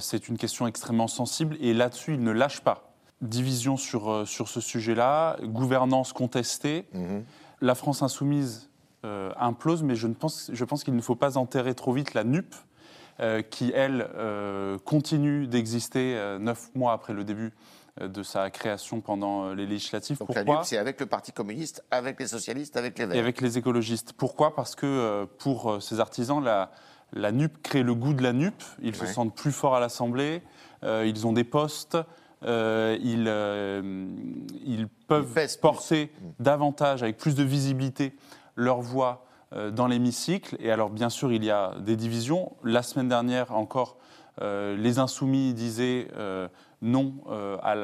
c'est 0.00 0.28
une 0.28 0.36
question 0.36 0.66
extrêmement 0.66 1.08
sensible 1.08 1.56
et 1.60 1.74
là-dessus, 1.74 2.14
il 2.14 2.22
ne 2.22 2.30
lâche 2.30 2.60
pas. 2.60 2.87
Division 3.20 3.76
sur, 3.76 4.10
euh, 4.10 4.24
sur 4.24 4.48
ce 4.48 4.60
sujet-là, 4.60 5.36
gouvernance 5.42 6.12
contestée. 6.12 6.86
Mhm. 6.94 7.24
La 7.60 7.74
France 7.74 8.02
insoumise 8.02 8.68
euh, 9.04 9.30
implose, 9.38 9.84
mais 9.84 9.94
je, 9.94 10.08
ne 10.08 10.14
pense, 10.14 10.50
je 10.52 10.64
pense 10.64 10.82
qu'il 10.82 10.94
ne 10.96 11.00
faut 11.00 11.14
pas 11.14 11.36
enterrer 11.38 11.74
trop 11.74 11.92
vite 11.92 12.14
la 12.14 12.24
NUP, 12.24 12.52
euh, 13.20 13.42
qui, 13.42 13.70
elle, 13.72 14.08
euh, 14.16 14.76
continue 14.78 15.46
d'exister 15.46 16.36
neuf 16.40 16.70
mois 16.74 16.92
après 16.92 17.12
le 17.12 17.22
début 17.22 17.52
de 18.00 18.22
sa 18.24 18.50
création 18.50 19.00
pendant 19.00 19.54
les 19.54 19.66
législatives. 19.66 20.18
Donc 20.18 20.28
la 20.28 20.42
Pourquoi 20.42 20.56
lutte, 20.56 20.64
c'est 20.66 20.78
avec 20.78 20.98
le 21.00 21.06
Parti 21.06 21.30
communiste, 21.30 21.84
avec 21.92 22.18
les 22.18 22.26
socialistes, 22.26 22.76
avec 22.76 22.98
les 22.98 23.04
et 23.04 23.06
Verts. 23.08 23.18
avec 23.18 23.40
les 23.40 23.56
écologistes. 23.56 24.12
Pourquoi? 24.12 24.54
Parce 24.54 24.74
que 24.74 25.24
pour 25.38 25.80
ces 25.80 26.00
artisans, 26.00 26.42
la, 26.42 26.70
la 27.12 27.32
NUP 27.32 27.62
crée 27.62 27.82
le 27.82 27.94
goût 27.94 28.14
de 28.14 28.22
la 28.22 28.32
NUP. 28.32 28.54
Ils 28.82 28.94
se 28.94 29.06
sentent 29.06 29.34
plus 29.34 29.52
forts 29.52 29.74
à 29.76 29.80
l'Assemblée. 29.80 30.42
ils 30.84 31.26
ont 31.26 31.32
des 31.32 31.44
postes. 31.44 31.96
Euh, 32.44 32.96
ils, 33.02 33.24
euh, 33.26 34.06
ils 34.64 34.88
peuvent 35.08 35.26
Ils 35.28 35.32
plus. 35.46 35.56
porter 35.60 36.12
davantage, 36.40 37.02
avec 37.02 37.16
plus 37.18 37.34
de 37.34 37.42
visibilité, 37.42 38.14
leur 38.56 38.80
voix 38.80 39.24
euh, 39.52 39.70
dans 39.70 39.86
l'hémicycle. 39.86 40.56
Et 40.60 40.70
alors, 40.70 40.90
bien 40.90 41.08
sûr, 41.10 41.32
il 41.32 41.44
y 41.44 41.50
a 41.50 41.72
des 41.80 41.96
divisions. 41.96 42.52
La 42.64 42.82
semaine 42.82 43.08
dernière 43.08 43.52
encore, 43.54 43.96
euh, 44.40 44.76
les 44.76 44.98
insoumis 44.98 45.52
disaient 45.54 46.08
euh, 46.16 46.46
non 46.80 47.14
euh, 47.28 47.56
à 47.62 47.74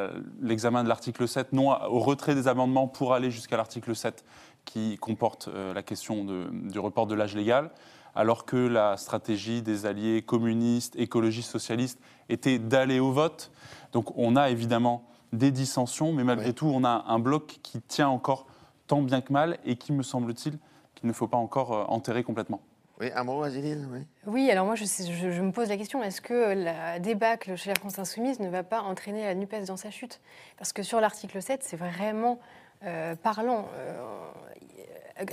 l'examen 0.41 0.85
de 0.85 0.89
l'article 0.89 1.27
7, 1.27 1.53
non 1.53 1.71
au 1.91 1.99
retrait 1.99 2.35
des 2.37 2.47
amendements 2.47 2.87
pour 2.87 3.13
aller 3.15 3.31
jusqu'à 3.31 3.57
l'article 3.57 3.97
7 3.97 4.25
qui 4.65 4.97
comporte 4.99 5.49
la 5.75 5.83
question 5.83 6.25
de- 6.25 6.47
du 6.71 6.79
report 6.79 7.07
de 7.07 7.15
l'âge 7.15 7.35
légal, 7.37 7.71
alors 8.15 8.47
que 8.47 8.57
la 8.57 8.97
stratégie 8.97 9.61
des 9.61 9.85
alliés 9.85 10.23
communistes, 10.23 10.95
écologistes, 10.97 11.51
socialistes 11.51 11.99
était 12.29 12.59
d'aller 12.59 13.01
au 13.01 13.13
vote. 13.13 13.51
Donc 13.93 14.17
on 14.17 14.37
a 14.37 14.51
évidemment 14.51 15.05
des 15.33 15.51
dissensions, 15.51 16.13
mais 16.13 16.25
malgré 16.25 16.49
Oui. 16.49 16.55
tout, 16.55 16.67
on 16.67 16.85
a 16.85 17.05
un 17.09 17.19
bloc 17.19 17.59
qui 17.63 17.81
tient 17.81 18.09
encore 18.09 18.47
tant 18.87 19.03
bien 19.03 19.21
que 19.21 19.33
mal 19.33 19.59
et 19.65 19.77
qui, 19.77 19.93
me 19.93 20.03
semble-t-il, 20.03 20.59
qu'il 20.95 21.09
ne 21.09 21.13
faut 21.13 21.27
pas 21.27 21.37
encore 21.39 21.73
euh, 21.73 21.85
enterrer 21.89 22.23
complètement. 22.23 22.61
Oui, 23.01 23.11
un 23.17 23.25
mot, 23.25 23.43
oui. 23.45 24.07
Oui, 24.27 24.51
alors 24.53 24.67
moi 24.67 24.77
je, 24.77 24.85
sais- 24.85 25.11
je- 25.11 25.31
je 25.33 25.43
me 25.43 25.51
pose 25.51 25.69
la 25.69 25.77
question, 25.77 26.01
est-ce 26.05 26.21
que 26.21 26.55
la 26.55 27.01
débâcle 27.01 27.57
chez 27.57 27.71
la 27.71 27.75
France 27.75 27.99
insoumise 27.99 28.39
ne 28.39 28.49
va 28.49 28.63
pas 28.63 28.83
entraîner 28.83 29.25
la 29.25 29.35
NUPES 29.35 29.65
dans 29.67 29.77
sa 29.77 29.91
chute? 29.91 30.21
Parce 30.59 30.73
que 30.73 30.85
sur 30.85 31.01
l'article 31.01 31.43
7, 31.43 31.65
c'est 31.65 31.77
vraiment 31.77 32.39
euh, 32.85 33.17
parlant. 33.17 33.67
Euh, 33.75 33.99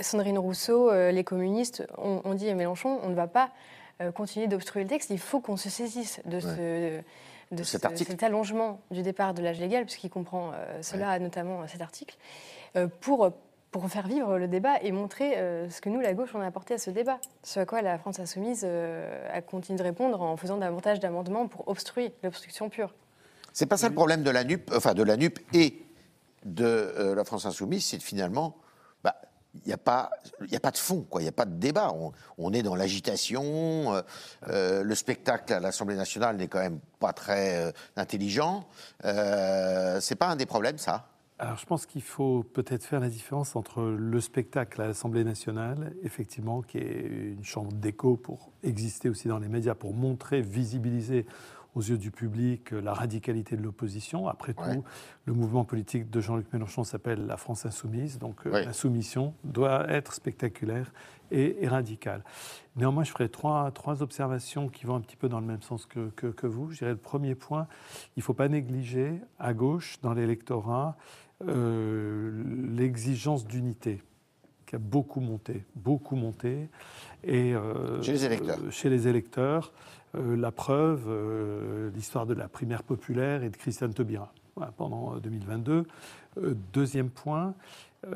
Sandrine 0.00 0.38
Rousseau, 0.38 0.90
euh, 0.90 1.10
les 1.10 1.24
communistes 1.24 1.86
ont, 1.98 2.20
ont 2.24 2.34
dit 2.34 2.48
à 2.48 2.54
Mélenchon 2.54 3.00
on 3.02 3.08
ne 3.08 3.14
va 3.14 3.26
pas 3.26 3.44
euh, 3.46 3.48
continuer 4.14 4.46
d'obstruer 4.48 4.82
le 4.82 4.88
texte, 4.88 5.10
il 5.10 5.18
faut 5.18 5.40
qu'on 5.40 5.56
se 5.56 5.68
saisisse 5.70 6.20
de, 6.24 6.40
ce, 6.40 7.00
de 7.52 7.62
Cet 7.62 7.82
ce- 7.82 7.86
article. 7.86 8.10
cet 8.10 8.22
allongement 8.22 8.80
du 8.90 9.02
départ 9.02 9.34
de 9.34 9.42
l'âge 9.42 9.60
légal, 9.60 9.84
puisqu'il 9.84 10.10
comprend 10.10 10.50
euh, 10.54 10.82
cela, 10.82 11.18
notamment 11.18 11.62
euh, 11.62 11.64
cet 11.68 11.82
article, 11.82 12.16
euh, 12.76 12.88
pour, 13.00 13.30
pour 13.70 13.88
faire 13.88 14.06
vivre 14.06 14.38
le 14.38 14.48
débat 14.48 14.80
et 14.82 14.90
montrer 14.92 15.36
euh, 15.38 15.68
ce 15.70 15.80
que 15.80 15.88
nous, 15.88 16.00
la 16.00 16.14
gauche, 16.14 16.30
on 16.34 16.40
a 16.40 16.46
apporté 16.46 16.74
à 16.74 16.78
ce 16.78 16.90
débat. 16.90 17.18
Ce 17.42 17.60
à 17.60 17.66
quoi 17.66 17.80
la 17.82 17.98
France 17.98 18.18
insoumise 18.20 18.62
euh, 18.64 19.28
a 19.32 19.40
continué 19.42 19.78
de 19.78 19.82
répondre 19.84 20.20
en 20.20 20.36
faisant 20.36 20.56
davantage 20.56 20.98
d'amendements 21.00 21.46
pour 21.46 21.68
obstruer 21.68 22.12
l'obstruction 22.22 22.68
pure. 22.68 22.94
C'est 23.52 23.66
pas 23.66 23.76
ça 23.76 23.88
le 23.88 23.94
problème 23.94 24.22
de 24.22 24.30
la 24.30 24.44
NUP, 24.44 24.70
enfin 24.74 24.94
de 24.94 25.02
la 25.02 25.16
NUP 25.16 25.38
et 25.54 25.84
de 26.44 26.64
euh, 26.64 27.14
la 27.14 27.22
France 27.24 27.44
Insoumise, 27.46 27.84
c'est 27.84 28.02
finalement, 28.02 28.56
il 29.54 29.66
n'y 29.66 29.72
a, 29.72 29.78
pas- 29.78 30.10
a 30.52 30.60
pas 30.60 30.70
de 30.70 30.78
fond. 30.78 31.06
Il 31.14 31.22
n'y 31.22 31.28
a 31.28 31.32
pas 31.32 31.44
de 31.44 31.54
débat. 31.54 31.92
On, 32.38 32.52
est 32.52 32.62
dans 32.62 32.74
l'agitation. 32.74 33.42
euh, 33.94 34.02
euh, 34.48 34.82
le 34.82 34.94
spectacle 34.94 35.52
à 35.52 35.60
l'Assemblée 35.60 35.96
nationale 35.96 36.36
n'est 36.36 36.48
quand 36.48 36.60
même 36.60 36.80
pas 36.98 37.12
très 37.12 37.56
euh, 37.56 37.72
intelligent. 37.96 38.66
Euh, 39.04 40.00
c'est 40.00 40.16
pas 40.16 40.28
un 40.28 40.36
des 40.36 40.46
problèmes, 40.46 40.78
ça? 40.78 41.08
Alors, 41.38 41.56
je 41.56 41.66
pense 41.66 41.86
qu'il 41.86 42.02
faut 42.02 42.44
peut-être 42.44 42.84
faire 42.84 43.00
la 43.00 43.08
différence 43.08 43.56
entre 43.56 43.82
le 43.82 44.20
spectacle 44.20 44.80
à 44.80 44.86
l'Assemblée 44.86 45.24
nationale, 45.24 45.92
effectivement, 46.04 46.62
qui 46.62 46.78
est 46.78 47.06
une 47.08 47.44
chambre 47.44 47.72
d'écho 47.72 48.16
pour 48.16 48.52
exister 48.62 49.08
aussi 49.08 49.26
dans 49.26 49.38
les 49.38 49.48
médias, 49.48 49.74
pour 49.74 49.92
montrer, 49.92 50.40
visibiliser 50.40 51.26
aux 51.74 51.80
yeux 51.80 51.96
du 51.98 52.10
public 52.10 52.72
euh, 52.72 52.80
la 52.80 52.92
radicalité 52.92 53.56
de 53.56 53.62
l'opposition. 53.62 54.28
Après 54.28 54.54
Ouais. 54.58 54.74
tout, 54.76 54.84
le 55.24 55.32
mouvement 55.32 55.64
politique 55.64 56.10
de 56.10 56.20
Jean-Luc 56.20 56.52
Mélenchon 56.52 56.84
s'appelle 56.84 57.26
la 57.26 57.36
France 57.36 57.64
insoumise, 57.66 58.18
donc 58.18 58.46
euh, 58.46 58.50
Ouais. 58.52 58.64
la 58.64 58.72
soumission 58.72 59.34
doit 59.44 59.88
être 59.90 60.12
spectaculaire 60.12 60.92
et, 61.30 61.64
et 61.64 61.68
radicale. 61.68 62.22
Néanmoins, 62.76 63.04
je 63.04 63.10
ferai 63.10 63.28
trois, 63.28 63.70
trois 63.70 64.02
observations 64.02 64.68
qui 64.68 64.84
vont 64.86 64.96
un 64.96 65.00
petit 65.00 65.16
peu 65.16 65.28
dans 65.28 65.40
le 65.40 65.46
même 65.46 65.62
sens 65.62 65.86
que, 65.86 66.10
que, 66.10 66.26
que 66.26 66.46
vous. 66.46 66.70
Je 66.72 66.78
dirais 66.78 66.90
le 66.90 66.96
premier 66.96 67.34
point, 67.34 67.66
il 68.16 68.20
ne 68.20 68.22
faut 68.22 68.34
pas 68.34 68.48
négliger 68.48 69.20
à 69.38 69.54
gauche, 69.54 69.98
dans 70.02 70.12
l'électorat, 70.12 70.96
euh, 71.48 72.42
l'exigence 72.76 73.46
d'unité 73.46 74.02
qui 74.66 74.76
a 74.76 74.78
beaucoup 74.78 75.20
monté, 75.20 75.64
beaucoup 75.74 76.16
monté. 76.16 76.68
Et, 77.24 77.54
euh, 77.54 78.00
Chez 78.02 78.12
les 78.12 78.24
électeurs. 78.24 78.58
euh, 78.62 78.70
chez 78.70 78.90
les 78.90 79.08
électeurs, 79.08 79.72
euh, 80.14 80.36
la 80.36 80.52
preuve, 80.52 81.04
euh, 81.08 81.90
l'histoire 81.94 82.26
de 82.26 82.34
la 82.34 82.48
primaire 82.48 82.82
populaire 82.82 83.42
et 83.42 83.50
de 83.50 83.56
Christiane 83.56 83.94
Taubira 83.94 84.32
voilà, 84.56 84.72
pendant 84.72 85.14
euh, 85.14 85.20
2022. 85.20 85.86
Euh, 86.38 86.54
deuxième 86.72 87.10
point, 87.10 87.54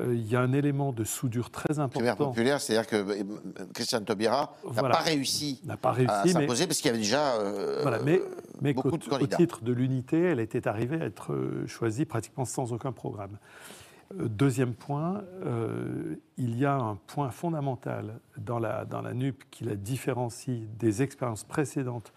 il 0.09 0.27
y 0.27 0.35
a 0.35 0.41
un 0.41 0.51
élément 0.51 0.91
de 0.91 1.05
soudure 1.05 1.49
très 1.49 1.75
Primaire 1.75 1.85
important. 1.85 2.31
populaire, 2.31 2.59
c'est-à-dire 2.59 2.87
que 2.87 3.23
Christiane 3.73 4.03
Taubira 4.03 4.53
n'a 4.75 4.89
pas 4.89 4.97
réussi 4.97 5.61
pas 5.81 5.89
à 5.89 5.91
réussi, 5.93 6.33
s'imposer 6.33 6.67
parce 6.67 6.79
qu'il 6.79 6.87
y 6.87 6.89
avait 6.89 6.97
déjà 6.97 7.35
Voilà, 7.83 7.99
mais, 8.03 8.21
mais 8.61 8.73
beaucoup 8.73 8.99
au 9.09 9.27
titre 9.27 9.63
de 9.63 9.71
l'unité, 9.71 10.21
elle 10.21 10.41
était 10.41 10.67
arrivée 10.67 11.01
à 11.01 11.05
être 11.05 11.33
choisie 11.67 12.03
pratiquement 12.03 12.43
sans 12.43 12.73
aucun 12.73 12.91
programme. 12.91 13.37
Deuxième 14.15 14.73
point, 14.73 15.21
euh, 15.43 16.15
il 16.37 16.57
y 16.57 16.65
a 16.65 16.75
un 16.75 16.95
point 17.07 17.29
fondamental 17.29 18.19
dans 18.37 18.57
la, 18.57 18.85
dans 18.85 19.01
la 19.01 19.13
NUP 19.13 19.43
qui 19.51 19.65
la 19.65 19.75
différencie 19.75 20.61
des 20.79 21.01
expériences 21.01 21.43
précédentes 21.43 22.13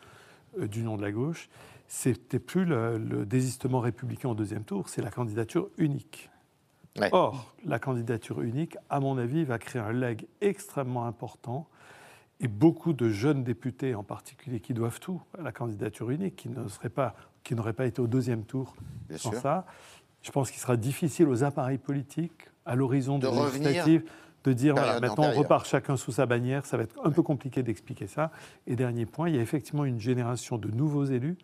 euh, 0.58 0.68
d'Union 0.68 0.96
de 0.96 1.02
la 1.02 1.10
gauche. 1.10 1.48
C'était 1.88 2.38
plus 2.38 2.64
le, 2.64 2.96
le 2.98 3.26
désistement 3.26 3.80
républicain 3.80 4.28
au 4.28 4.34
deuxième 4.34 4.62
tour, 4.62 4.88
c'est 4.88 5.02
la 5.02 5.10
candidature 5.10 5.68
unique. 5.78 6.30
Ouais. 6.98 7.08
Or, 7.12 7.54
la 7.64 7.78
candidature 7.78 8.40
unique, 8.42 8.76
à 8.88 9.00
mon 9.00 9.18
avis, 9.18 9.44
va 9.44 9.58
créer 9.58 9.82
un 9.82 9.92
leg 9.92 10.26
extrêmement 10.40 11.06
important 11.06 11.68
et 12.40 12.48
beaucoup 12.48 12.92
de 12.92 13.08
jeunes 13.08 13.44
députés 13.44 13.94
en 13.94 14.02
particulier 14.02 14.60
qui 14.60 14.74
doivent 14.74 15.00
tout 15.00 15.20
à 15.38 15.42
la 15.42 15.52
candidature 15.52 16.10
unique, 16.10 16.36
qui 16.36 16.48
ne 16.48 16.68
seraient 16.68 16.88
pas, 16.88 17.14
qui 17.44 17.54
n'auraient 17.54 17.74
pas 17.74 17.86
été 17.86 18.00
au 18.00 18.06
deuxième 18.06 18.44
tour 18.44 18.74
Bien 19.08 19.18
sans 19.18 19.30
sûr. 19.32 19.40
ça. 19.40 19.66
Je 20.22 20.30
pense 20.30 20.50
qu'il 20.50 20.60
sera 20.60 20.76
difficile 20.76 21.28
aux 21.28 21.44
appareils 21.44 21.78
politiques, 21.78 22.48
à 22.66 22.74
l'horizon 22.74 23.18
De 23.18 23.26
législatives, 23.26 24.04
de 24.44 24.52
dire 24.52 24.74
voilà, 24.74 25.00
maintenant 25.00 25.24
on 25.24 25.38
repart 25.38 25.66
chacun 25.66 25.96
sous 25.96 26.12
sa 26.12 26.26
bannière. 26.26 26.64
Ça 26.66 26.76
va 26.76 26.84
être 26.84 26.98
un 27.04 27.10
peu 27.10 27.22
compliqué 27.22 27.62
d'expliquer 27.62 28.06
ça. 28.06 28.30
Et 28.66 28.76
dernier 28.76 29.06
point, 29.06 29.28
il 29.28 29.36
y 29.36 29.38
a 29.38 29.42
effectivement 29.42 29.84
une 29.84 30.00
génération 30.00 30.58
de 30.58 30.68
nouveaux 30.70 31.04
élus 31.04 31.36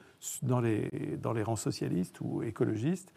dans 0.42 0.60
les, 0.60 0.90
dans 1.20 1.32
les 1.32 1.42
rangs 1.42 1.56
socialistes 1.56 2.20
ou 2.20 2.42
écologistes. 2.42 3.12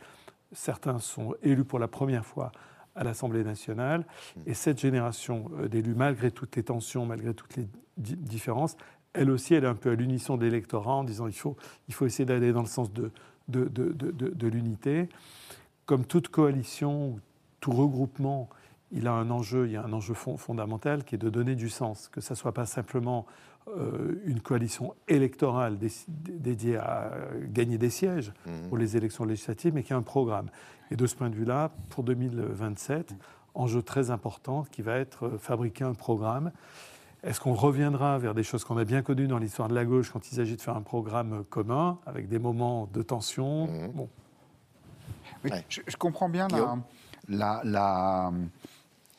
Certains 0.51 0.99
sont 0.99 1.35
élus 1.43 1.63
pour 1.65 1.79
la 1.79 1.87
première 1.87 2.25
fois 2.25 2.51
à 2.95 3.03
l'Assemblée 3.03 3.43
nationale. 3.43 4.05
Et 4.45 4.53
cette 4.53 4.79
génération 4.79 5.49
euh, 5.59 5.67
d'élus, 5.67 5.93
malgré 5.93 6.31
toutes 6.31 6.55
les 6.55 6.63
tensions, 6.63 7.05
malgré 7.05 7.33
toutes 7.33 7.55
les 7.55 7.67
di- 7.97 8.17
différences, 8.17 8.75
elle 9.13 9.29
aussi, 9.31 9.53
elle 9.53 9.63
est 9.63 9.67
un 9.67 9.75
peu 9.75 9.91
à 9.91 9.95
l'unisson 9.95 10.37
de 10.37 10.43
l'électorat 10.45 10.93
en 10.95 11.03
disant 11.03 11.27
il 11.27 11.33
faut, 11.33 11.55
il 11.87 11.93
faut 11.93 12.05
essayer 12.05 12.25
d'aller 12.25 12.51
dans 12.51 12.61
le 12.61 12.67
sens 12.67 12.91
de, 12.91 13.11
de, 13.49 13.65
de- 13.65 13.91
de- 13.91 14.11
de- 14.11 14.29
de 14.29 14.47
l'unité. 14.47 15.09
Comme 15.85 16.05
toute 16.05 16.27
coalition, 16.29 17.09
ou 17.09 17.19
tout 17.59 17.71
regroupement, 17.71 18.49
il 18.91 19.07
a 19.07 19.13
un 19.13 19.29
enjeu, 19.29 19.65
il 19.67 19.71
y 19.73 19.75
a 19.77 19.83
un 19.83 19.93
enjeu 19.93 20.13
fond- 20.13 20.37
fondamental 20.37 21.03
qui 21.03 21.15
est 21.15 21.19
de 21.19 21.29
donner 21.29 21.55
du 21.55 21.69
sens, 21.69 22.07
que 22.09 22.21
ça 22.21 22.33
ne 22.33 22.37
soit 22.37 22.53
pas 22.53 22.65
simplement 22.65 23.25
euh, 23.77 24.15
une 24.25 24.39
coalition 24.41 24.95
électorale 25.07 25.77
dé- 25.77 25.91
dédiée 26.07 26.77
à 26.77 27.11
euh, 27.13 27.45
gagner 27.51 27.77
des 27.77 27.89
sièges 27.91 28.31
pour 28.69 28.77
les 28.77 28.97
élections 28.97 29.25
législatives, 29.25 29.73
mais 29.75 29.83
qui 29.83 29.93
a 29.93 29.97
un 29.97 30.01
programme. 30.01 30.49
Et 30.89 30.95
de 30.95 31.05
ce 31.05 31.15
point 31.15 31.29
de 31.29 31.35
vue-là, 31.35 31.71
pour 31.89 32.03
2027, 32.03 33.13
enjeu 33.53 33.83
très 33.83 34.09
important 34.09 34.63
qui 34.71 34.81
va 34.81 34.95
être 34.97 35.25
euh, 35.27 35.37
fabriquer 35.37 35.83
un 35.83 35.93
programme. 35.93 36.51
Est-ce 37.23 37.41
qu'on 37.41 37.53
reviendra 37.53 38.17
vers 38.17 38.33
des 38.33 38.43
choses 38.43 38.63
qu'on 38.63 38.77
a 38.77 38.85
bien 38.85 39.01
connues 39.01 39.27
dans 39.27 39.39
l'histoire 39.39 39.67
de 39.67 39.75
la 39.75 39.83
gauche 39.85 40.09
quand 40.11 40.31
il 40.31 40.35
s'agit 40.35 40.55
de 40.55 40.61
faire 40.61 40.77
un 40.77 40.81
programme 40.81 41.43
commun, 41.49 41.99
avec 42.05 42.29
des 42.29 42.39
moments 42.39 42.87
de 42.93 43.01
tension 43.01 43.65
Bon, 43.93 44.09
Oui, 45.43 45.51
Ouais. 45.51 45.65
je, 45.69 45.81
je 45.87 45.95
comprends 45.97 46.27
bien 46.29 46.47
la- 46.49 46.55
Guillaume 46.57 46.81
la- 47.29 47.61
la- 47.63 48.31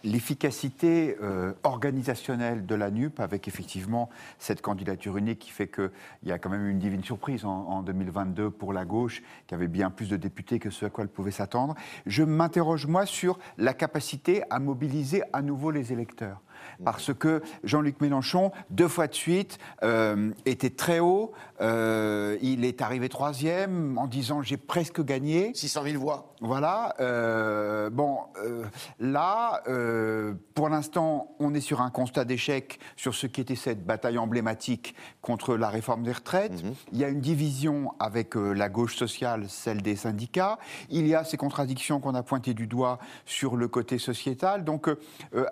l'efficacité 0.03 1.17
euh, 1.23 1.53
organisationnelle 1.63 2.65
de 2.67 2.75
la 2.75 2.91
NUP 2.91 3.21
avec 3.21 3.47
effectivement 3.49 4.09
cette 4.39 4.63
candidature 4.63 5.17
unique 5.19 5.39
qui 5.39 5.51
fait 5.51 5.69
qu'il 5.69 5.91
y 6.25 6.33
a 6.33 6.39
quand 6.39 6.49
même 6.51 6.67
une 6.67 6.79
divine 6.79 7.05
surprise 7.05 7.45
en, 7.45 7.51
en 7.51 7.83
2022 7.83 8.51
pour 8.51 8.73
la 8.73 8.85
gauche 8.87 9.23
qui 9.47 9.55
avait 9.55 9.69
bien 9.69 9.91
plus 9.91 10.09
de 10.09 10.17
députés 10.17 10.59
que 10.59 10.71
ce 10.71 10.87
à 10.87 10.91
quoi 10.91 11.05
elle 11.05 11.11
pouvait 11.11 11.31
s'attendre. 11.31 11.75
Je 12.07 12.23
m'interroge 12.23 12.87
moi 12.87 13.05
sur 13.07 13.39
la 13.59 13.75
capacité 13.75 14.43
à 14.51 14.59
mobiliser 14.59 15.23
à 15.35 15.43
nouveau 15.43 15.71
les 15.71 15.93
électeurs. 15.93 16.41
Parce 16.85 17.13
que 17.13 17.43
Jean-Luc 17.65 18.01
Mélenchon, 18.01 18.53
deux 18.71 18.89
fois 18.89 19.07
de 19.07 19.15
suite, 19.15 19.59
euh, 19.83 20.31
était 20.47 20.71
très 20.71 20.99
haut. 21.01 21.33
Euh, 21.61 22.39
il 22.43 22.65
est 22.65 22.83
arrivé 22.83 23.09
troisième 23.09 23.99
en 23.99 24.07
disant 24.07 24.43
j'ai 24.43 24.57
presque 24.57 25.03
gagné. 25.05 25.53
600 25.55 25.83
000 25.85 26.03
voix. 26.03 26.35
Voilà. 26.41 26.95
euh, 27.01 27.91
bon, 27.91 28.19
euh, 28.45 28.65
là, 28.99 29.63
euh, 29.69 30.35
pour 30.55 30.69
l'instant, 30.69 31.35
on 31.39 31.55
est 31.55 31.61
sur 31.61 31.81
un 31.81 31.91
constat 31.91 32.25
d'échec 32.25 32.79
sur 32.97 33.15
ce 33.15 33.27
qui 33.27 33.41
était 33.41 33.57
cette 33.57 33.85
bataille 33.85 34.19
emblématique 34.19 34.95
contre 35.21 35.57
la 35.57 35.69
réforme 35.69 36.03
des 36.03 36.13
retraites. 36.13 36.63
Il 36.93 36.99
y 36.99 37.05
a 37.05 37.09
une 37.09 37.21
division 37.21 37.95
avec 37.99 38.37
euh, 38.37 38.53
la 38.53 38.69
gauche 38.69 38.97
sociale, 38.97 39.49
celle 39.49 39.83
des 39.83 39.97
syndicats. 39.97 40.59
Il 40.89 41.07
y 41.07 41.15
a 41.15 41.25
ces 41.25 41.37
contradictions 41.37 42.01
qu'on 42.01 42.15
a 42.15 42.23
pointées 42.23 42.55
du 42.55 42.67
doigt 42.67 42.99
sur 43.25 43.57
le 43.57 43.69
côté 43.69 43.99
sociétal. 43.99 44.65
Donc, 44.65 44.89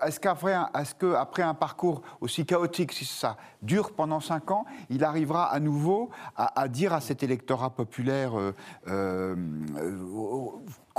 est-ce 0.02 0.20
qu'après 0.20 0.54
un, 0.54 0.70
est-ce 0.78 0.94
qu'après 0.94 1.42
un 1.42 1.54
parcours 1.54 2.02
aussi 2.20 2.44
chaotique, 2.44 2.92
si 2.92 3.04
ça 3.04 3.36
dure 3.62 3.92
pendant 3.92 4.20
cinq 4.20 4.50
ans, 4.50 4.64
il 4.90 5.04
arrivera 5.04 5.46
à 5.46 5.60
nouveau 5.60 6.10
à, 6.36 6.60
à 6.60 6.68
dire 6.68 6.92
à 6.92 7.00
cet 7.00 7.22
électorat 7.22 7.70
populaire 7.70 8.32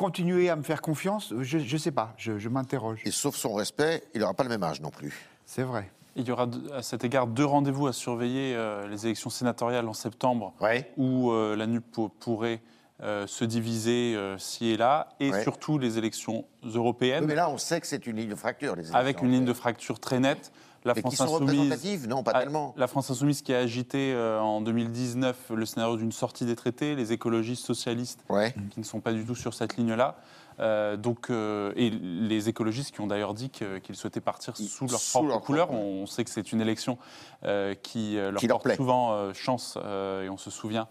continuez 0.04 0.50
à 0.50 0.56
me 0.56 0.64
faire 0.64 0.82
confiance 0.82 1.34
Je 1.42 1.58
ne 1.58 1.78
sais 1.78 1.92
pas, 1.92 2.14
je, 2.18 2.38
je 2.40 2.48
m'interroge. 2.48 3.02
Et 3.04 3.12
sauf 3.12 3.36
son 3.36 3.54
respect, 3.54 4.02
il 4.14 4.22
n'aura 4.22 4.34
pas 4.34 4.44
le 4.44 4.50
même 4.50 4.64
âge 4.64 4.80
non 4.80 4.92
plus. 4.92 5.14
C'est 5.46 5.64
vrai. 5.64 5.92
Il 6.16 6.26
y 6.26 6.32
aura 6.32 6.48
à 6.74 6.82
cet 6.82 7.04
égard 7.04 7.28
deux 7.28 7.44
rendez-vous 7.44 7.86
à 7.88 7.92
surveiller 7.94 8.56
euh, 8.56 8.88
les 8.88 9.06
élections 9.06 9.30
sénatoriales 9.30 9.88
en 9.90 9.94
septembre, 9.94 10.54
Ouais. 10.62 10.90
où 10.96 11.32
euh, 11.32 11.58
la 11.58 11.68
NUP 11.68 11.84
pour- 11.92 12.12
pourrait 12.12 12.62
euh, 13.02 13.28
se 13.28 13.44
diviser 13.44 14.16
euh, 14.16 14.38
ci 14.38 14.68
et 14.70 14.78
là, 14.78 15.10
et 15.20 15.32
Ouais. 15.32 15.44
surtout 15.44 15.78
les 15.78 15.98
élections 15.98 16.46
européennes, 16.64 17.24
Oui, 17.24 17.28
mais 17.30 17.36
là, 17.36 17.50
on 17.50 17.58
sait 17.58 17.82
que 17.82 17.88
c'est 17.88 18.08
une 18.08 18.16
ligne 18.16 18.30
de 18.30 18.36
fracture. 18.36 18.76
Les 18.78 18.88
avec 18.96 19.18
élections 19.18 19.26
une 19.28 19.32
ligne 19.34 19.46
de 19.46 19.54
fracture 19.54 20.00
très 20.00 20.20
nette. 20.22 20.52
La 20.86 20.94
Mais 20.94 21.02
qui 21.02 21.15
France 21.15 21.15
sont 21.18 21.24
insoumise, 21.36 21.60
représentatives 21.60 22.08
Non, 22.08 22.24
pas 22.24 22.34
tellement. 22.34 22.74
La 22.78 22.88
France 22.88 23.10
insoumise 23.12 23.42
qui 23.42 23.54
a 23.54 23.60
agité 23.60 24.13
euh, 24.13 24.39
en 24.39 24.62
2019 24.62 25.52
le 25.56 25.65
scénario 25.65 25.98
d'une 25.98 26.12
sortie 26.12 26.46
des 26.46 26.56
traités, 26.56 26.96
les 26.96 27.12
écologistes 27.12 27.65
socialistes 27.65 28.24
Ouais. 28.30 28.54
qui 28.72 28.80
ne 28.80 28.86
sont 28.86 29.00
pas 29.02 29.12
du 29.12 29.26
tout 29.26 29.36
sur 29.36 29.54
cette 29.54 29.76
ligne-là. 29.78 30.15
Euh, 30.62 30.98
donc, 30.98 31.30
euh, 31.30 31.72
et 31.78 31.89
les 31.89 32.50
écologistes 32.50 32.94
qui 32.94 33.00
ont 33.02 33.08
d'ailleurs 33.08 33.34
dit 33.34 33.50
qu'ils 33.50 33.96
souhaitaient 33.96 34.20
partir 34.22 34.56
sous 34.58 34.88
leur 34.88 35.00
Sous 35.00 35.12
propre 35.12 35.27
leur 35.30 35.42
couleur. 35.42 35.67
propre. 35.67 35.82
On 35.82 36.06
sait 36.06 36.23
que 36.23 36.30
c'est 36.30 36.52
une 36.52 36.60
élection 36.62 36.98
euh, 37.46 37.75
qui 37.75 38.15
leur 38.15 38.36
Qui 38.40 38.48
porte 38.48 38.75
souvent 38.75 39.34
chance, 39.34 39.77
et 39.77 40.30
on 40.30 40.38
se 40.38 40.50
souvient 40.52 40.88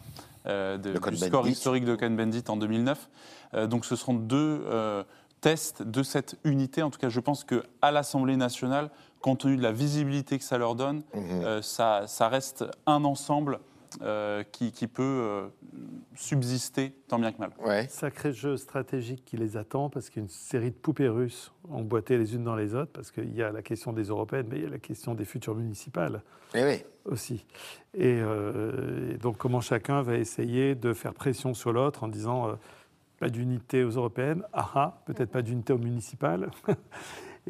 de- 0.47 1.11
du 1.11 1.17
score 1.17 1.47
historique 1.49 1.85
de 1.85 1.95
Cohn-Bendit 1.97 2.45
en 2.49 2.57
2009. 2.57 3.09
Euh, 3.55 3.67
donc 3.67 3.85
ce 3.85 3.97
seront 3.97 4.15
deux, 4.15 4.63
euh, 4.67 5.03
test 5.41 5.83
de 5.83 6.03
cette 6.03 6.37
unité. 6.45 6.83
En 6.83 6.91
tout 6.91 6.99
cas, 6.99 7.09
je 7.09 7.21
pense 7.21 7.45
qu'à 7.45 7.91
l'Assemblée 7.91 8.37
nationale, 8.37 8.91
compte 9.21 9.41
tenu 9.41 9.57
de 9.57 9.63
la 9.63 9.73
visibilité 9.73 10.39
que 10.39 10.45
ça 10.45 10.59
leur 10.59 10.75
donne, 10.75 11.03
euh, 11.15 11.63
ça, 11.63 12.07
ça 12.07 12.29
reste 12.29 12.65
un 12.87 13.05
ensemble 13.05 13.59
euh, 14.03 14.45
qui, 14.53 14.71
qui 14.71 14.87
peut 14.87 15.03
euh, 15.03 15.49
subsister 16.15 16.93
tant 17.09 17.19
bien 17.19 17.33
que 17.33 17.39
mal. 17.39 17.51
Ouais. 17.65 17.87
Sacré 17.89 18.33
jeu 18.33 18.57
stratégique 18.57 19.25
qui 19.25 19.37
les 19.39 19.57
attend 19.57 19.89
parce 19.89 20.11
qu'il 20.11 20.19
y 20.19 20.21
a 20.21 20.25
une 20.25 20.29
série 20.29 20.71
de 20.71 20.77
poupées 20.77 21.09
russes 21.09 21.53
emboîtées 21.71 22.19
les 22.19 22.35
unes 22.35 22.45
dans 22.45 22.55
les 22.55 22.75
autres 22.75 22.93
parce 22.93 23.11
qu'il 23.11 23.35
y 23.35 23.43
a 23.43 23.51
la 23.51 23.63
question 23.63 23.93
des 23.93 24.05
européennes, 24.05 24.47
mais 24.51 24.57
il 24.59 24.63
y 24.65 24.67
a 24.67 24.71
la 24.71 24.79
question 24.79 25.15
des 25.15 25.25
futures 25.25 25.55
municipales 25.55 26.23
Eh 26.55 26.65
oui. 26.65 26.83
aussi. 27.07 27.47
Et, 27.95 28.19
euh, 28.21 29.15
et 29.15 29.17
donc 29.17 29.39
comment 29.39 29.63
chacun 29.63 30.03
va 30.03 30.17
essayer 30.17 30.75
de 30.75 30.93
faire 30.93 31.15
pression 31.15 31.55
sur 31.55 31.73
l'autre 31.73 32.05
en 32.05 32.09
disant 32.09 32.49
euh, 32.49 32.53
pas 33.19 33.31
d'unité 33.31 33.85
aux 33.85 33.91
européennes, 33.91 34.43
ah 34.53 34.71
ah, 34.75 35.03
peut-être 35.07 35.31
pas 35.31 35.43
d'unité 35.43 35.73
aux 35.73 35.79
municipales. 35.79 36.51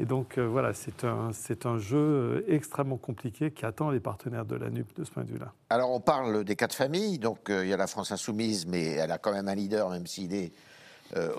Et 0.01 0.05
donc 0.05 0.39
euh, 0.39 0.47
voilà, 0.47 0.75
c'est 0.75 1.03
un, 1.03 1.31
un 1.65 1.79
jeu 1.79 1.99
euh, 1.99 2.45
extrêmement 2.47 2.99
compliqué 2.99 3.51
qui 3.51 3.67
attend 3.67 3.91
les 3.91 3.99
partenaires 3.99 4.45
de 4.45 4.55
la 4.55 4.71
NUP 4.71 4.95
de 4.97 5.03
ce 5.03 5.11
point 5.11 5.25
de 5.25 5.33
vue-là. 5.33 5.53
Alors 5.71 5.91
on 5.91 5.99
parle 5.99 6.45
des 6.45 6.55
quatre 6.55 6.75
familles, 6.75 7.19
donc 7.19 7.51
euh, 7.51 7.65
il 7.65 7.69
y 7.69 7.75
a 7.75 7.77
la 7.77 7.89
France 7.89 8.13
insoumise, 8.13 8.65
mais 8.65 8.93
elle 8.93 9.11
a 9.11 9.19
quand 9.19 9.33
même 9.33 9.49
un 9.49 9.57
leader, 9.57 9.91
même 9.91 10.07
s'il 10.07 10.33
est 10.35 10.53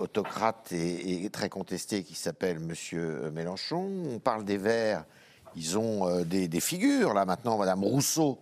autocrate 0.00 0.72
et, 0.72 1.30
très 1.30 1.48
contesté, 1.48 2.02
qui 2.02 2.16
s'appelle 2.16 2.58
Monsieur 2.58 3.30
Mélenchon. 3.30 3.88
On 4.12 4.18
parle 4.18 4.44
des 4.44 4.56
Verts, 4.56 5.04
ils 5.54 5.78
ont 5.78 6.24
des, 6.24 6.48
des 6.48 6.60
figures, 6.60 7.14
là 7.14 7.24
maintenant, 7.24 7.56
Madame 7.56 7.84
Rousseau 7.84 8.40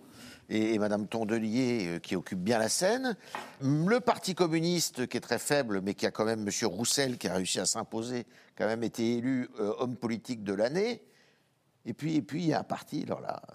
et, 0.48 0.74
et 0.74 0.78
Madame 0.78 1.06
Tondelier, 1.06 1.86
euh, 1.86 1.98
qui 1.98 2.16
occupent 2.16 2.42
bien 2.42 2.58
la 2.58 2.68
scène. 2.68 3.16
Le 3.60 4.00
Parti 4.00 4.34
communiste, 4.34 5.06
qui 5.06 5.16
est 5.16 5.20
très 5.20 5.38
faible, 5.38 5.80
mais 5.82 5.94
qui 5.94 6.06
a 6.06 6.10
quand 6.10 6.24
même 6.24 6.42
Monsieur 6.42 6.66
Roussel, 6.66 7.18
qui 7.18 7.28
a 7.28 7.34
réussi 7.34 7.60
à 7.60 7.66
s'imposer, 7.66 8.26
qui 8.56 8.62
a 8.62 8.66
même 8.66 8.82
été 8.82 9.16
élu 9.18 9.48
euh, 9.60 9.72
homme 9.78 9.96
politique 9.96 10.42
de 10.44 10.52
l'année. 10.54 11.02
Et 11.86 11.92
puis, 11.94 12.16
et 12.16 12.22
puis, 12.22 12.42
il 12.42 12.48
y 12.48 12.52
a 12.52 12.60
un 12.60 12.64
parti, 12.64 13.02
alors 13.04 13.20
là, 13.20 13.40
euh, 13.50 13.54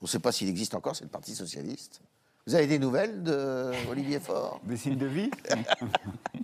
on 0.00 0.04
ne 0.04 0.08
sait 0.08 0.18
pas 0.18 0.32
s'il 0.32 0.48
existe 0.48 0.74
encore, 0.74 0.94
c'est 0.96 1.04
le 1.04 1.10
Parti 1.10 1.34
socialiste. 1.34 2.00
Vous 2.46 2.54
avez 2.54 2.66
des 2.66 2.78
nouvelles 2.78 3.22
de 3.22 3.72
Olivier 3.90 4.20
Faure? 4.20 4.60
Des 4.64 4.76
signes 4.76 4.98
de 4.98 5.06
vie? 5.06 5.30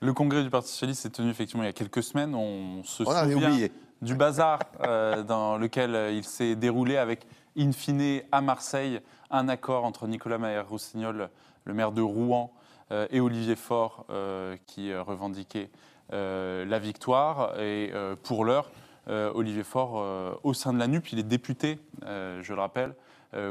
Le 0.00 0.12
congrès 0.12 0.42
du 0.42 0.50
Parti 0.50 0.70
Socialiste 0.70 1.02
s'est 1.02 1.10
tenu 1.10 1.30
effectivement 1.30 1.62
il 1.62 1.66
y 1.66 1.70
a 1.70 1.72
quelques 1.72 2.02
semaines. 2.02 2.34
On 2.34 2.82
se 2.84 3.02
On 3.04 3.22
souvient 3.22 3.48
oublié. 3.52 3.72
du 4.02 4.14
bazar 4.14 4.58
euh, 4.82 5.22
dans 5.22 5.56
lequel 5.56 6.12
il 6.14 6.24
s'est 6.24 6.56
déroulé 6.56 6.96
avec, 6.96 7.26
in 7.56 7.72
fine, 7.72 8.22
à 8.32 8.40
Marseille, 8.40 9.00
un 9.30 9.48
accord 9.48 9.84
entre 9.84 10.06
Nicolas 10.06 10.38
Mayer-Roussignol, 10.38 11.30
le 11.64 11.74
maire 11.74 11.92
de 11.92 12.02
Rouen, 12.02 12.52
euh, 12.92 13.06
et 13.10 13.20
Olivier 13.20 13.56
Faure, 13.56 14.04
euh, 14.10 14.56
qui 14.66 14.90
euh, 14.90 15.02
revendiquait 15.02 15.70
la 16.10 16.78
victoire. 16.78 17.58
Et 17.58 17.92
pour 18.22 18.44
l'heure, 18.44 18.70
Olivier 19.08 19.64
Faure, 19.64 20.38
au 20.44 20.54
sein 20.54 20.72
de 20.72 20.78
la 20.78 20.86
NUP, 20.86 21.10
il 21.10 21.18
est 21.18 21.24
député, 21.24 21.80
je 22.02 22.52
le 22.52 22.60
rappelle, 22.60 22.94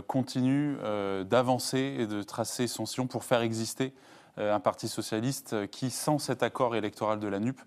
continue 0.07 0.77
d'avancer 1.25 1.97
et 1.99 2.07
de 2.07 2.21
tracer 2.21 2.67
son 2.67 2.85
sillon 2.85 3.07
pour 3.07 3.25
faire 3.25 3.41
exister 3.41 3.91
un 4.37 4.61
parti 4.61 4.87
socialiste 4.87 5.67
qui, 5.71 5.89
sans 5.89 6.19
cet 6.19 6.41
accord 6.41 6.75
électoral 6.75 7.19
de 7.19 7.27
la 7.27 7.39
NUP, 7.39 7.59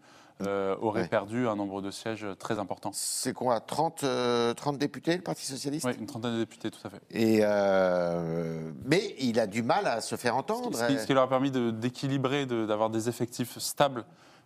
euh, 0.43 0.77
aurait 0.81 1.03
Ouais. 1.03 1.09
perdu 1.09 1.49
un 1.49 1.57
nombre 1.57 1.81
de 1.81 1.91
sièges 1.91 2.27
très 2.39 2.59
important. 2.59 2.91
C'est 2.93 3.33
quoi 3.33 3.61
30, 3.61 4.05
euh, 4.05 4.53
30 4.55 4.77
députés, 4.79 5.17
le 5.17 5.23
Parti 5.23 5.47
socialiste? 5.47 5.87
Oui, 5.87 5.93
une 5.99 6.07
trentaine 6.07 6.35
de 6.35 6.39
députés, 6.39 6.71
tout 6.71 6.81
à 6.87 6.91
fait. 6.91 7.01
Et 7.11 7.41
euh, 7.43 8.71
mais 8.85 9.15
il 9.19 9.41
a 9.41 9.47
du 9.47 9.63
mal 9.63 9.87
à 9.87 10.01
se 10.01 10.17
faire 10.17 10.37
entendre. 10.37 10.71
qui, 10.71 10.77
ce 10.77 10.85
qui- 10.87 10.99
ce 10.99 11.07
qui 11.07 11.15
leur 11.15 11.25
a 11.25 11.29
permis 11.29 11.51
d'équilibrer, 11.51 12.47
de- 12.47 12.67
d'avoir 12.67 12.91
des 12.91 13.09
effectifs 13.09 13.59
stables 13.59 14.05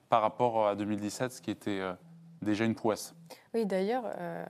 par 0.08 0.22
rapport 0.22 0.66
à 0.68 0.74
2017, 0.76 1.32
ce 1.32 1.40
qui 1.40 1.50
était 1.50 1.80
euh, 1.80 1.92
déjà 2.42 2.64
une 2.64 2.74
prouesse. 2.74 3.14
Oui, 3.54 3.66
d'ailleurs, 3.66 4.04
euh, 4.18 4.44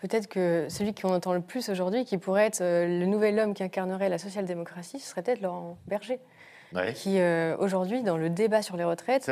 peut-être 0.00 0.28
que 0.28 0.66
celui 0.68 0.94
qu'on 0.94 1.12
entend 1.14 1.32
le 1.34 1.40
plus 1.40 1.68
aujourd'hui, 1.68 2.04
qui 2.04 2.18
pourrait 2.18 2.46
être 2.46 2.60
euh, 2.60 2.86
le 2.86 3.06
nouvel 3.06 3.38
homme 3.38 3.52
qui 3.54 3.62
incarnerait 3.62 4.08
la 4.08 4.18
social-démocratie, 4.18 4.98
ce 5.00 5.08
serait 5.08 5.22
peut-être 5.22 5.40
Laurent 5.40 5.76
Berger, 5.86 6.20
Ouais, 6.72 6.92
qui 6.92 7.20
euh, 7.20 7.56
aujourd'hui, 7.58 8.02
dans 8.02 8.16
le 8.16 8.30
débat 8.30 8.62
sur 8.62 8.76
les 8.76 8.84
retraites, 8.84 9.30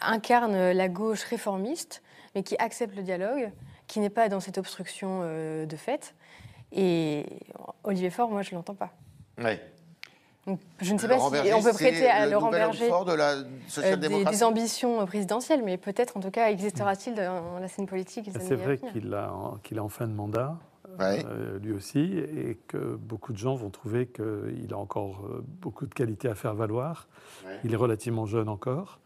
incarne 0.00 0.72
la 0.72 0.88
gauche 0.88 1.22
réformiste, 1.24 2.02
mais 2.34 2.42
qui 2.42 2.56
accepte 2.58 2.94
le 2.96 3.02
dialogue, 3.02 3.50
qui 3.86 4.00
n'est 4.00 4.10
pas 4.10 4.28
dans 4.28 4.40
cette 4.40 4.58
obstruction 4.58 5.20
euh, 5.22 5.66
de 5.66 5.76
fait. 5.76 6.14
Et 6.72 7.24
Olivier 7.84 8.10
Faure, 8.10 8.30
moi, 8.30 8.42
je 8.42 8.50
ne 8.50 8.56
l'entends 8.56 8.74
pas. 8.74 8.90
Ouais. 9.38 9.60
Donc, 10.46 10.60
je 10.80 10.92
ne 10.92 10.98
sais 10.98 11.08
Laurent 11.08 11.30
pas 11.30 11.38
si 11.38 11.42
Berger, 11.42 11.54
on 11.54 11.62
peut 11.62 11.72
prêter 11.72 12.08
à 12.08 12.24
le 12.24 12.32
Laurent 12.32 12.50
Berger 12.50 12.88
fort 12.88 13.04
de 13.04 13.14
la 13.14 13.34
euh, 13.78 13.96
des, 13.96 14.44
ambitions 14.44 15.04
présidentielles, 15.04 15.62
mais 15.64 15.76
peut-être, 15.76 16.16
en 16.16 16.20
tout 16.20 16.30
cas, 16.30 16.50
existera-t-il 16.50 17.16
dans 17.16 17.58
la 17.58 17.66
scène 17.66 17.86
politique 17.86 18.30
C'est 18.32 18.54
vrai 18.54 18.76
venir. 18.76 18.92
qu'il 18.92 19.12
a, 19.12 19.32
qu'il 19.64 19.78
est 19.78 19.80
en 19.80 19.88
fin 19.88 20.06
de 20.06 20.12
mandat, 20.12 20.56
Ouais. 20.98 21.24
euh, 21.26 21.58
lui 21.58 21.72
aussi, 21.72 22.00
et 22.00 22.58
que 22.68 22.96
beaucoup 22.96 23.32
de 23.32 23.38
gens 23.38 23.54
vont 23.54 23.70
trouver 23.70 24.06
qu'il 24.06 24.72
a 24.72 24.78
encore 24.78 25.26
euh, 25.26 25.44
beaucoup 25.60 25.86
de 25.86 25.94
qualités 25.94 26.28
à 26.28 26.34
faire 26.34 26.54
valoir. 26.54 27.08
Ouais. 27.44 27.60
Il 27.64 27.72
est 27.72 27.76
relativement 27.76 28.26
jeune 28.26 28.48
encore. 28.48 29.00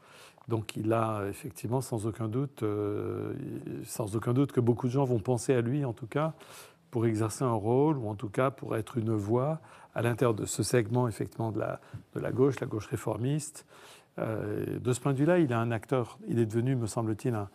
Donc 0.48 0.76
il 0.76 0.92
a 0.92 1.26
effectivement 1.28 1.80
sans 1.80 2.06
aucun 2.06 2.28
doute, 2.28 2.62
euh, 2.62 3.32
sans 3.84 4.16
aucun 4.16 4.32
doute 4.32 4.50
que 4.52 4.60
beaucoup 4.60 4.88
de 4.88 4.92
gens 4.92 5.04
vont 5.04 5.20
penser 5.20 5.54
à 5.54 5.60
lui 5.60 5.84
en 5.84 5.92
tout 5.92 6.08
cas 6.08 6.34
pour 6.90 7.06
exercer 7.06 7.44
un 7.44 7.52
rôle 7.52 7.98
ou 7.98 8.08
en 8.08 8.16
tout 8.16 8.28
cas 8.28 8.50
pour 8.50 8.76
être 8.76 8.98
une 8.98 9.14
voix 9.14 9.60
à 9.94 10.02
l'intérieur 10.02 10.34
de 10.34 10.46
ce 10.46 10.64
segment 10.64 11.06
effectivement 11.06 11.52
de 11.52 11.60
la, 11.60 11.80
de 12.14 12.20
la 12.20 12.32
gauche, 12.32 12.58
la 12.60 12.66
gauche 12.66 12.86
réformiste. 12.86 13.64
Euh, 14.18 14.78
de 14.80 14.92
ce 14.92 15.00
point 15.00 15.12
de 15.12 15.18
vue-là, 15.18 15.38
il 15.38 15.52
est 15.52 15.54
un 15.54 15.70
acteur, 15.70 16.18
il 16.26 16.38
est 16.40 16.46
devenu, 16.46 16.74
me 16.74 16.86
semble-t-il, 16.86 17.34
un, 17.34 17.48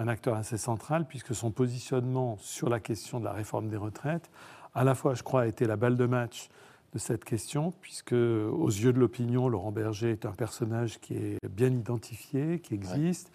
un 0.00 0.08
acteur 0.08 0.34
assez 0.34 0.56
central 0.56 1.06
puisque 1.06 1.34
son 1.34 1.50
positionnement 1.50 2.38
sur 2.40 2.70
la 2.70 2.80
question 2.80 3.20
de 3.20 3.24
la 3.24 3.32
réforme 3.32 3.68
des 3.68 3.76
retraites, 3.76 4.30
à 4.74 4.82
la 4.82 4.94
fois, 4.94 5.14
je 5.14 5.22
crois, 5.22 5.42
a 5.42 5.46
été 5.46 5.66
la 5.66 5.76
balle 5.76 5.96
de 5.96 6.06
match 6.06 6.48
de 6.92 6.98
cette 6.98 7.24
question, 7.24 7.72
puisque 7.80 8.12
aux 8.12 8.68
yeux 8.68 8.92
de 8.92 8.98
l'opinion, 8.98 9.48
Laurent 9.48 9.72
Berger 9.72 10.10
est 10.10 10.26
un 10.26 10.32
personnage 10.32 10.98
qui 11.00 11.14
est 11.14 11.38
bien 11.48 11.68
identifié, 11.68 12.60
qui 12.60 12.74
existe, 12.74 13.30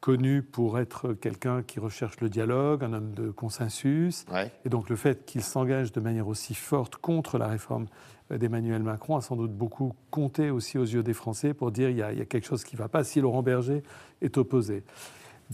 connu 0.00 0.42
pour 0.42 0.78
être 0.78 1.14
quelqu'un 1.14 1.62
qui 1.62 1.80
recherche 1.80 2.20
le 2.20 2.28
dialogue, 2.28 2.84
un 2.84 2.92
homme 2.92 3.14
de 3.14 3.30
consensus. 3.30 4.26
Ouais. 4.30 4.52
Et 4.64 4.68
donc 4.68 4.90
le 4.90 4.96
fait 4.96 5.24
qu'il 5.24 5.42
s'engage 5.42 5.90
de 5.92 6.00
manière 6.00 6.28
aussi 6.28 6.54
forte 6.54 6.96
contre 6.96 7.38
la 7.38 7.48
réforme 7.48 7.86
d'Emmanuel 8.30 8.82
Macron 8.82 9.16
a 9.16 9.22
sans 9.22 9.36
doute 9.36 9.52
beaucoup 9.52 9.94
compté 10.10 10.50
aussi 10.50 10.78
aux 10.78 10.84
yeux 10.84 11.02
des 11.02 11.14
Français 11.14 11.54
pour 11.54 11.72
dire 11.72 11.88
il 11.88 11.96
y 11.96 12.02
a, 12.02 12.12
il 12.12 12.18
y 12.18 12.22
a 12.22 12.26
quelque 12.26 12.46
chose 12.46 12.64
qui 12.64 12.76
ne 12.76 12.78
va 12.78 12.88
pas 12.88 13.02
si 13.02 13.20
Laurent 13.20 13.42
Berger 13.42 13.82
est 14.20 14.36
opposé. 14.36 14.84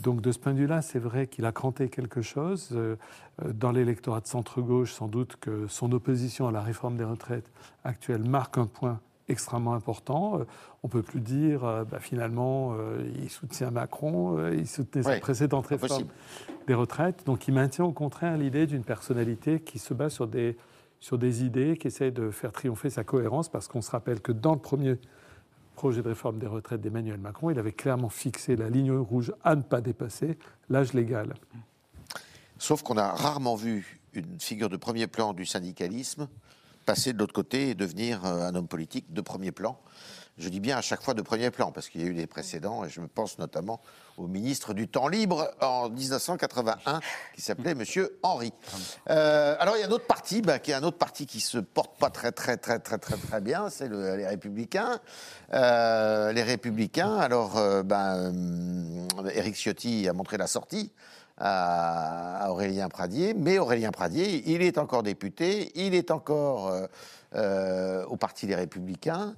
Donc 0.00 0.20
de 0.20 0.32
ce 0.32 0.38
point 0.38 0.52
de 0.52 0.58
vue-là, 0.58 0.82
c'est 0.82 0.98
vrai 0.98 1.26
qu'il 1.26 1.44
a 1.44 1.52
cranté 1.52 1.88
quelque 1.88 2.22
chose. 2.22 2.70
Euh, 2.72 2.96
euh, 3.44 3.52
Dans 3.52 3.72
l'électorat 3.72 4.20
de 4.20 4.26
centre-gauche, 4.26 4.92
sans 4.92 5.08
doute 5.08 5.36
que 5.40 5.66
son 5.68 5.92
opposition 5.92 6.48
à 6.48 6.52
la 6.52 6.60
réforme 6.62 6.96
des 6.96 7.04
retraites 7.04 7.50
actuelle 7.84 8.24
marque 8.28 8.58
un 8.58 8.66
point 8.66 9.00
extrêmement 9.28 9.74
important. 9.74 10.40
Euh, 10.40 10.44
On 10.82 10.88
ne 10.88 10.92
peut 10.92 11.02
plus 11.02 11.20
dire, 11.20 11.60
bah, 11.90 12.00
finalement, 12.00 12.72
euh, 12.72 13.06
il 13.22 13.28
soutient 13.28 13.70
Macron, 13.70 14.38
euh, 14.38 14.54
il 14.56 14.66
soutenait 14.66 15.02
sa 15.04 15.20
précédente 15.20 15.66
réforme 15.66 15.92
Impossible. 15.92 16.10
des 16.66 16.74
retraites. 16.74 17.26
Donc 17.26 17.46
il 17.48 17.54
maintient 17.54 17.84
au 17.84 17.92
contraire 17.92 18.36
l'idée 18.36 18.66
d'une 18.66 18.82
personnalité 18.82 19.60
qui 19.60 19.78
se 19.78 19.92
base 19.94 20.12
sur 20.12 20.26
des, 20.26 20.56
sur 20.98 21.18
des 21.18 21.44
idées, 21.44 21.76
qui 21.76 21.88
essaie 21.88 22.10
de 22.10 22.30
faire 22.30 22.52
triompher 22.52 22.90
sa 22.90 23.04
cohérence, 23.04 23.48
parce 23.48 23.68
qu'on 23.68 23.82
se 23.82 23.90
rappelle 23.90 24.20
que 24.20 24.32
dans 24.32 24.54
le 24.54 24.58
premier 24.58 24.96
projet 25.74 26.02
de 26.02 26.08
réforme 26.08 26.38
des 26.38 26.46
retraites 26.46 26.80
d'Emmanuel 26.80 27.18
Macron, 27.18 27.50
il 27.50 27.58
avait 27.58 27.72
clairement 27.72 28.10
fixé 28.10 28.56
la 28.56 28.68
ligne 28.68 28.92
rouge 28.92 29.32
à 29.44 29.56
ne 29.56 29.62
pas 29.62 29.80
dépasser, 29.80 30.38
l'âge 30.68 30.92
légal. 30.92 31.34
Sauf 32.58 32.82
qu'on 32.82 32.98
a 32.98 33.08
rarement 33.08 33.56
vu 33.56 34.00
une 34.12 34.40
figure 34.40 34.68
de 34.68 34.76
premier 34.76 35.06
plan 35.06 35.32
du 35.32 35.46
syndicalisme 35.46 36.28
passer 36.90 37.12
de 37.12 37.18
l'autre 37.18 37.32
côté 37.32 37.70
et 37.70 37.74
devenir 37.74 38.24
euh, 38.24 38.48
un 38.48 38.54
homme 38.54 38.66
politique 38.66 39.12
de 39.12 39.20
premier 39.20 39.52
plan. 39.52 39.78
Je 40.40 40.48
dis 40.48 40.58
bien 40.60 40.78
à 40.78 40.80
chaque 40.80 41.02
fois 41.02 41.12
de 41.12 41.20
premier 41.20 41.50
plan, 41.50 41.70
parce 41.70 41.90
qu'il 41.90 42.00
y 42.00 42.04
a 42.04 42.06
eu 42.06 42.14
des 42.14 42.26
précédents, 42.26 42.82
et 42.84 42.88
je 42.88 43.02
me 43.02 43.08
pense 43.08 43.38
notamment 43.38 43.80
au 44.16 44.26
ministre 44.26 44.72
du 44.72 44.88
Temps 44.88 45.06
libre 45.06 45.50
en 45.60 45.90
1981, 45.90 47.00
qui 47.34 47.42
s'appelait 47.42 47.74
Monsieur 47.74 48.18
Henry. 48.22 48.50
Euh, 49.10 49.54
alors 49.60 49.76
il 49.76 49.80
y 49.80 49.82
a 49.82 49.86
un 49.86 49.90
autre 49.90 50.06
parti, 50.06 50.40
bah, 50.40 50.58
qui 50.58 50.70
est 50.70 50.74
un 50.74 50.82
autre 50.82 50.96
parti 50.96 51.26
qui 51.26 51.40
se 51.40 51.58
porte 51.58 51.98
pas 51.98 52.08
très 52.08 52.32
très 52.32 52.56
très 52.56 52.78
très 52.78 52.96
très 52.96 53.16
très 53.18 53.40
bien, 53.42 53.68
c'est 53.68 53.86
le- 53.88 54.16
les 54.16 54.26
Républicains. 54.26 54.98
Euh, 55.52 56.32
les 56.32 56.42
Républicains. 56.42 57.18
Alors, 57.18 57.58
euh, 57.58 57.82
ben, 57.82 58.32
euh, 58.32 59.52
Ciotti 59.52 60.08
a 60.08 60.14
montré 60.14 60.38
la 60.38 60.46
sortie 60.46 60.90
à, 61.36 62.46
Aurélien 62.50 62.88
Pradier, 62.88 63.34
mais 63.34 63.58
Aurélien 63.58 63.90
Pradier, 63.90 64.42
il 64.50 64.62
est 64.62 64.78
encore 64.78 65.02
député, 65.02 65.70
il 65.74 65.94
est 65.94 66.10
encore 66.10 66.72
au 67.34 68.16
Parti 68.16 68.46
des 68.46 68.54
Républicains. 68.54 69.34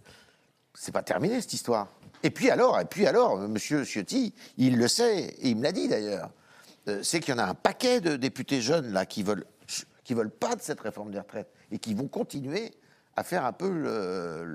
C'est 0.74 0.92
pas 0.92 1.02
terminé 1.02 1.40
cette 1.40 1.52
histoire. 1.52 1.88
Et 2.22 2.30
puis 2.30 2.50
alors, 2.50 2.80
et 2.80 2.84
puis 2.84 3.06
alors, 3.06 3.36
Monsieur 3.36 3.84
Ciotti, 3.84 4.32
il 4.56 4.78
le 4.78 4.88
sait, 4.88 5.34
et 5.40 5.50
il 5.50 5.56
me 5.56 5.62
l'a 5.62 5.72
dit 5.72 5.88
d'ailleurs, 5.88 6.30
euh, 6.88 7.00
c'est 7.02 7.20
qu'il 7.20 7.34
y 7.34 7.36
en 7.36 7.40
a 7.40 7.46
un 7.46 7.54
paquet 7.54 8.00
de 8.00 8.16
députés 8.16 8.60
jeunes 8.60 8.92
là 8.92 9.06
qui 9.06 9.22
veulent, 9.22 9.44
qui 10.04 10.14
veulent 10.14 10.30
pas 10.30 10.56
de 10.56 10.62
cette 10.62 10.80
réforme 10.80 11.10
des 11.10 11.18
retraites 11.18 11.52
et 11.70 11.78
qui 11.78 11.94
vont 11.94 12.08
continuer 12.08 12.72
à 13.16 13.24
faire 13.24 13.44
un 13.44 13.52
peu 13.52 13.68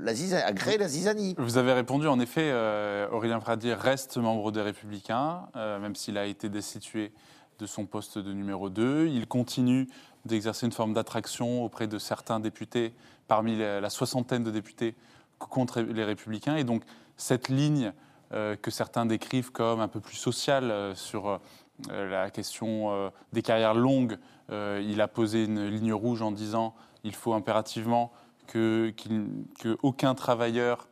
la 0.01 0.13
zizanie, 0.13 0.43
à 0.43 0.51
créer 0.53 0.77
la 0.77 0.87
zizanie. 0.87 1.35
Vous 1.37 1.57
avez 1.57 1.73
répondu, 1.73 2.07
en 2.07 2.19
effet, 2.19 2.49
euh, 2.51 3.07
Aurélien 3.11 3.39
Pradier 3.39 3.73
reste 3.75 4.17
membre 4.17 4.51
des 4.51 4.61
Républicains, 4.61 5.47
euh, 5.55 5.79
même 5.79 5.95
s'il 5.95 6.17
a 6.17 6.25
été 6.25 6.49
destitué 6.49 7.13
de 7.59 7.65
son 7.67 7.85
poste 7.85 8.17
de 8.17 8.33
numéro 8.33 8.69
2. 8.69 9.07
Il 9.07 9.27
continue 9.27 9.87
d'exercer 10.25 10.65
une 10.65 10.71
forme 10.71 10.93
d'attraction 10.93 11.63
auprès 11.63 11.87
de 11.87 11.99
certains 11.99 12.39
députés, 12.39 12.93
parmi 13.27 13.57
la, 13.57 13.79
la 13.79 13.89
soixantaine 13.91 14.43
de 14.43 14.51
députés 14.51 14.95
contre 15.39 15.81
les 15.81 16.03
Républicains. 16.03 16.55
Et 16.55 16.63
donc, 16.63 16.83
cette 17.17 17.49
ligne 17.49 17.93
euh, 18.33 18.57
que 18.57 18.71
certains 18.71 19.05
décrivent 19.05 19.51
comme 19.51 19.79
un 19.79 19.87
peu 19.87 20.01
plus 20.01 20.17
sociale 20.17 20.69
euh, 20.69 20.95
sur 20.95 21.29
euh, 21.29 22.09
la 22.09 22.29
question 22.29 23.11
des 23.33 23.41
carrières 23.41 23.75
longues, 23.75 24.17
il 24.49 24.99
a 24.99 25.07
posé 25.07 25.43
une 25.43 25.67
ligne 25.67 25.93
rouge 25.93 26.23
en 26.23 26.31
disant 26.31 26.73
il 27.03 27.13
faut 27.13 27.33
impérativement 27.33 28.11
que, 28.47 28.91
travailleur 30.15 30.87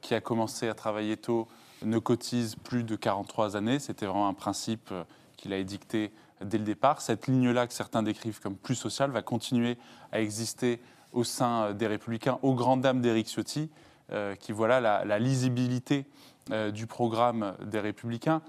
qui 0.00 0.14
a 0.14 0.20
commencé 0.20 0.68
à 0.68 0.74
travailler 0.74 1.16
tôt 1.16 1.46
ne 1.84 2.00
cotise 2.00 2.56
plus 2.56 2.82
de 2.82 2.96
43 2.96 3.56
années. 3.56 3.78
C'était 3.78 4.06
vraiment 4.06 4.26
un 4.26 4.34
principe 4.34 4.92
qu'il 5.36 5.52
a 5.52 5.58
édicté 5.58 6.10
dès 6.44 6.58
le 6.58 6.64
départ. 6.64 7.00
Cette 7.00 7.28
ligne-là, 7.28 7.68
que 7.68 7.72
certains 7.72 8.02
décrivent 8.02 8.40
comme 8.40 8.56
plus 8.56 8.74
sociale, 8.74 9.12
va 9.12 9.22
continuer 9.22 9.78
à 10.10 10.20
exister 10.20 10.80
au 11.12 11.24
sein 11.24 11.64
euh, 11.64 11.72
des 11.72 11.86
Républicains, 11.86 12.38
aux 12.42 12.54
grandes 12.54 12.82
dames 12.82 13.00
d'Éric 13.00 13.28
Ciotti, 13.28 13.70
euh, 14.10 14.34
qui 14.34 14.52
voilà 14.52 14.80
la, 14.80 15.18
lisibilité 15.18 16.06
euh, 16.50 16.70
du 16.70 16.86
programme 16.86 17.54
des 17.64 17.80
Républicains, 17.80 18.42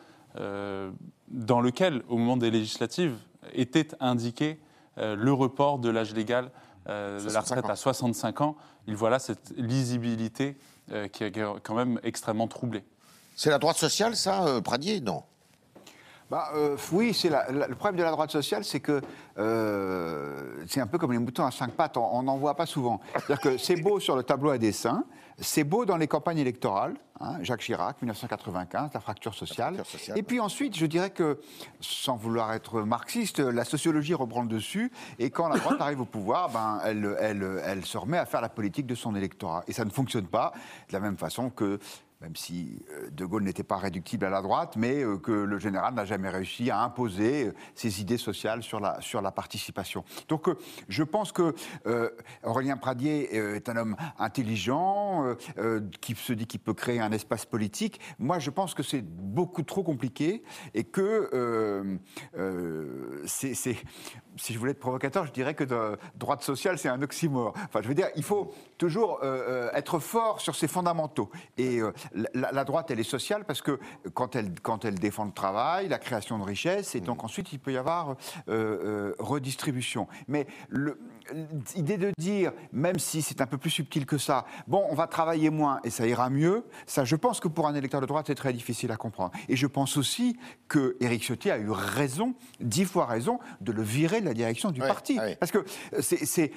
dans 1.28 1.60
lequel, 1.60 2.04
au 2.08 2.16
moment 2.16 2.38
des 2.38 2.52
législatives, 2.52 3.18
était 3.52 3.90
indiqué 4.00 4.60
le 4.96 5.34
report 5.34 5.80
de 5.80 5.90
l'âge 5.90 6.14
légal 6.14 6.52
de 6.86 6.92
la 6.92 7.20
65 7.20 7.56
retraite 7.56 7.70
à 7.70 7.76
65 7.76 8.42
ans. 8.42 8.56
Il 8.88 8.96
voilà 8.96 9.18
cette 9.18 9.52
lisibilité 9.58 10.56
qui 11.12 11.24
est 11.24 11.32
quand 11.64 11.76
même 11.76 12.00
extrêmement 12.04 12.48
troublée. 12.48 12.86
C'est 13.36 13.50
la 13.50 13.58
droite 13.58 13.78
sociale, 13.78 14.16
ça, 14.16 14.62
Pradier? 14.64 15.02
Non. 15.02 15.24
Bah, 16.30 16.52
euh, 16.54 16.78
oui, 16.92 17.14
c'est 17.14 17.30
le 17.30 17.74
problème 17.76 17.98
de 17.98 18.04
la 18.04 18.12
droite 18.12 18.30
sociale, 18.30 18.64
c'est 18.64 18.80
que 18.80 19.02
euh, 19.40 20.64
c'est 20.68 20.80
un 20.80 20.86
peu 20.86 21.00
comme 21.00 21.12
les 21.12 21.18
moutons 21.18 21.44
à 21.44 21.50
cinq 21.50 21.72
pattes, 21.72 21.98
on 21.98 22.22
n'en 22.22 22.38
voit 22.38 22.56
pas 22.56 22.68
souvent. 22.68 23.02
C'est-à-dire 23.14 23.40
que 23.40 23.58
c'est 23.58 23.78
beau 23.78 24.00
sur 24.00 24.16
le 24.16 24.22
tableau 24.22 24.52
à 24.52 24.60
dessin, 24.60 25.06
c'est 25.40 25.64
beau 25.64 25.86
dans 25.86 25.98
les 25.98 26.08
campagnes 26.08 26.38
électorales, 26.38 26.96
hein, 27.20 27.38
Jacques 27.42 27.62
Chirac, 27.62 28.00
1995, 28.02 28.92
la 28.94 29.00
fracture 29.00 29.34
sociale. 29.34 29.74
fracture 29.74 30.00
sociale. 30.00 30.18
Et 30.20 30.24
puis 30.24 30.40
ensuite, 30.40 30.78
je 30.78 30.86
dirais 30.86 31.10
que, 31.10 31.40
sans 31.80 32.16
vouloir 32.16 32.54
être 32.54 32.82
marxiste, 32.82 33.40
la 33.40 33.66
sociologie 33.66 34.14
reprend 34.14 34.44
le 34.44 34.50
dessus, 34.50 34.92
et 35.18 35.32
quand 35.32 35.48
la 35.48 35.58
droite 35.58 35.82
arrive 35.82 36.02
au 36.02 36.06
pouvoir, 36.06 36.50
ben, 36.52 36.80
elle, 36.86 37.16
elle, 37.20 37.62
elle 37.66 37.86
se 37.86 37.98
remet 37.98 38.20
à 38.20 38.26
faire 38.28 38.42
la 38.42 38.50
politique 38.50 38.86
de 38.86 38.96
son 38.96 39.16
électorat. 39.16 39.64
Et 39.68 39.74
ça 39.74 39.84
ne 39.84 39.90
fonctionne 39.90 40.28
pas 40.28 40.54
de 40.90 40.94
la 40.94 41.00
même 41.00 41.18
façon 41.18 41.50
que 41.50 41.80
même 42.22 42.36
si 42.36 42.84
euh, 42.92 43.10
De 43.12 43.26
Gaulle 43.26 43.44
n'était 43.44 43.64
pas 43.64 43.78
réductible 43.78 44.26
à 44.26 44.30
la 44.30 44.42
droite, 44.42 44.76
mais 44.76 45.04
euh, 45.04 45.18
que 45.18 45.32
le 45.32 45.58
général 45.58 45.94
n'a 45.94 46.04
jamais 46.04 46.30
réussi 46.30 46.70
à 46.70 46.82
imposer 46.82 47.46
euh, 47.46 47.54
ses 47.76 48.02
idées 48.02 48.18
sociales 48.18 48.62
sur 48.62 48.80
la, 48.80 49.00
sur 49.00 49.22
la 49.22 49.32
participation. 49.32 50.04
Donc 50.28 50.50
je 50.90 51.04
pense 51.04 51.32
que 51.32 51.54
euh, 51.88 52.10
Aurélien 52.44 52.76
Pradier 52.76 53.34
est 53.34 53.70
un 53.70 53.78
homme 53.78 53.96
intelligent, 54.18 55.36
qui 56.02 56.16
se 56.16 56.34
dit 56.34 56.48
qu'il 56.48 56.60
peut 56.60 56.74
créer 56.74 57.00
un 57.00 57.12
espace 57.12 57.46
politique. 57.46 58.00
Moi, 58.20 58.40
je 58.40 58.50
pense 58.50 58.74
que 58.74 58.84
c'est 58.84 59.02
beaucoup 59.02 59.64
trop 59.64 59.84
compliqué 59.84 60.44
et 60.74 60.84
que 60.84 62.00
Si 63.26 64.54
je 64.54 64.60
voulais 64.60 64.72
être 64.72 64.80
provocateur, 64.80 65.26
je 65.26 65.32
dirais 65.32 65.54
que 65.54 65.66
droite 66.16 66.42
sociale, 66.42 66.78
c'est 66.78 66.90
un 66.90 67.02
oxymore. 67.02 67.54
Enfin, 67.66 67.82
je 67.82 67.88
veux 67.88 67.96
dire, 67.96 68.10
il 68.16 68.24
faut 68.24 68.54
toujours 68.78 69.22
être 69.74 70.00
fort 70.00 70.42
sur 70.42 70.56
ses 70.56 70.68
fondamentaux. 70.68 71.30
Et 71.58 71.80
la, 72.14 72.52
la 72.52 72.64
droite, 72.64 72.92
elle 72.92 73.00
est 73.00 73.04
sociale 73.04 73.46
parce 73.46 73.62
que 73.62 73.80
quand 74.14 74.36
elle, 74.36 74.54
quand 74.62 74.86
elle 74.86 74.96
défend 74.96 75.26
le 75.26 75.32
travail, 75.32 75.88
la 75.90 76.00
création 76.00 76.38
de 76.40 76.44
richesses, 76.44 76.96
et 76.96 77.02
donc 77.02 77.24
ensuite, 77.24 77.54
il 77.54 77.60
peut 77.60 77.72
y 77.74 77.78
avoir 77.78 78.10
euh, 78.12 78.14
euh, 78.50 79.16
redistribution. 79.20 80.08
Mais 80.28 80.48
le- 80.70 81.00
l'idée 81.76 81.98
de 81.98 82.12
dire, 82.18 82.52
même 82.72 83.00
si 83.00 83.22
c'est 83.22 83.42
un 83.42 83.46
peu 83.48 83.58
plus 83.58 83.70
subtil 83.70 84.06
que 84.06 84.18
ça, 84.18 84.46
bon, 84.68 84.86
on 84.90 84.96
va 84.96 85.08
travailler 85.08 85.50
moins 85.50 85.80
et 85.84 85.90
ça 85.90 86.06
ira 86.08 86.30
mieux, 86.30 86.64
ça, 86.86 87.06
je 87.06 87.16
pense 87.16 87.40
que 87.40 87.48
pour 87.48 87.68
un 87.68 87.76
électeur 87.76 88.02
de 88.02 88.06
droite, 88.06 88.26
c'est 88.28 88.36
très 88.36 88.54
difficile 88.54 88.92
à 88.92 88.98
comprendre. 88.98 89.32
Et 89.48 89.56
je 89.56 89.68
pense 89.68 89.98
aussi 89.98 90.38
que 90.68 90.96
Éric 91.00 91.24
Ciotti 91.24 91.50
a 91.52 91.58
eu 91.58 91.70
raison, 91.72 92.34
dix 92.60 92.86
fois 92.86 93.06
raison, 93.06 93.40
de 93.62 93.72
le 93.72 93.82
virer 93.84 94.22
de 94.22 94.26
la 94.26 94.34
direction 94.34 94.72
du 94.72 94.82
parti. 94.88 95.18
Parce 95.40 95.52
que 95.52 95.66
c'est, 96.02 96.52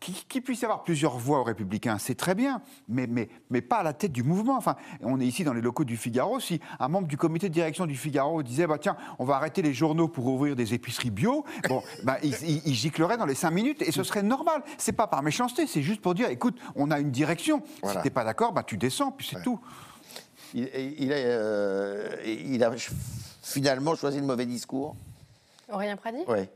qu'il 0.00 0.42
puisse 0.42 0.60
y 0.60 0.64
avoir 0.64 0.82
plusieurs 0.82 1.16
voix 1.18 1.40
aux 1.40 1.44
Républicains, 1.44 1.98
c'est 1.98 2.14
très 2.14 2.34
bien, 2.34 2.60
mais, 2.88 3.06
mais, 3.06 3.28
mais 3.50 3.60
pas 3.60 3.76
à 3.78 3.82
la 3.82 3.92
tête 3.92 4.12
du 4.12 4.22
mouvement. 4.22 4.56
Enfin, 4.56 4.76
on 5.00 5.20
est 5.20 5.26
ici 5.26 5.44
dans 5.44 5.52
les 5.54 5.60
locaux 5.60 5.84
du 5.84 5.96
Figaro. 5.96 6.40
Si 6.40 6.60
un 6.78 6.88
membre 6.88 7.08
du 7.08 7.16
comité 7.16 7.48
de 7.48 7.54
direction 7.54 7.86
du 7.86 7.96
Figaro 7.96 8.42
disait, 8.42 8.66
bah 8.66 8.78
tiens, 8.78 8.96
on 9.18 9.24
va 9.24 9.36
arrêter 9.36 9.62
les 9.62 9.72
journaux 9.74 10.08
pour 10.08 10.26
ouvrir 10.26 10.56
des 10.56 10.74
épiceries 10.74 11.10
bio, 11.10 11.44
bon, 11.68 11.82
bah, 12.04 12.18
il, 12.22 12.34
il- 12.46 12.62
il 12.66 12.74
giclerait 12.74 13.16
dans 13.16 13.26
les 13.26 13.34
cinq 13.34 13.50
minutes 13.50 13.82
et 13.86 13.92
ce 13.92 14.02
serait 14.02 14.22
normal. 14.22 14.62
C'est 14.78 14.92
pas 14.92 15.06
par 15.06 15.22
méchanceté, 15.22 15.66
c'est 15.66 15.82
juste 15.82 16.00
pour 16.00 16.14
dire, 16.14 16.28
écoute, 16.28 16.58
on 16.76 16.90
a 16.90 16.98
une 17.00 17.10
direction. 17.10 17.62
Voilà. 17.82 18.00
Si 18.00 18.04
t'es 18.04 18.10
pas 18.10 18.24
d'accord, 18.24 18.52
bah 18.52 18.62
tu 18.62 18.76
descends, 18.76 19.12
puis 19.12 19.26
c'est 19.30 19.42
tout. 19.42 19.60
Il, 20.54 20.68
il 20.98 21.12
a, 21.12 21.16
euh, 21.16 22.16
il 22.24 22.62
a 22.62 22.70
finalement 23.42 23.94
choisi 23.96 24.18
le 24.20 24.26
mauvais 24.26 24.46
discours. 24.46 24.94
Aurélien 25.72 25.96
Pradier 25.96 26.24
Ouais. 26.28 26.48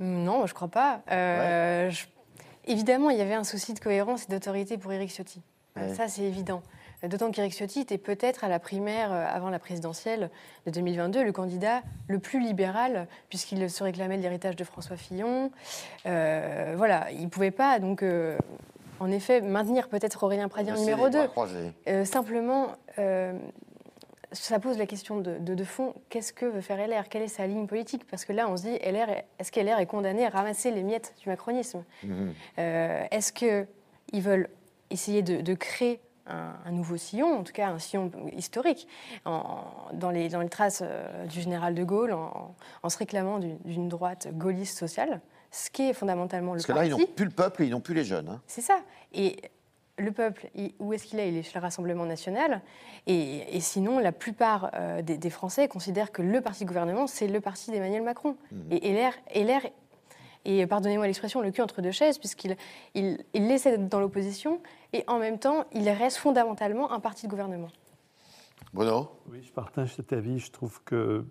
Non, 0.00 0.38
moi, 0.38 0.46
je 0.46 0.54
crois 0.54 0.68
pas. 0.68 1.00
Euh, 1.10 1.90
je- 1.90 2.06
Évidemment, 2.64 3.10
il 3.10 3.18
y 3.18 3.20
avait 3.20 3.34
un 3.34 3.42
souci 3.44 3.74
de 3.74 3.80
cohérence 3.80 4.24
et 4.28 4.30
d'autorité 4.30 4.78
pour 4.78 4.92
Éric 4.92 5.10
Ciotti. 5.10 5.40
Ouais. 5.76 5.94
Ça, 5.94 6.06
c'est 6.06 6.22
évident. 6.22 6.62
D'autant 7.02 7.30
qu'Éric 7.32 7.52
Ciotti 7.54 7.80
était 7.80 7.98
peut-être 7.98 8.44
à 8.44 8.48
la 8.48 8.58
primaire 8.58 9.12
euh, 9.12 9.26
avant 9.28 9.50
la 9.50 9.58
présidentielle 9.58 10.30
de 10.66 10.70
2022 10.70 11.24
le 11.24 11.32
candidat 11.32 11.82
le 12.08 12.18
plus 12.20 12.40
libéral, 12.40 13.06
puisqu'il 13.28 13.68
se 13.68 13.82
réclamait 13.82 14.16
de 14.16 14.22
l'héritage 14.22 14.54
de 14.56 14.64
François 14.64 14.96
Fillon. 14.96 15.50
Euh, 16.06 16.74
voilà, 16.76 17.10
il 17.10 17.22
ne 17.24 17.28
pouvait 17.28 17.50
pas, 17.50 17.78
donc, 17.80 18.02
euh, 18.02 18.38
en 19.00 19.10
effet, 19.10 19.40
maintenir 19.40 19.88
peut-être 19.88 20.22
Aurélien 20.22 20.48
Pradier 20.48 20.72
en 20.72 20.76
C'est 20.76 20.82
numéro 20.82 21.06
les 21.06 21.10
2. 21.12 21.18
bras 21.18 21.28
croisés. 21.28 21.72
Euh, 21.88 22.04
simplement, 22.04 22.68
ça 24.34 24.58
pose 24.58 24.78
la 24.78 24.86
question 24.86 25.20
de, 25.20 25.38
de- 25.38 25.54
de 25.54 25.64
fond 25.64 25.94
qu'est-ce 26.08 26.32
que 26.32 26.46
veut 26.46 26.60
faire 26.62 26.78
LR 26.78 27.08
Quelle 27.10 27.22
est 27.22 27.28
sa 27.28 27.46
ligne 27.46 27.66
politique? 27.66 28.06
Parce 28.10 28.24
que 28.24 28.32
là, 28.32 28.48
on 28.48 28.56
se 28.56 28.62
dit 28.62 28.76
LR, 28.82 29.10
est- 29.10 29.24
est-ce 29.38 29.52
que 29.52 29.60
LR 29.60 29.78
est 29.78 29.86
condamné 29.86 30.24
à 30.24 30.30
ramasser 30.30 30.70
les 30.70 30.82
miettes 30.82 31.14
du 31.22 31.28
macronisme? 31.28 31.84
Euh, 32.58 33.04
Est-ce 33.10 33.32
qu'ils 33.32 34.22
veulent 34.22 34.48
essayer 34.90 35.22
de, 35.22 35.40
de 35.42 35.54
créer 35.54 36.00
un, 36.26 36.54
un 36.64 36.72
nouveau 36.72 36.96
sillon, 36.96 37.38
en 37.40 37.42
tout 37.44 37.52
cas 37.52 37.68
un 37.68 37.78
sillon 37.78 38.10
historique, 38.36 38.86
en- 39.24 39.64
dans, 39.92 40.10
les, 40.10 40.28
dans 40.28 40.40
les 40.40 40.48
traces 40.48 40.82
euh, 40.84 41.26
du 41.26 41.40
général 41.40 41.74
de 41.74 41.84
Gaulle, 41.84 42.12
en, 42.12 42.54
en 42.82 42.88
se 42.88 42.98
réclamant 42.98 43.38
d'une 43.38 43.88
droite 43.88 44.28
gaulliste 44.32 44.78
sociale, 44.78 45.20
ce 45.50 45.68
qui 45.70 45.88
est 45.88 45.92
fondamentalement 45.92 46.52
le 46.54 46.58
Parce 46.58 46.66
que 46.66 46.72
là, 46.72 46.84
ils 46.86 46.90
n'ont 46.90 47.06
plus 47.16 47.24
le 47.26 47.30
peuple 47.30 47.62
et 47.62 47.66
ils 47.66 47.70
n'ont 47.70 47.80
plus 47.80 47.94
les 47.94 48.04
jeunes. 48.04 48.28
hein. 48.28 48.40
c'est 48.46 48.60
ça. 48.62 48.78
Et 49.12 49.36
le 49.98 50.10
peuple, 50.10 50.48
il- 50.54 50.72
où 50.78 50.92
est-ce 50.94 51.04
qu'il 51.04 51.20
est? 51.20 51.28
Il 51.28 51.36
est 51.36 51.42
chez 51.42 51.52
le 51.54 51.60
Rassemblement 51.60 52.06
national. 52.06 52.62
Et, 53.06 53.54
et 53.56 53.60
sinon, 53.60 53.98
la 53.98 54.10
plupart 54.12 54.70
euh, 54.74 55.02
des, 55.02 55.18
des 55.18 55.30
Français 55.30 55.68
considèrent 55.68 56.10
que 56.12 56.22
le 56.22 56.40
parti 56.40 56.64
de 56.64 56.68
gouvernement, 56.68 57.06
c'est 57.06 57.28
le 57.28 57.40
parti 57.42 57.70
d'Emmanuel 57.70 58.02
Macron. 58.02 58.36
Et 58.70 58.90
LR, 58.92 59.12
LR 59.34 59.60
et 60.44 60.66
pardonnez-moi 60.66 61.06
l'expression, 61.06 61.40
le 61.40 61.50
cul 61.50 61.62
entre 61.62 61.82
deux 61.82 61.92
chaises, 61.92 62.18
puisqu'il 62.18 62.56
il, 62.94 63.18
il 63.34 63.50
essaie 63.50 63.70
d'être 63.70 63.88
dans 63.88 64.00
l'opposition, 64.00 64.60
et 64.92 65.04
en 65.06 65.18
même 65.18 65.38
temps, 65.38 65.64
il 65.72 65.88
reste 65.88 66.18
fondamentalement 66.18 66.92
un 66.92 67.00
parti 67.00 67.26
de 67.26 67.30
gouvernement. 67.30 67.70
Bruno? 68.72 69.10
Oui, 69.30 69.42
je 69.42 69.52
partage 69.52 69.94
cet 69.94 70.12
avis. 70.12 70.38
Je 70.38 70.50
trouve 70.50 70.82
que 70.84 71.24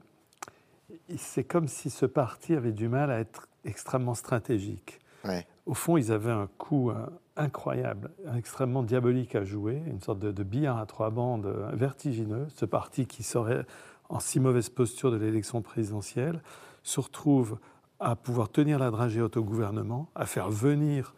c'est 1.18 1.44
comme 1.44 1.68
si 1.68 1.90
ce 1.90 2.06
parti 2.06 2.54
avait 2.54 2.72
du 2.72 2.88
mal 2.88 3.10
à 3.12 3.20
être 3.20 3.48
extrêmement 3.66 4.14
stratégique. 4.14 5.00
Ouais. 5.24 5.46
Au 5.66 5.74
fond, 5.74 5.98
ils 5.98 6.12
avaient 6.12 6.32
un 6.32 6.48
coup 6.58 6.90
euh, 6.90 7.06
incroyable, 7.36 8.12
extrêmement 8.36 8.84
diabolique 8.84 9.36
à 9.36 9.44
jouer, 9.44 9.82
une 9.88 10.02
sorte 10.02 10.20
de, 10.20 10.32
de 10.32 10.44
billard 10.44 10.80
à 10.80 10.86
trois 10.86 11.12
bandes 11.12 11.46
euh, 11.46 11.70
vertigineux. 11.74 12.48
Ce 12.56 12.66
parti 12.66 13.06
qui 13.06 13.24
serait 13.24 13.66
en 14.10 14.20
si 14.20 14.40
mauvaise 14.40 14.70
posture 14.70 15.12
de 15.12 15.18
l'élection 15.18 15.62
présidentielle 15.62 16.42
se 16.84 17.00
retrouve 17.00 17.60
à 18.02 18.16
pouvoir 18.16 18.50
tenir 18.50 18.80
la 18.80 18.92
dragée 18.92 19.22
haute 19.22 19.38
au 19.38 19.44
gouvernement, 19.44 20.10
à 20.16 20.26
faire 20.26 20.50
venir 20.50 21.14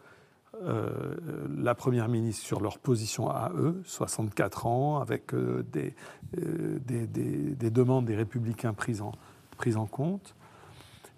euh, 0.62 1.16
la 1.58 1.74
Première 1.74 2.08
ministre 2.08 2.44
sur 2.44 2.60
leur 2.60 2.78
position 2.78 3.28
à 3.28 3.50
eux, 3.56 3.80
64 3.84 4.66
ans, 4.66 5.00
avec 5.00 5.34
euh, 5.34 5.64
des, 5.72 5.94
euh, 6.38 6.78
des, 6.86 7.06
des- 7.08 7.54
des 7.56 7.70
demandes 7.70 8.04
des 8.04 8.14
républicains 8.14 8.72
prises 8.74 9.02
en 9.02 9.86
compte. 9.86 10.36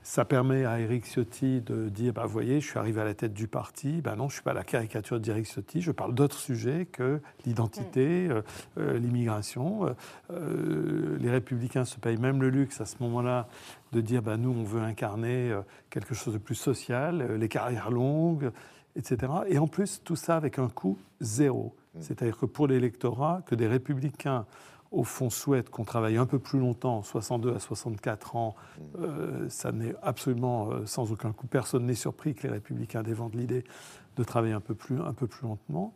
Ça 0.07 0.25
permet 0.25 0.65
à 0.65 0.79
Éric 0.79 1.05
Ciotti 1.05 1.61
de 1.63 1.89
dire, 1.89 2.13
bah, 2.13 2.27
vous 2.27 2.33
voyez, 2.33 2.61
je 2.61 2.69
suis 2.69 2.79
arrivé 2.79 3.01
à 3.01 3.05
la 3.05 3.15
tête 3.15 3.35
du 3.35 3.49
parti, 3.49 4.01
ben 4.03 4.15
non, 4.15 4.29
je 4.29 4.29
ne 4.29 4.33
suis 4.35 4.43
pas 4.43 4.53
la 4.53 4.63
caricature 4.63 5.19
d'Éric 5.19 5.47
Ciotti, 5.47 5.83
je 5.83 5.91
parle 5.91 6.15
d'autres 6.15 6.39
sujets 6.39 6.87
que 6.87 7.21
l'identité, 7.45 8.29
euh, 8.31 8.43
euh, 8.79 9.01
l'immigration. 9.01 9.97
Euh, 10.31 11.19
les 11.19 11.29
républicains 11.29 11.85
se 11.85 11.97
payent 11.99 12.19
même 12.19 12.41
le 12.41 12.51
luxe 12.51 12.81
à 12.81 12.87
ce 12.87 12.95
moment-là 13.01 13.49
de 13.91 14.01
dire, 14.01 14.23
bah, 14.23 14.37
nous, 14.37 14.51
on 14.51 14.63
veut 14.63 14.81
incarner 14.81 15.53
quelque 15.91 16.15
chose 16.15 16.35
de 16.35 16.39
plus 16.39 16.55
social, 16.55 17.35
les 17.37 17.49
carrières 17.49 17.91
longues. 17.91 18.53
etc. 18.95 19.33
Et 19.49 19.59
en 19.59 19.67
plus, 19.67 20.03
tout 20.05 20.17
ça 20.17 20.37
avec 20.37 20.61
un 20.61 20.69
coût 20.69 20.97
zéro. 21.21 21.75
C'est-à-dire 21.99 22.39
que 22.39 22.47
pour 22.47 22.69
l'électorat, 22.69 23.43
que 23.45 23.57
des 23.57 23.67
républicains, 23.67 24.47
au 24.97 25.05
fond, 25.05 25.31
souhaitent 25.31 25.69
qu'on 25.71 25.85
travaille 25.85 26.17
un 26.17 26.27
peu 26.27 26.39
plus 26.39 26.59
longtemps, 26.59 27.03
62 27.03 27.55
à 27.55 27.59
64 27.59 28.37
ans, 28.37 28.55
euh, 28.99 29.47
ça 29.49 29.71
n'est 29.73 29.95
absolument 30.03 30.71
euh, 30.73 30.87
sans 30.87 31.13
aucun 31.13 31.33
coût. 31.33 31.47
Personne 31.47 31.85
n'est 31.87 31.95
surpris 31.95 32.35
que 32.35 32.45
les 32.45 32.53
républicains 32.53 33.03
défendent 33.03 33.35
l'idée 33.35 33.65
de 34.17 34.25
travailler 34.25 34.55
un 34.55 34.61
peu 34.61 34.75
plus, 34.75 35.01
un 35.01 35.13
peu 35.13 35.27
plus 35.27 35.47
lentement. 35.47 35.93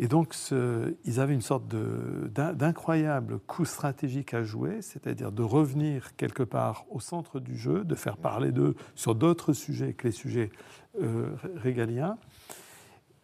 Et 0.00 0.08
donc, 0.08 0.32
ce- 0.34 0.94
ils 1.04 1.20
avaient 1.20 1.34
une 1.34 1.42
sorte 1.42 1.64
d'incroyable 1.68 3.38
coup 3.38 3.64
stratégique 3.64 4.34
à 4.34 4.42
jouer, 4.44 4.82
c'est-à-dire 4.82 5.30
de 5.30 5.42
revenir 5.42 6.16
quelque 6.16 6.42
part 6.42 6.86
au 6.90 7.00
centre 7.00 7.38
du 7.38 7.56
jeu, 7.56 7.84
de 7.84 7.94
faire 7.94 8.16
parler 8.16 8.50
d'eux 8.50 8.74
sur 8.94 9.14
d'autres 9.14 9.52
sujets 9.52 9.92
que 9.92 10.06
les 10.08 10.12
sujets 10.12 10.50
euh, 11.02 11.28
ré- 11.42 11.50
régaliens. 11.56 12.16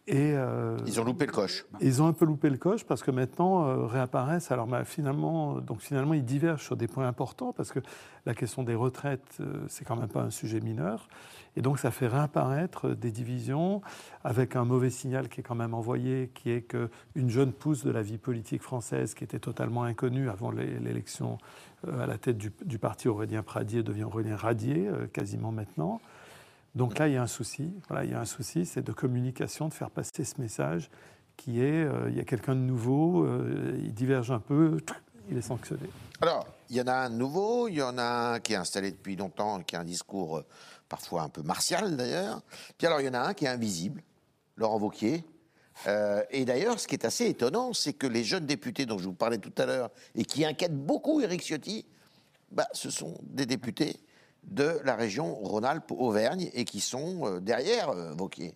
Et, 0.09 0.31
euh, 0.35 0.77
Ils 0.85 1.01
ont 1.01 1.03
loupé 1.03 1.25
le 1.25 1.33
coche. 1.33 1.65
ils 1.81 2.01
ont 2.01 2.07
un 2.07 2.13
peu 2.13 2.23
loupé 2.23 2.49
le 2.49 2.57
coche 2.57 2.85
parce 2.85 3.03
que 3.03 3.11
maintenant 3.11 3.65
euh, 3.67 3.85
réapparaissent. 3.87 4.51
Alors 4.51 4.65
bah, 4.65 4.85
finalement, 4.85 5.55
donc 5.59 5.81
finalement, 5.81 6.13
ils 6.13 6.23
divergent 6.23 6.63
sur 6.63 6.77
des 6.77 6.87
points 6.87 7.05
importants 7.07 7.51
parce 7.51 7.73
que 7.73 7.79
la 8.25 8.33
question 8.33 8.63
des 8.63 8.73
retraites, 8.75 9.37
euh, 9.41 9.65
c'est 9.67 9.83
quand 9.83 9.97
même 9.97 10.07
pas 10.07 10.21
un 10.21 10.29
sujet 10.29 10.61
mineur. 10.61 11.09
Et 11.57 11.61
donc 11.61 11.77
ça 11.79 11.91
fait 11.91 12.07
réapparaître 12.07 12.89
des 12.95 13.11
divisions 13.11 13.81
avec 14.23 14.55
un 14.55 14.63
mauvais 14.63 14.91
signal 14.91 15.27
qui 15.27 15.41
est 15.41 15.43
quand 15.43 15.55
même 15.55 15.73
envoyé, 15.73 16.29
qui 16.33 16.51
est 16.51 16.61
qu'une 16.61 17.29
jeune 17.29 17.51
pousse 17.51 17.83
de 17.83 17.91
la 17.91 18.01
vie 18.01 18.17
politique 18.19 18.61
française 18.61 19.13
qui 19.13 19.23
était 19.25 19.39
totalement 19.39 19.83
inconnue 19.83 20.29
avant 20.29 20.51
l'é- 20.51 20.79
l'élection 20.79 21.37
euh, 21.87 22.03
à 22.03 22.07
la 22.07 22.17
tête 22.17 22.37
du, 22.37 22.53
du 22.63 22.79
parti 22.79 23.09
Aurélien 23.09 23.43
Pradier 23.43 23.83
devient 23.83 24.03
Aurélien 24.05 24.37
Radier 24.37 24.89
quasiment 25.11 25.51
maintenant. 25.51 25.99
Donc 26.77 26.99
là, 26.99 27.07
il 27.07 27.15
y 27.15 27.17
a 27.17 27.23
un 27.23 27.27
souci. 27.27 27.73
Voilà, 27.87 28.05
il 28.05 28.11
y 28.11 28.13
a 28.13 28.19
un 28.19 28.25
souci, 28.25 28.67
c'est 28.67 28.83
de 28.83 28.91
communication, 28.91 29.67
de 29.67 29.73
faire 29.73 29.89
passer 29.89 30.23
ce 30.23 30.39
message 30.39 30.91
qui 31.35 31.59
est 31.61 31.83
euh, 31.83 32.09
il 32.09 32.15
y 32.15 32.19
a 32.19 32.23
quelqu'un 32.23 32.55
de 32.55 32.61
nouveau, 32.61 33.23
euh, 33.23 33.79
il 33.83 33.93
diverge 33.93 34.31
un 34.31 34.39
peu, 34.39 34.77
il 35.29 35.37
est 35.37 35.41
sanctionné. 35.41 35.89
Alors, 36.21 36.45
il 36.69 36.75
y 36.75 36.81
en 36.81 36.87
a 36.87 36.93
un 36.93 37.09
nouveau, 37.09 37.67
il 37.67 37.75
y 37.75 37.81
en 37.81 37.97
a 37.97 38.03
un 38.33 38.39
qui 38.39 38.53
est 38.53 38.57
installé 38.57 38.91
depuis 38.91 39.15
longtemps, 39.15 39.59
qui 39.61 39.75
a 39.75 39.79
un 39.79 39.85
discours 39.85 40.37
euh, 40.37 40.45
parfois 40.87 41.23
un 41.23 41.29
peu 41.29 41.41
martial 41.41 41.97
d'ailleurs. 41.97 42.41
Puis 42.77 42.85
alors, 42.85 43.01
il 43.01 43.07
y 43.07 43.09
en 43.09 43.15
a 43.15 43.21
un 43.21 43.33
qui 43.33 43.45
est 43.45 43.49
invisible, 43.49 44.03
Laurent 44.55 44.79
Wauquiez. 44.79 45.23
Euh, 45.87 46.23
et 46.29 46.45
d'ailleurs, 46.45 46.79
ce 46.79 46.87
qui 46.87 46.93
est 46.93 47.05
assez 47.05 47.25
étonnant, 47.25 47.73
c'est 47.73 47.93
que 47.93 48.05
les 48.05 48.23
jeunes 48.23 48.45
députés 48.45 48.85
dont 48.85 48.99
je 48.99 49.05
vous 49.05 49.13
parlais 49.13 49.39
tout 49.39 49.53
à 49.57 49.65
l'heure 49.65 49.89
et 50.13 50.25
qui 50.25 50.45
inquiètent 50.45 50.77
beaucoup 50.77 51.21
Éric 51.21 51.41
Ciotti, 51.41 51.85
bah, 52.51 52.67
ce 52.71 52.91
sont 52.91 53.15
des 53.23 53.47
députés 53.47 53.99
de 54.47 54.79
la 54.83 54.95
région 54.95 55.35
Rhône-Alpes-Auvergne 55.35 56.49
et 56.53 56.65
qui 56.65 56.79
sont 56.79 57.25
euh, 57.25 57.39
derrière 57.39 57.89
euh, 57.89 58.13
Wauquiez. 58.15 58.55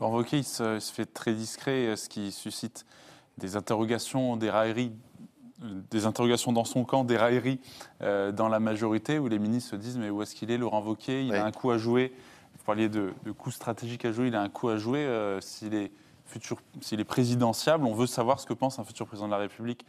Laurent 0.00 0.14
Wauquiez, 0.16 0.38
il 0.38 0.44
se, 0.44 0.76
il 0.76 0.80
se 0.80 0.92
fait 0.92 1.06
très 1.06 1.32
discret, 1.34 1.86
euh, 1.88 1.96
ce 1.96 2.08
qui 2.08 2.30
suscite 2.32 2.86
des 3.38 3.56
interrogations, 3.56 4.36
des 4.36 4.50
railleries, 4.50 4.92
des 5.90 6.06
interrogations 6.06 6.52
dans 6.52 6.64
son 6.64 6.84
camp, 6.84 7.04
des 7.04 7.16
railleries 7.16 7.60
euh, 8.02 8.30
dans 8.32 8.48
la 8.48 8.60
majorité, 8.60 9.18
où 9.18 9.26
les 9.28 9.38
ministres 9.38 9.70
se 9.70 9.76
disent 9.76 9.98
mais 9.98 10.10
où 10.10 10.22
est-ce 10.22 10.34
qu'il 10.34 10.50
est, 10.50 10.58
Laurent 10.58 10.82
Wauquiez 10.82 11.22
Il 11.22 11.32
Oui. 11.32 11.36
a 11.38 11.44
un 11.44 11.52
coup 11.52 11.70
à 11.70 11.78
jouer. 11.78 12.12
Vous 12.58 12.64
parliez 12.64 12.88
de, 12.88 13.12
de 13.24 13.32
coups 13.32 13.54
stratégiques 13.56 14.04
à 14.04 14.12
jouer, 14.12 14.28
il 14.28 14.34
a 14.34 14.40
un 14.42 14.48
coup 14.48 14.68
à 14.68 14.76
jouer. 14.78 15.00
euh, 15.00 15.40
s'il 15.40 15.74
est 15.74 15.90
futur, 16.24 16.58
s'il 16.80 16.98
est 17.00 17.04
présidentiable, 17.04 17.84
on 17.86 17.94
veut 17.94 18.06
savoir 18.06 18.40
ce 18.40 18.46
que 18.46 18.52
pense 18.54 18.78
un 18.78 18.84
futur 18.84 19.06
président 19.06 19.26
de 19.28 19.32
la 19.32 19.38
République 19.38 19.84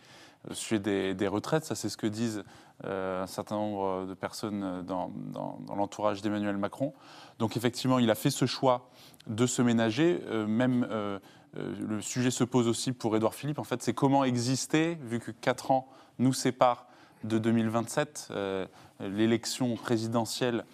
au 0.50 0.54
sujet 0.54 0.80
des, 0.80 1.14
des 1.14 1.28
retraites. 1.28 1.66
Ça, 1.66 1.76
c'est 1.76 1.90
ce 1.90 1.98
que 1.98 2.08
disent 2.08 2.44
euh, 2.86 3.24
un 3.24 3.28
certain 3.28 3.56
nombre 3.56 4.06
de 4.06 4.14
personnes 4.14 4.84
dans, 4.86 5.10
dans- 5.34 5.60
dans 5.66 5.76
l'entourage 5.76 6.22
d'Emmanuel 6.22 6.58
Macron. 6.58 6.94
Donc, 7.40 7.58
effectivement, 7.58 8.00
il 8.00 8.10
a 8.12 8.16
fait 8.16 8.30
ce 8.30 8.46
choix 8.46 8.90
de 9.28 9.46
se 9.46 9.62
ménager. 9.62 10.22
Euh, 10.28 10.46
même 10.48 10.88
euh, 10.92 11.20
le 11.56 12.02
sujet 12.02 12.32
se 12.32 12.44
pose 12.44 12.68
aussi 12.68 12.92
pour 12.92 13.16
Édouard 13.16 13.34
Philippe. 13.34 13.60
En 13.60 13.64
fait, 13.64 13.82
c'est 13.82 13.94
comment 13.94 14.24
exister, 14.24 14.96
vu 15.02 15.20
que 15.20 15.32
4 15.32 15.72
ans 15.72 15.88
nous 16.20 16.34
séparent 16.34 16.86
de 17.24 17.40
2027, 17.40 18.28
euh, 18.32 18.66
l'élection 19.00 19.76
présidentielle 19.76 20.66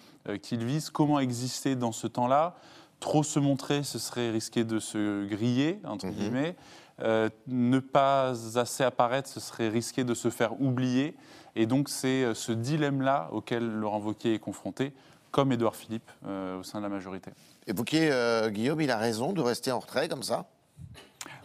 qu'il 0.42 0.64
vise, 0.64 0.90
comment 0.90 1.18
exister 1.20 1.74
dans 1.76 1.92
ce 1.92 2.06
temps-là? 2.06 2.56
Trop 3.00 3.22
se 3.22 3.38
montrer, 3.38 3.82
ce 3.82 3.98
serait 3.98 4.30
risquer 4.30 4.64
de 4.64 4.78
se 4.78 5.26
griller, 5.26 5.80
entre 5.84 6.06
Mhm. 6.06 6.12
guillemets. 6.12 6.56
Euh, 7.00 7.28
ne 7.48 7.80
pas 7.80 8.34
assez 8.58 8.84
apparaître, 8.84 9.28
ce 9.28 9.40
serait 9.40 9.68
risquer 9.68 10.04
de 10.04 10.14
se 10.14 10.30
faire 10.30 10.60
oublier. 10.60 11.16
Et 11.56 11.66
donc, 11.66 11.88
c'est 11.88 12.22
euh, 12.24 12.34
ce 12.34 12.52
dilemme-là 12.52 13.28
auquel 13.32 13.68
Laurent 13.68 13.98
Wauquiez 14.00 14.34
est 14.34 14.38
confronté, 14.38 14.92
comme 15.32 15.50
Édouard 15.50 15.74
Philippe, 15.74 16.08
euh, 16.26 16.60
au 16.60 16.62
sein 16.62 16.78
de 16.78 16.84
la 16.84 16.88
majorité. 16.88 17.32
Et 17.66 17.72
Wauquiez, 17.72 18.10
euh, 18.12 18.48
Guillaume, 18.50 18.80
il 18.80 18.90
a 18.92 18.96
raison 18.98 19.32
de 19.32 19.40
rester 19.40 19.72
en 19.72 19.80
retrait 19.80 20.08
comme 20.08 20.22
ça? 20.22 20.46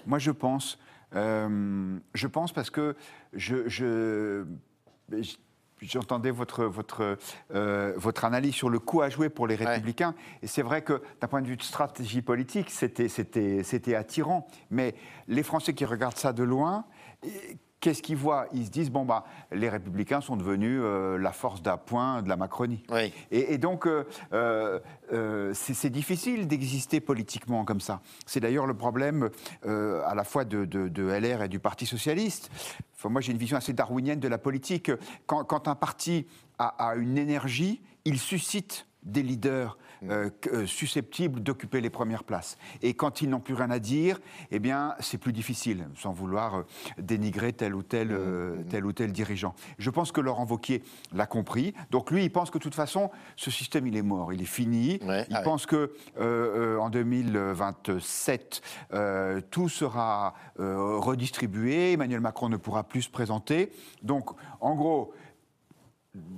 Moi, 0.06 0.20
je 0.20 0.32
pense. 0.32 0.78
euh, 1.16 1.98
je 2.14 2.28
pense 2.28 2.52
parce 2.52 2.70
que 2.70 2.96
je. 3.34 3.68
je- 3.68 4.46
je- 5.12 5.38
J'entendais 5.82 6.32
votre, 6.32 6.66
votre, 6.66 7.18
euh, 7.54 7.94
votre 7.98 8.26
analyse 8.26 8.54
sur 8.54 8.70
le 8.70 8.80
coup 8.80 9.02
à 9.02 9.10
jouer 9.10 9.30
pour 9.30 9.48
les 9.48 9.56
Républicains. 9.56 10.14
Et 10.42 10.48
c'est 10.48 10.62
vrai 10.62 10.82
que 10.82 11.02
d'un 11.22 11.28
point 11.28 11.42
de 11.42 11.48
vue 11.48 11.58
de 11.58 11.64
stratégie 11.64 12.22
politique, 12.22 12.70
c'était- 12.70 13.96
attirant. 13.96 14.48
Mais 14.70 14.96
les 15.28 15.44
Français 15.44 15.74
qui 15.74 15.86
regardent 15.86 16.18
ça 16.18 16.34
de 16.34 16.44
loin, 16.44 16.86
qu'est-ce 17.80 18.02
qu'ils 18.02 18.18
voient? 18.18 18.48
Ils 18.54 18.66
se 18.66 18.72
disent, 18.72 18.90
bon, 18.92 19.06
bah, 19.06 19.26
les 19.52 19.70
Républicains 19.70 20.22
sont 20.22 20.36
devenus 20.36 20.80
euh, 20.84 21.18
la 21.18 21.32
force 21.32 21.62
d'appoint 21.62 22.22
de 22.22 22.30
la 22.30 22.36
Macronie. 22.36 22.84
Oui. 22.92 23.14
Et, 23.32 23.54
et 23.54 23.58
donc, 23.58 23.88
euh, 23.88 24.04
euh, 25.14 25.52
c'est 25.54 25.90
difficile 25.90 26.48
d'exister 26.48 27.00
politiquement 27.00 27.66
comme 27.66 27.82
ça. 27.82 28.02
C'est 28.26 28.40
d'ailleurs 28.40 28.66
le 28.68 28.74
problème 28.76 29.30
à 29.66 30.16
la 30.16 30.24
fois 30.24 30.46
de, 30.46 30.66
de- 30.66 30.88
de 30.88 31.04
LR 31.04 31.44
et 31.44 31.50
du 31.50 31.60
Parti 31.60 31.86
socialiste. 31.86 32.50
Enfin, 32.96 33.10
moi, 33.10 33.22
j'ai 33.22 33.32
une 33.32 33.38
vision 33.38 33.58
assez 33.58 33.74
darwinienne 33.74 34.20
de 34.20 34.28
la 34.28 34.38
politique. 34.38 34.92
Quand, 35.26 35.44
quand 35.44 35.68
un 35.68 35.76
parti 35.76 36.28
a, 36.58 36.90
a 36.90 36.96
une 36.96 37.18
énergie, 37.18 37.82
il 38.06 38.20
suscite 38.20 38.86
des 39.04 39.24
leaders 39.24 39.78
euh, 40.04 40.30
euh, 40.54 40.66
susceptibles 40.66 41.42
d'occuper 41.42 41.82
les 41.82 41.90
premières 41.90 42.24
places. 42.24 42.58
Et 42.82 42.94
quand 42.94 43.22
ils 43.22 43.30
n'ont 43.30 43.40
plus 43.40 43.54
rien 43.54 43.70
à 43.70 43.80
dire, 43.80 44.20
eh 44.52 44.60
bien, 44.60 44.96
c'est 45.00 45.18
plus 45.18 45.34
difficile, 45.34 45.88
sans 45.96 46.12
vouloir 46.12 46.56
euh, 46.56 46.64
dénigrer 46.98 47.54
tel 47.54 47.76
ou 47.76 47.84
tel, 47.84 48.12
euh, 48.12 48.58
tel 48.70 48.86
ou 48.86 48.94
tel 48.94 49.12
dirigeant. 49.12 49.56
Je 49.78 49.90
pense 49.90 50.12
que 50.12 50.22
Laurent 50.22 50.46
Wauquiez 50.46 50.84
l'a 51.14 51.26
compris. 51.26 51.74
Donc 51.92 52.12
lui, 52.12 52.24
il 52.24 52.30
pense 52.30 52.50
que 52.50 52.58
de 52.58 52.64
toute 52.64 52.76
façon, 52.76 53.12
ce 53.36 53.52
système, 53.52 53.88
il 53.88 53.98
est 53.98 54.02
mort, 54.02 54.34
il 54.34 54.42
est 54.42 54.46
fini. 54.46 55.00
Ouais, 55.04 55.26
il 55.30 55.36
ah 55.36 55.40
ouais. 55.40 55.44
pense 55.44 55.66
que 55.66 55.94
euh, 56.20 56.78
en 56.78 56.90
2027, 56.90 58.62
euh, 58.94 59.42
tout 59.52 59.70
sera 59.70 60.34
redistribué. 60.58 61.94
Emmanuel 61.94 62.20
Macron 62.20 62.50
ne 62.50 62.58
pourra 62.58 62.84
plus 62.84 63.04
se 63.04 63.10
présenter. 63.10 63.72
Donc, 64.04 64.30
en 64.60 64.76
gros, 64.76 65.14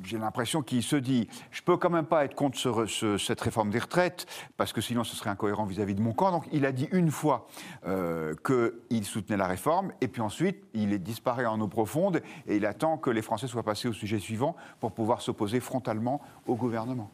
j'ai 0.03 0.17
l'impression 0.17 0.61
qu'il 0.61 0.83
se 0.83 0.97
dit 0.97 1.29
je 1.49 1.61
peux 1.61 1.77
quand 1.77 1.89
même 1.89 2.05
pas 2.05 2.25
être 2.25 2.35
contre 2.35 2.57
ce- 2.57 2.85
ce- 2.87 3.17
cette 3.17 3.39
réforme 3.39 3.69
des 3.69 3.79
retraites 3.79 4.25
parce 4.57 4.73
que 4.73 4.81
sinon 4.81 5.03
ce 5.05 5.15
serait 5.15 5.29
incohérent 5.29 5.63
vis-à-vis 5.65 5.95
de 5.95 6.01
mon 6.01 6.11
camp. 6.13 6.31
Donc 6.31 6.43
il 6.51 6.65
a 6.65 6.71
dit 6.73 6.89
une 6.91 7.09
fois 7.09 7.47
euh, 7.87 8.33
qu'il 8.45 9.05
soutenait 9.05 9.37
la 9.37 9.47
réforme 9.47 9.93
et 10.01 10.07
puis 10.09 10.21
ensuite 10.21 10.63
il 10.73 10.91
est 10.91 10.99
disparu 10.99 11.45
en 11.47 11.59
eau 11.61 11.67
profonde 11.69 12.21
et 12.47 12.57
il 12.57 12.65
attend 12.65 12.97
que 12.97 13.09
les 13.09 13.21
Français 13.21 13.47
soient 13.47 13.63
passés 13.63 13.87
au 13.87 13.93
sujet 13.93 14.19
suivant 14.19 14.55
pour 14.81 14.91
pouvoir 14.91 15.21
s'opposer 15.21 15.61
frontalement 15.61 16.21
au 16.47 16.55
gouvernement. 16.55 17.09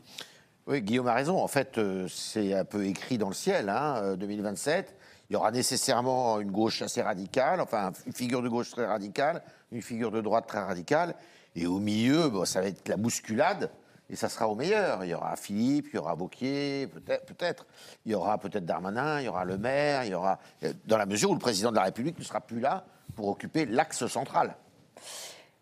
Oui, 0.66 0.82
Guillaume 0.82 1.08
a 1.08 1.14
raison. 1.14 1.40
En 1.42 1.48
fait, 1.48 1.78
euh, 1.78 2.08
c'est 2.10 2.54
un 2.54 2.66
peu 2.66 2.86
écrit 2.86 3.18
dans 3.18 3.30
le 3.30 3.34
ciel. 3.34 3.70
Hein, 3.70 3.98
euh, 4.04 4.16
2027, 4.18 4.98
il 5.30 5.34
y 5.34 5.36
aura 5.38 5.52
nécessairement 5.52 6.40
une 6.42 6.52
gauche 6.52 6.82
assez 6.82 7.02
radicale, 7.02 7.62
enfin 7.62 7.92
une 8.06 8.12
figure 8.14 8.42
de 8.42 8.50
gauche 8.50 8.72
très 8.72 8.86
radicale, 8.86 9.44
une 9.72 9.82
figure 9.82 10.12
de 10.12 10.20
droite 10.20 10.46
très 10.48 10.60
radicale. 10.62 11.16
Et 11.60 11.66
au 11.66 11.80
milieu, 11.80 12.30
bon, 12.30 12.46
ça 12.46 12.62
va 12.62 12.68
être 12.68 12.88
la 12.88 12.98
bousculade. 12.98 13.72
Et 14.10 14.16
ça 14.16 14.30
sera 14.30 14.48
au 14.48 14.56
meilleur. 14.56 15.04
Il 15.04 15.10
y 15.10 15.14
aura 15.14 15.36
Philippe, 15.36 15.88
il 15.92 15.96
y 15.96 16.00
aura 16.00 16.14
Wauquiez, 16.16 16.88
peut-être. 16.88 17.26
peut-être. 17.26 17.66
Il 18.06 18.12
y 18.14 18.16
aura 18.16 18.38
peut-être 18.38 18.64
Darmanin, 18.64 19.20
il 19.20 19.26
y 19.26 19.28
aura 19.28 19.44
Le 19.44 19.58
Maire, 19.58 20.06
il 20.06 20.12
y 20.12 20.14
aura. 20.14 20.40
euh, 20.64 20.72
Dans 20.86 20.98
la 20.98 21.06
mesure 21.08 21.32
où 21.32 21.34
le 21.34 21.40
président 21.40 21.72
de 21.72 21.76
la 21.76 21.84
République 21.84 22.18
ne 22.20 22.24
sera 22.24 22.40
plus 22.40 22.60
là 22.62 22.86
pour 23.16 23.28
occuper 23.28 23.66
l'axe 23.66 24.06
central. 24.08 24.56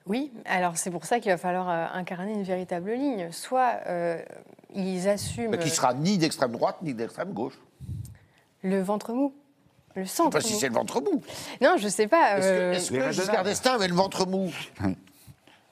Oui, 0.05 0.31
alors 0.45 0.77
c'est 0.77 0.91
pour 0.91 1.05
ça 1.05 1.19
qu'il 1.19 1.31
va 1.31 1.37
falloir 1.37 1.69
euh, 1.69 1.97
incarner 1.97 2.33
une 2.33 2.43
véritable 2.43 2.91
ligne. 2.91 3.31
Soit 3.31 3.79
euh, 3.87 4.21
ils 4.75 5.07
assument 5.09 5.51
Mais 5.51 5.57
qui 5.59 5.69
sera 5.71 5.93
ni 5.95 6.17
d'extrême 6.19 6.51
droite 6.51 6.75
ni 6.83 6.93
d'extrême 6.93 7.31
gauche. 7.33 7.57
le 8.61 8.79
ventre 8.81 9.13
mou, 9.13 9.33
le 9.95 9.95
Je 9.95 9.99
ne 10.01 10.05
sais 10.05 10.15
centre 10.17 10.29
pas 10.37 10.41
si 10.41 10.53
c'est 10.53 10.67
le 10.67 10.75
ventre 10.75 11.01
mou. 11.01 11.23
Non, 11.61 11.77
je 11.77 11.87
sais 11.87 12.07
pas. 12.07 12.37
Est-ce 12.37 12.47
que, 12.91 12.95
euh, 12.97 13.05
raisonnables. 13.05 13.13
Giscard 13.13 13.43
d'Estaing 13.43 13.73
avait 13.73 13.87
le 13.87 13.95
ventre 13.95 14.27
mou? 14.27 14.51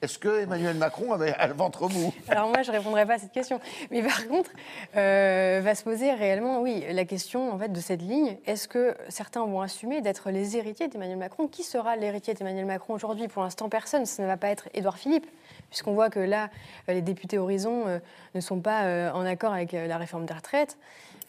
Est-ce 0.04 0.18
que 0.18 0.42
Emmanuel 0.42 0.76
Macron 0.76 1.14
avait 1.14 1.34
le 1.48 1.54
ventre 1.54 1.88
mou? 1.88 2.12
Alors 2.28 2.48
moi, 2.48 2.60
je 2.60 2.70
répondrai 2.70 3.06
pas 3.06 3.14
à 3.14 3.18
cette 3.18 3.32
question. 3.32 3.58
Mais 3.90 4.02
par 4.02 4.28
contre, 4.28 4.50
euh, 4.96 5.62
va 5.64 5.74
se 5.74 5.82
poser 5.82 6.12
réellement, 6.12 6.60
oui, 6.60 6.84
la 6.90 7.06
question 7.06 7.50
en 7.50 7.58
fait 7.58 7.72
de 7.72 7.80
cette 7.80 8.02
ligne. 8.02 8.36
Est-ce 8.44 8.68
que 8.68 8.94
certains 9.08 9.46
vont 9.46 9.62
assumer 9.62 10.02
d'être 10.02 10.30
les 10.30 10.58
héritiers 10.58 10.88
d'Emmanuel 10.88 11.16
Macron? 11.16 11.48
Qui 11.48 11.62
sera 11.62 11.96
l'héritier 11.96 12.34
d'Emmanuel 12.34 12.66
Macron 12.66 12.92
aujourd'hui? 12.92 13.28
Pour 13.28 13.42
l'instant, 13.44 13.70
personne. 13.70 14.04
Ce 14.04 14.20
ne 14.20 14.26
va 14.26 14.36
pas 14.36 14.48
être 14.48 14.68
Édouard 14.74 14.98
Philippe, 14.98 15.26
puisqu'on 15.70 15.94
voit 15.94 16.10
que 16.10 16.20
là, 16.20 16.50
euh, 16.90 16.92
les 16.92 17.00
députés 17.00 17.38
Horizon 17.38 17.84
euh, 17.86 17.98
ne 18.34 18.40
sont 18.40 18.60
pas 18.60 18.82
euh, 18.82 19.10
en 19.12 19.24
accord 19.24 19.54
avec 19.54 19.72
la 19.72 19.96
réforme 19.96 20.26
des 20.26 20.34
retraites. 20.34 20.76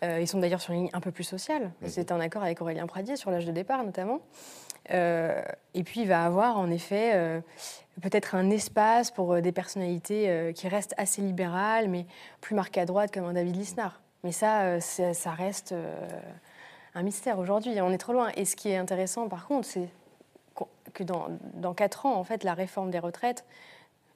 Ils 0.04 0.28
sont 0.28 0.40
d'ailleurs 0.40 0.62
sur 0.62 0.72
une 0.74 0.82
ligne 0.82 0.90
un 0.94 1.00
peu 1.00 1.10
plus 1.10 1.24
sociale. 1.24 1.72
C'est 1.88 2.12
un 2.12 2.20
accord 2.20 2.44
avec 2.44 2.62
Aurélien 2.62 2.86
Pradier 2.86 3.16
sur 3.16 3.32
l'âge 3.32 3.46
de 3.46 3.52
départ 3.52 3.84
notamment. 3.84 4.20
Euh, 4.92 5.42
et 5.74 5.84
puis 5.84 6.02
il 6.02 6.08
va 6.08 6.24
avoir 6.26 6.58
en 6.58 6.70
effet 6.70 7.12
euh, 7.16 7.42
peut-être 8.02 8.36
un 8.36 8.50
espace 8.50 9.12
pour 9.12 9.34
euh, 9.34 9.42
des 9.42 9.52
personnalités 9.52 10.30
euh, 10.30 10.52
qui 10.52 10.68
restent 10.68 10.94
assez 10.98 11.22
libérales, 11.22 11.88
mais 11.90 12.06
plus 12.42 12.56
marquées 12.56 12.82
à 12.82 12.86
droite 12.86 13.12
comme 13.14 13.26
un 13.26 13.34
David 13.34 13.56
Lisnard. 13.56 14.02
Mais 14.24 14.32
ça, 14.32 14.62
euh, 14.64 14.80
ça, 14.80 15.32
reste 15.32 15.72
euh, 15.72 15.96
un 16.94 17.04
mystère 17.04 17.40
aujourd'hui. 17.40 17.80
On 17.82 17.92
est 17.92 17.98
trop 17.98 18.14
loin. 18.14 18.30
Et 18.36 18.46
ce 18.46 18.56
qui 18.56 18.70
est 18.70 18.78
intéressant 18.78 19.28
par 19.28 19.48
contre, 19.48 19.68
c'est 19.68 19.90
que 20.94 21.04
dans, 21.04 21.28
dans 21.56 21.74
4 21.74 22.06
ans, 22.06 22.16
en 22.16 22.24
fait, 22.24 22.44
la 22.44 22.54
réforme 22.54 22.90
des 22.92 23.00
retraites 23.00 23.44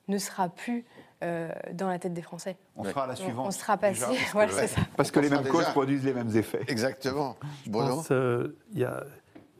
ne 0.07 0.17
sera 0.17 0.49
plus 0.49 0.85
euh, 1.21 1.51
dans 1.73 1.89
la 1.89 1.99
tête 1.99 2.13
des 2.13 2.21
Français. 2.21 2.55
On 2.77 2.83
sera 2.85 3.03
à 3.03 3.07
la 3.07 3.15
suivante. 3.15 3.47
On 3.47 3.51
sera 3.51 3.77
passé. 3.77 4.05
déjà, 4.09 4.23
parce 4.33 4.55
que- 4.55 4.67
ça. 4.67 4.81
Parce 4.95 5.15
les 5.15 5.29
mêmes 5.29 5.47
causes 5.47 5.65
produisent 5.69 6.05
les 6.05 6.13
mêmes 6.13 6.35
effets. 6.35 6.63
Exactement. 6.67 7.35
Je 7.65 7.69
Bruno 7.69 7.95
pense 7.97 8.07
qu'il 8.07 8.53
y, 8.79 8.85
a, 8.85 9.03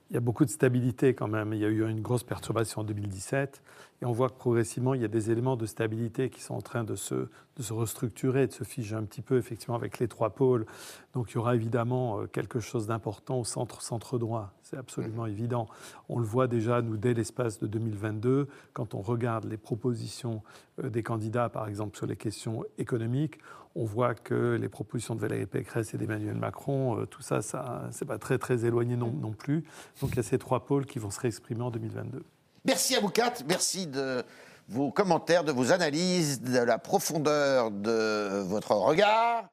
il 0.10 0.16
y 0.16 0.18
a 0.18 0.20
beaucoup 0.20 0.46
de 0.46 0.50
stabilité 0.50 1.14
quand 1.14 1.28
même. 1.28 1.54
Il 1.54 1.60
y 1.60 1.66
a 1.66 1.70
eu 1.70 1.88
une 1.88 2.02
grosse 2.02 2.24
perturbation 2.24 2.82
en 2.82 2.84
2017 2.84 3.62
et 4.02 4.06
on 4.06 4.14
voit 4.14 4.30
que 4.30 4.38
progressivement, 4.38 4.94
il 4.94 5.02
y 5.02 5.06
a 5.06 5.10
des 5.10 5.30
éléments 5.30 5.58
de 5.58 5.66
stabilité 5.66 6.30
qui 6.30 6.42
sont 6.42 6.54
en 6.54 6.62
train 6.62 6.86
de 6.86 6.96
se, 6.96 7.16
de 7.16 7.64
se 7.64 7.74
restructurer, 7.74 8.48
de 8.48 8.54
se 8.54 8.64
figer 8.64 8.96
un 8.96 9.04
petit 9.04 9.22
peu 9.22 9.38
effectivement 9.38 9.76
avec 9.76 10.00
les 10.00 10.08
trois 10.08 10.30
pôles. 10.30 10.66
Donc 11.14 11.32
il 11.32 11.36
y 11.36 11.38
aura 11.38 11.56
évidemment 11.56 12.22
euh, 12.22 12.26
quelque 12.28 12.62
chose 12.62 12.88
d'important 12.88 13.40
au 13.40 13.44
centre-centre 13.44 14.18
droit. 14.18 14.54
C'est 14.64 14.78
absolument 14.78 15.26
évident. 15.26 15.68
On 16.08 16.20
le 16.20 16.26
voit 16.26 16.48
déjà, 16.48 16.82
nous, 16.82 16.96
dès 16.96 17.14
l'espace 17.14 17.60
de 17.60 17.68
2022, 17.68 18.48
quand 18.72 18.96
on 18.96 19.02
regarde 19.02 19.46
les 19.46 19.58
propositions 19.58 20.44
euh, 20.82 20.90
des 20.90 21.04
candidats, 21.04 21.50
par 21.50 21.68
exemple 21.68 21.98
sur 21.98 22.06
les 22.06 22.16
questions 22.16 22.64
économiques, 22.78 23.40
on 23.76 23.84
voit 23.84 24.16
que 24.16 24.58
les 24.60 24.70
propositions 24.70 25.16
de 25.16 25.20
Valérie 25.20 25.46
Pécresse 25.46 25.94
et 25.94 25.98
d'Emmanuel 25.98 26.38
Macron, 26.38 27.02
euh, 27.02 27.06
tout 27.06 27.22
ça, 27.22 27.42
ça 27.42 27.90
c'est 27.92 28.06
pas 28.06 28.18
très 28.18 28.38
très 28.38 28.64
éloigné 28.64 28.96
non, 28.96 29.12
non 29.12 29.34
plus. 29.34 29.66
Donc 30.02 30.12
il 30.12 30.16
y 30.16 30.20
a 30.20 30.24
ces 30.24 30.38
trois 30.40 30.66
pôles 30.66 30.86
qui 30.86 31.00
vont 31.00 31.12
se 31.12 31.20
réexprimer 31.20 31.64
en 31.64 31.72
2022. 31.72 32.24
Merci 32.66 32.96
à 32.96 33.00
vous 33.00 33.10
quatre, 33.10 33.44
merci 33.48 33.88
de 33.88 34.24
vos 34.68 34.92
commentaires, 34.92 35.44
de 35.44 35.52
vos 35.52 35.72
analyses, 35.72 36.42
de 36.42 36.60
la 36.60 36.78
profondeur 36.78 37.72
de 37.72 38.42
votre 38.44 38.72
regard. 38.72 39.46